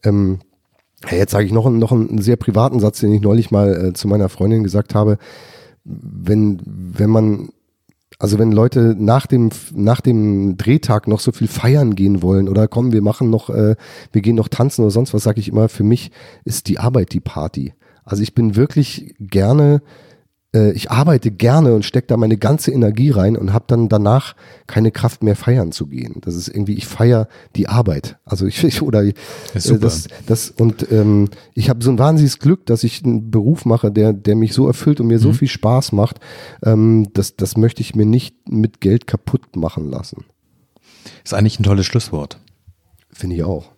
ähm, 0.03 0.41
jetzt 1.09 1.31
sage 1.31 1.47
ich 1.47 1.53
noch, 1.53 1.71
noch 1.71 1.93
einen 1.93 2.21
sehr 2.21 2.37
privaten 2.37 2.81
Satz, 2.81 2.99
den 2.99 3.13
ich 3.13 3.21
neulich 3.21 3.53
mal 3.53 3.87
äh, 3.87 3.93
zu 3.93 4.09
meiner 4.09 4.29
Freundin 4.29 4.65
gesagt 4.65 4.97
habe. 4.97 5.19
Wenn, 5.85 6.61
wenn 6.65 7.11
man 7.11 7.51
also 8.19 8.39
wenn 8.39 8.51
Leute 8.51 8.97
nach 8.99 9.27
dem 9.27 9.51
nach 9.75 10.01
dem 10.01 10.57
Drehtag 10.57 11.07
noch 11.07 11.21
so 11.21 11.33
viel 11.33 11.49
feiern 11.49 11.95
gehen 11.95 12.23
wollen 12.23 12.49
oder 12.49 12.67
kommen, 12.67 12.93
wir 12.93 13.03
machen 13.03 13.29
noch, 13.29 13.51
äh, 13.51 13.77
wir 14.11 14.23
gehen 14.23 14.37
noch 14.37 14.49
tanzen 14.49 14.83
oder 14.83 14.91
sonst 14.91 15.13
was, 15.13 15.23
sage 15.23 15.39
ich 15.39 15.49
immer. 15.49 15.69
Für 15.69 15.85
mich 15.85 16.11
ist 16.45 16.69
die 16.69 16.79
Arbeit 16.79 17.13
die 17.13 17.21
Party. 17.21 17.75
Also 18.05 18.23
ich 18.23 18.35
bin 18.35 18.57
wirklich 18.57 19.15
gerne 19.21 19.83
äh, 20.57 20.73
ich 20.73 20.91
arbeite 20.91 21.31
gerne 21.31 21.75
und 21.75 21.85
stecke 21.85 22.07
da 22.07 22.17
meine 22.17 22.39
ganze 22.39 22.73
Energie 22.73 23.11
rein 23.11 23.37
und 23.37 23.53
habe 23.53 23.67
dann 23.69 23.89
danach 23.89 24.35
keine 24.67 24.91
Kraft 24.91 25.23
mehr 25.23 25.37
feiern 25.37 25.73
zu 25.73 25.87
gehen. 25.87 26.21
Das 26.23 26.35
ist 26.35 26.49
irgendwie, 26.49 26.75
ich 26.75 26.87
feiere 26.87 27.29
die 27.55 27.69
Arbeit. 27.69 28.17
Also 28.25 28.47
ich, 28.47 28.65
ich 28.65 28.83
oder 28.83 29.05
das, 29.53 29.67
äh, 29.67 29.79
das, 29.79 30.09
das 30.27 30.51
und 30.51 30.91
ähm, 30.91 31.29
ich 31.55 31.69
habe 31.69 31.85
so 31.85 31.91
ein 31.91 31.99
wahnsinniges 31.99 32.39
Glück, 32.39 32.67
dass 32.67 32.85
ich 32.85 33.05
einen 33.05 33.31
Beruf 33.31 33.65
mache, 33.65 33.93
der, 33.93 34.13
der 34.13 34.37
mich 34.37 34.55
so 34.55 34.67
erfüllt 34.67 35.01
und 35.01 35.09
mir 35.09 35.19
mhm. 35.19 35.23
so 35.23 35.33
viel 35.33 35.49
Spaß 35.49 35.93
macht. 35.93 36.21
Ähm, 36.65 37.09
das, 37.13 37.37
das 37.37 37.57
möchte 37.57 37.83
ich 37.83 37.95
mir 37.95 38.07
nicht 38.07 38.49
mit 38.49 38.81
Geld 38.81 39.07
kaputt 39.07 39.57
machen 39.57 39.91
lassen. 39.91 40.25
Ist 41.25 41.35
eigentlich 41.35 41.61
ein 41.61 41.65
tolles 41.65 41.87
Schlusswort. 41.87 42.39
Finde 43.11 43.37
ich 43.37 43.45
auch. 43.45 43.76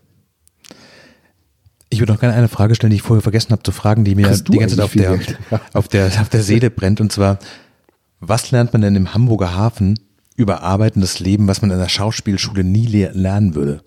Ich 1.91 2.01
würde 2.01 2.13
noch 2.13 2.21
gerne 2.21 2.35
eine 2.35 2.49
Frage 2.49 2.75
stellen, 2.75 2.91
die 2.91 2.97
ich 2.97 3.03
vorher 3.03 3.23
vergessen 3.23 3.51
habe 3.51 3.63
zu 3.63 3.73
fragen, 3.73 4.05
die 4.05 4.15
mir 4.15 4.29
die 4.29 4.59
ganze 4.59 4.77
Zeit 4.77 4.85
auf 4.85 4.93
der, 4.93 5.19
auf, 5.73 5.89
der, 5.89 6.07
auf 6.21 6.29
der 6.29 6.43
Seele 6.43 6.71
brennt. 6.71 7.01
Und 7.01 7.13
zwar, 7.13 7.39
was 8.21 8.51
lernt 8.51 8.73
man 8.73 8.83
denn 8.83 8.95
im 8.95 9.15
Hamburger 9.15 9.55
Hafen 9.55 9.99
über 10.37 10.63
arbeitendes 10.63 11.19
Leben, 11.19 11.49
was 11.49 11.63
man 11.63 11.71
in 11.71 11.79
der 11.79 11.89
Schauspielschule 11.89 12.63
nie 12.63 12.87
lernen 12.87 13.55
würde? 13.55 13.81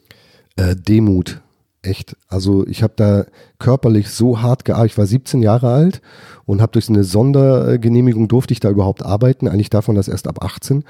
Äh, 0.56 0.76
Demut. 0.76 1.42
Echt. 1.84 2.16
Also 2.28 2.68
ich 2.68 2.84
habe 2.84 2.94
da 2.96 3.26
körperlich 3.58 4.10
so 4.10 4.40
hart 4.44 4.66
gearbeitet. 4.66 4.92
Ich 4.92 4.98
war 5.00 5.08
17 5.08 5.42
Jahre 5.42 5.74
alt 5.74 6.02
und 6.46 6.62
habe 6.62 6.74
durch 6.74 6.90
eine 6.90 7.04
Sondergenehmigung 7.04 8.28
durfte 8.28 8.54
ich 8.54 8.60
da 8.60 8.70
überhaupt 8.70 9.04
arbeiten. 9.04 9.48
Eigentlich 9.48 9.72
darf 9.72 9.88
man 9.88 9.96
das 9.96 10.08
erst 10.08 10.28
ab 10.28 10.44
18. 10.44 10.84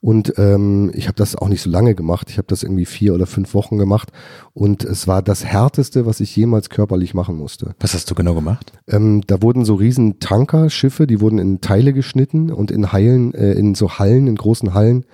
Und 0.00 0.32
ähm, 0.38 0.90
ich 0.94 1.08
habe 1.08 1.16
das 1.16 1.36
auch 1.36 1.48
nicht 1.48 1.60
so 1.60 1.68
lange 1.68 1.94
gemacht. 1.94 2.30
Ich 2.30 2.38
habe 2.38 2.46
das 2.48 2.62
irgendwie 2.62 2.86
vier 2.86 3.12
oder 3.12 3.26
fünf 3.26 3.52
Wochen 3.52 3.76
gemacht. 3.76 4.12
Und 4.54 4.82
es 4.82 5.06
war 5.06 5.20
das 5.20 5.44
Härteste, 5.44 6.06
was 6.06 6.20
ich 6.20 6.34
jemals 6.36 6.70
körperlich 6.70 7.12
machen 7.12 7.36
musste. 7.36 7.74
Was 7.78 7.92
hast 7.92 8.10
du 8.10 8.14
genau 8.14 8.34
gemacht? 8.34 8.72
Ähm, 8.88 9.20
da 9.26 9.42
wurden 9.42 9.66
so 9.66 9.74
riesen 9.74 10.20
Tankerschiffe, 10.20 11.06
die 11.06 11.20
wurden 11.20 11.38
in 11.38 11.60
Teile 11.60 11.92
geschnitten 11.92 12.50
und 12.50 12.70
in 12.70 12.92
Hallen, 12.92 13.34
äh, 13.34 13.52
in 13.52 13.74
so 13.74 13.98
Hallen, 13.98 14.26
in 14.26 14.36
großen 14.36 14.72
Hallen 14.72 15.04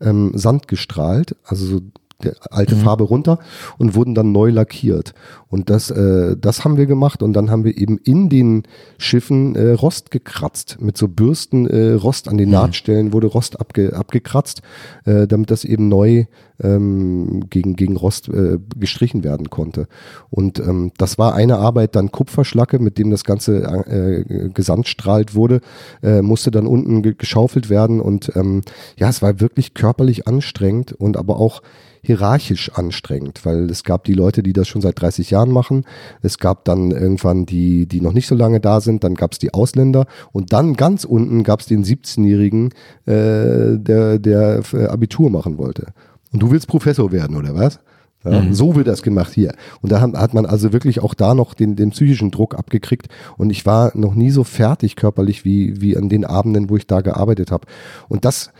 ähm, 0.00 0.32
Sand 0.34 0.66
gestrahlt. 0.66 1.36
Also 1.44 1.66
so 1.66 1.80
der 2.24 2.34
alte 2.50 2.76
mhm. 2.76 2.80
Farbe 2.80 3.04
runter 3.04 3.38
und 3.78 3.94
wurden 3.94 4.14
dann 4.14 4.32
neu 4.32 4.50
lackiert. 4.50 5.14
Und 5.48 5.68
das, 5.68 5.90
äh, 5.90 6.36
das 6.40 6.64
haben 6.64 6.76
wir 6.76 6.86
gemacht 6.86 7.22
und 7.22 7.34
dann 7.34 7.50
haben 7.50 7.64
wir 7.64 7.76
eben 7.76 7.98
in 7.98 8.28
den 8.28 8.62
Schiffen 8.98 9.54
äh, 9.54 9.72
Rost 9.72 10.10
gekratzt. 10.10 10.78
Mit 10.80 10.96
so 10.96 11.08
Bürsten 11.08 11.66
äh, 11.66 11.92
Rost 11.92 12.28
an 12.28 12.38
den 12.38 12.48
mhm. 12.48 12.54
Nahtstellen 12.54 13.12
wurde 13.12 13.26
Rost 13.26 13.60
abge, 13.60 13.94
abgekratzt, 13.94 14.62
äh, 15.04 15.26
damit 15.26 15.50
das 15.50 15.64
eben 15.64 15.88
neu 15.88 16.24
ähm, 16.62 17.48
gegen, 17.50 17.76
gegen 17.76 17.96
Rost 17.96 18.28
äh, 18.28 18.58
gestrichen 18.76 19.24
werden 19.24 19.50
konnte. 19.50 19.88
Und 20.30 20.58
ähm, 20.58 20.92
das 20.96 21.18
war 21.18 21.34
eine 21.34 21.58
Arbeit, 21.58 21.96
dann 21.96 22.12
Kupferschlacke, 22.12 22.78
mit 22.78 22.98
dem 22.98 23.10
das 23.10 23.24
Ganze 23.24 23.62
äh, 23.62 24.48
gesandstrahlt 24.48 25.34
wurde, 25.34 25.60
äh, 26.02 26.22
musste 26.22 26.50
dann 26.50 26.66
unten 26.66 27.02
ge 27.02 27.14
geschaufelt 27.16 27.68
werden. 27.68 28.00
Und 28.00 28.32
ähm, 28.36 28.62
ja, 28.96 29.08
es 29.08 29.22
war 29.22 29.40
wirklich 29.40 29.74
körperlich 29.74 30.26
anstrengend 30.26 30.92
und 30.92 31.16
aber 31.16 31.38
auch 31.38 31.62
hierarchisch 32.02 32.72
anstrengend, 32.74 33.44
weil 33.44 33.70
es 33.70 33.84
gab 33.84 34.04
die 34.04 34.14
Leute, 34.14 34.42
die 34.42 34.52
das 34.52 34.66
schon 34.66 34.82
seit 34.82 35.00
30 35.00 35.30
Jahren 35.30 35.50
machen. 35.50 35.84
Es 36.20 36.38
gab 36.38 36.64
dann 36.64 36.90
irgendwann 36.90 37.46
die, 37.46 37.86
die 37.86 38.00
noch 38.00 38.12
nicht 38.12 38.26
so 38.26 38.34
lange 38.34 38.60
da 38.60 38.80
sind. 38.80 39.04
Dann 39.04 39.14
gab 39.14 39.32
es 39.32 39.38
die 39.38 39.54
Ausländer 39.54 40.06
und 40.32 40.52
dann 40.52 40.74
ganz 40.74 41.04
unten 41.04 41.44
gab 41.44 41.60
es 41.60 41.66
den 41.66 41.84
17-Jährigen, 41.84 42.70
äh, 43.06 43.78
der, 43.78 44.18
der 44.18 44.62
Abitur 44.88 45.30
machen 45.30 45.58
wollte. 45.58 45.92
Und 46.32 46.42
du 46.42 46.50
willst 46.50 46.66
Professor 46.66 47.12
werden, 47.12 47.36
oder 47.36 47.54
was? 47.54 47.78
Ja, 48.24 48.40
mhm. 48.40 48.54
So 48.54 48.76
wird 48.76 48.86
das 48.86 49.02
gemacht 49.02 49.32
hier. 49.32 49.54
Und 49.80 49.90
da 49.90 50.00
hat 50.00 50.34
man 50.34 50.46
also 50.46 50.72
wirklich 50.72 51.00
auch 51.00 51.14
da 51.14 51.34
noch 51.34 51.54
den, 51.54 51.76
den 51.76 51.90
psychischen 51.90 52.30
Druck 52.30 52.54
abgekriegt. 52.54 53.08
Und 53.36 53.50
ich 53.50 53.66
war 53.66 53.92
noch 53.96 54.14
nie 54.14 54.30
so 54.30 54.44
fertig 54.44 54.96
körperlich 54.96 55.44
wie, 55.44 55.80
wie 55.80 55.96
an 55.96 56.08
den 56.08 56.24
Abenden, 56.24 56.70
wo 56.70 56.76
ich 56.76 56.86
da 56.86 57.00
gearbeitet 57.00 57.50
habe. 57.50 57.66
Und 58.08 58.24
das, 58.24 58.52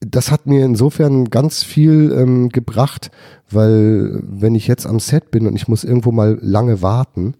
das 0.00 0.30
hat 0.30 0.46
mir 0.46 0.64
insofern 0.64 1.26
ganz 1.26 1.62
viel 1.62 2.12
ähm, 2.16 2.48
gebracht, 2.48 3.10
weil 3.50 4.20
wenn 4.22 4.54
ich 4.54 4.66
jetzt 4.66 4.86
am 4.86 4.98
Set 4.98 5.30
bin 5.30 5.46
und 5.46 5.54
ich 5.54 5.68
muss 5.68 5.84
irgendwo 5.84 6.10
mal 6.10 6.38
lange 6.40 6.80
warten, 6.80 7.34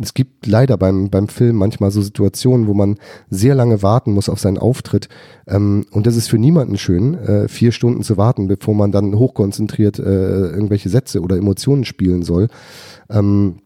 es 0.00 0.14
gibt 0.14 0.46
leider 0.46 0.76
beim, 0.76 1.10
beim 1.10 1.28
Film 1.28 1.56
manchmal 1.56 1.90
so 1.90 2.00
Situationen, 2.00 2.66
wo 2.66 2.74
man 2.74 2.96
sehr 3.30 3.54
lange 3.54 3.82
warten 3.82 4.12
muss 4.12 4.28
auf 4.28 4.40
seinen 4.40 4.58
Auftritt. 4.58 5.08
Ähm, 5.46 5.86
und 5.90 6.06
das 6.06 6.16
ist 6.16 6.28
für 6.28 6.38
niemanden 6.38 6.78
schön, 6.78 7.14
äh, 7.14 7.48
vier 7.48 7.72
Stunden 7.72 8.02
zu 8.02 8.16
warten, 8.16 8.46
bevor 8.46 8.74
man 8.74 8.92
dann 8.92 9.18
hochkonzentriert 9.18 9.98
äh, 9.98 10.02
irgendwelche 10.02 10.88
Sätze 10.88 11.20
oder 11.20 11.36
Emotionen 11.36 11.84
spielen 11.84 12.22
soll. 12.22 12.48
Ähm, 13.10 13.56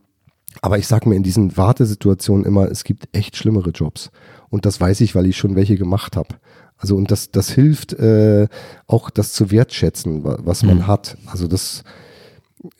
aber 0.62 0.78
ich 0.78 0.86
sage 0.86 1.08
mir 1.08 1.16
in 1.16 1.22
diesen 1.22 1.56
Wartesituationen 1.56 2.44
immer, 2.44 2.70
es 2.70 2.84
gibt 2.84 3.08
echt 3.12 3.36
schlimmere 3.36 3.70
Jobs. 3.70 4.10
Und 4.48 4.66
das 4.66 4.80
weiß 4.80 5.00
ich, 5.00 5.14
weil 5.14 5.26
ich 5.26 5.36
schon 5.36 5.56
welche 5.56 5.76
gemacht 5.76 6.16
habe. 6.16 6.36
Also 6.78 6.96
und 6.96 7.10
das, 7.10 7.30
das 7.30 7.50
hilft 7.50 7.94
äh, 7.94 8.48
auch 8.86 9.10
das 9.10 9.32
zu 9.32 9.50
wertschätzen, 9.50 10.22
was 10.24 10.62
man 10.62 10.78
mhm. 10.78 10.86
hat. 10.86 11.16
Also 11.26 11.48
das, 11.48 11.84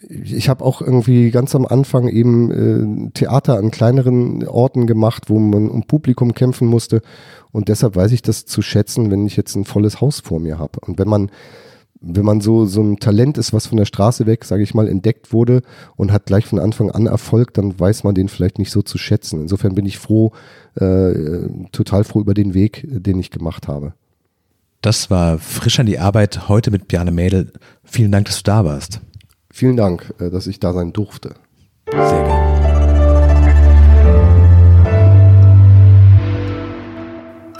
ich 0.00 0.48
habe 0.48 0.64
auch 0.64 0.82
irgendwie 0.82 1.30
ganz 1.30 1.54
am 1.54 1.66
Anfang 1.66 2.08
eben 2.08 3.08
äh, 3.08 3.10
Theater 3.12 3.56
an 3.56 3.70
kleineren 3.70 4.46
Orten 4.46 4.86
gemacht, 4.86 5.24
wo 5.28 5.38
man 5.38 5.70
um 5.70 5.84
Publikum 5.84 6.34
kämpfen 6.34 6.68
musste. 6.68 7.00
Und 7.52 7.68
deshalb 7.68 7.96
weiß 7.96 8.12
ich 8.12 8.22
das 8.22 8.44
zu 8.44 8.60
schätzen, 8.60 9.10
wenn 9.10 9.26
ich 9.26 9.36
jetzt 9.36 9.54
ein 9.56 9.64
volles 9.64 10.00
Haus 10.00 10.20
vor 10.20 10.40
mir 10.40 10.58
habe. 10.58 10.78
Und 10.80 10.98
wenn 10.98 11.08
man 11.08 11.30
wenn 12.00 12.24
man 12.24 12.40
so, 12.40 12.66
so 12.66 12.82
ein 12.82 12.98
Talent 12.98 13.38
ist, 13.38 13.52
was 13.52 13.66
von 13.66 13.78
der 13.78 13.84
Straße 13.84 14.26
weg, 14.26 14.44
sage 14.44 14.62
ich 14.62 14.74
mal, 14.74 14.88
entdeckt 14.88 15.32
wurde 15.32 15.62
und 15.96 16.12
hat 16.12 16.26
gleich 16.26 16.46
von 16.46 16.58
Anfang 16.58 16.90
an 16.90 17.06
Erfolg, 17.06 17.54
dann 17.54 17.78
weiß 17.78 18.04
man 18.04 18.14
den 18.14 18.28
vielleicht 18.28 18.58
nicht 18.58 18.70
so 18.70 18.82
zu 18.82 18.98
schätzen. 18.98 19.42
Insofern 19.42 19.74
bin 19.74 19.86
ich 19.86 19.98
froh, 19.98 20.32
äh, 20.74 21.48
total 21.72 22.04
froh 22.04 22.20
über 22.20 22.34
den 22.34 22.54
Weg, 22.54 22.86
den 22.88 23.18
ich 23.18 23.30
gemacht 23.30 23.68
habe. 23.68 23.94
Das 24.82 25.10
war 25.10 25.38
frisch 25.38 25.80
an 25.80 25.86
die 25.86 25.98
Arbeit 25.98 26.48
heute 26.48 26.70
mit 26.70 26.88
Bjarne 26.88 27.10
Mädel. 27.10 27.52
Vielen 27.82 28.12
Dank, 28.12 28.26
dass 28.26 28.38
du 28.38 28.44
da 28.44 28.64
warst. 28.64 29.00
Vielen 29.50 29.76
Dank, 29.76 30.12
äh, 30.20 30.30
dass 30.30 30.46
ich 30.46 30.60
da 30.60 30.72
sein 30.72 30.92
durfte. 30.92 31.34
Sehr 31.90 32.24
gerne. 32.24 32.55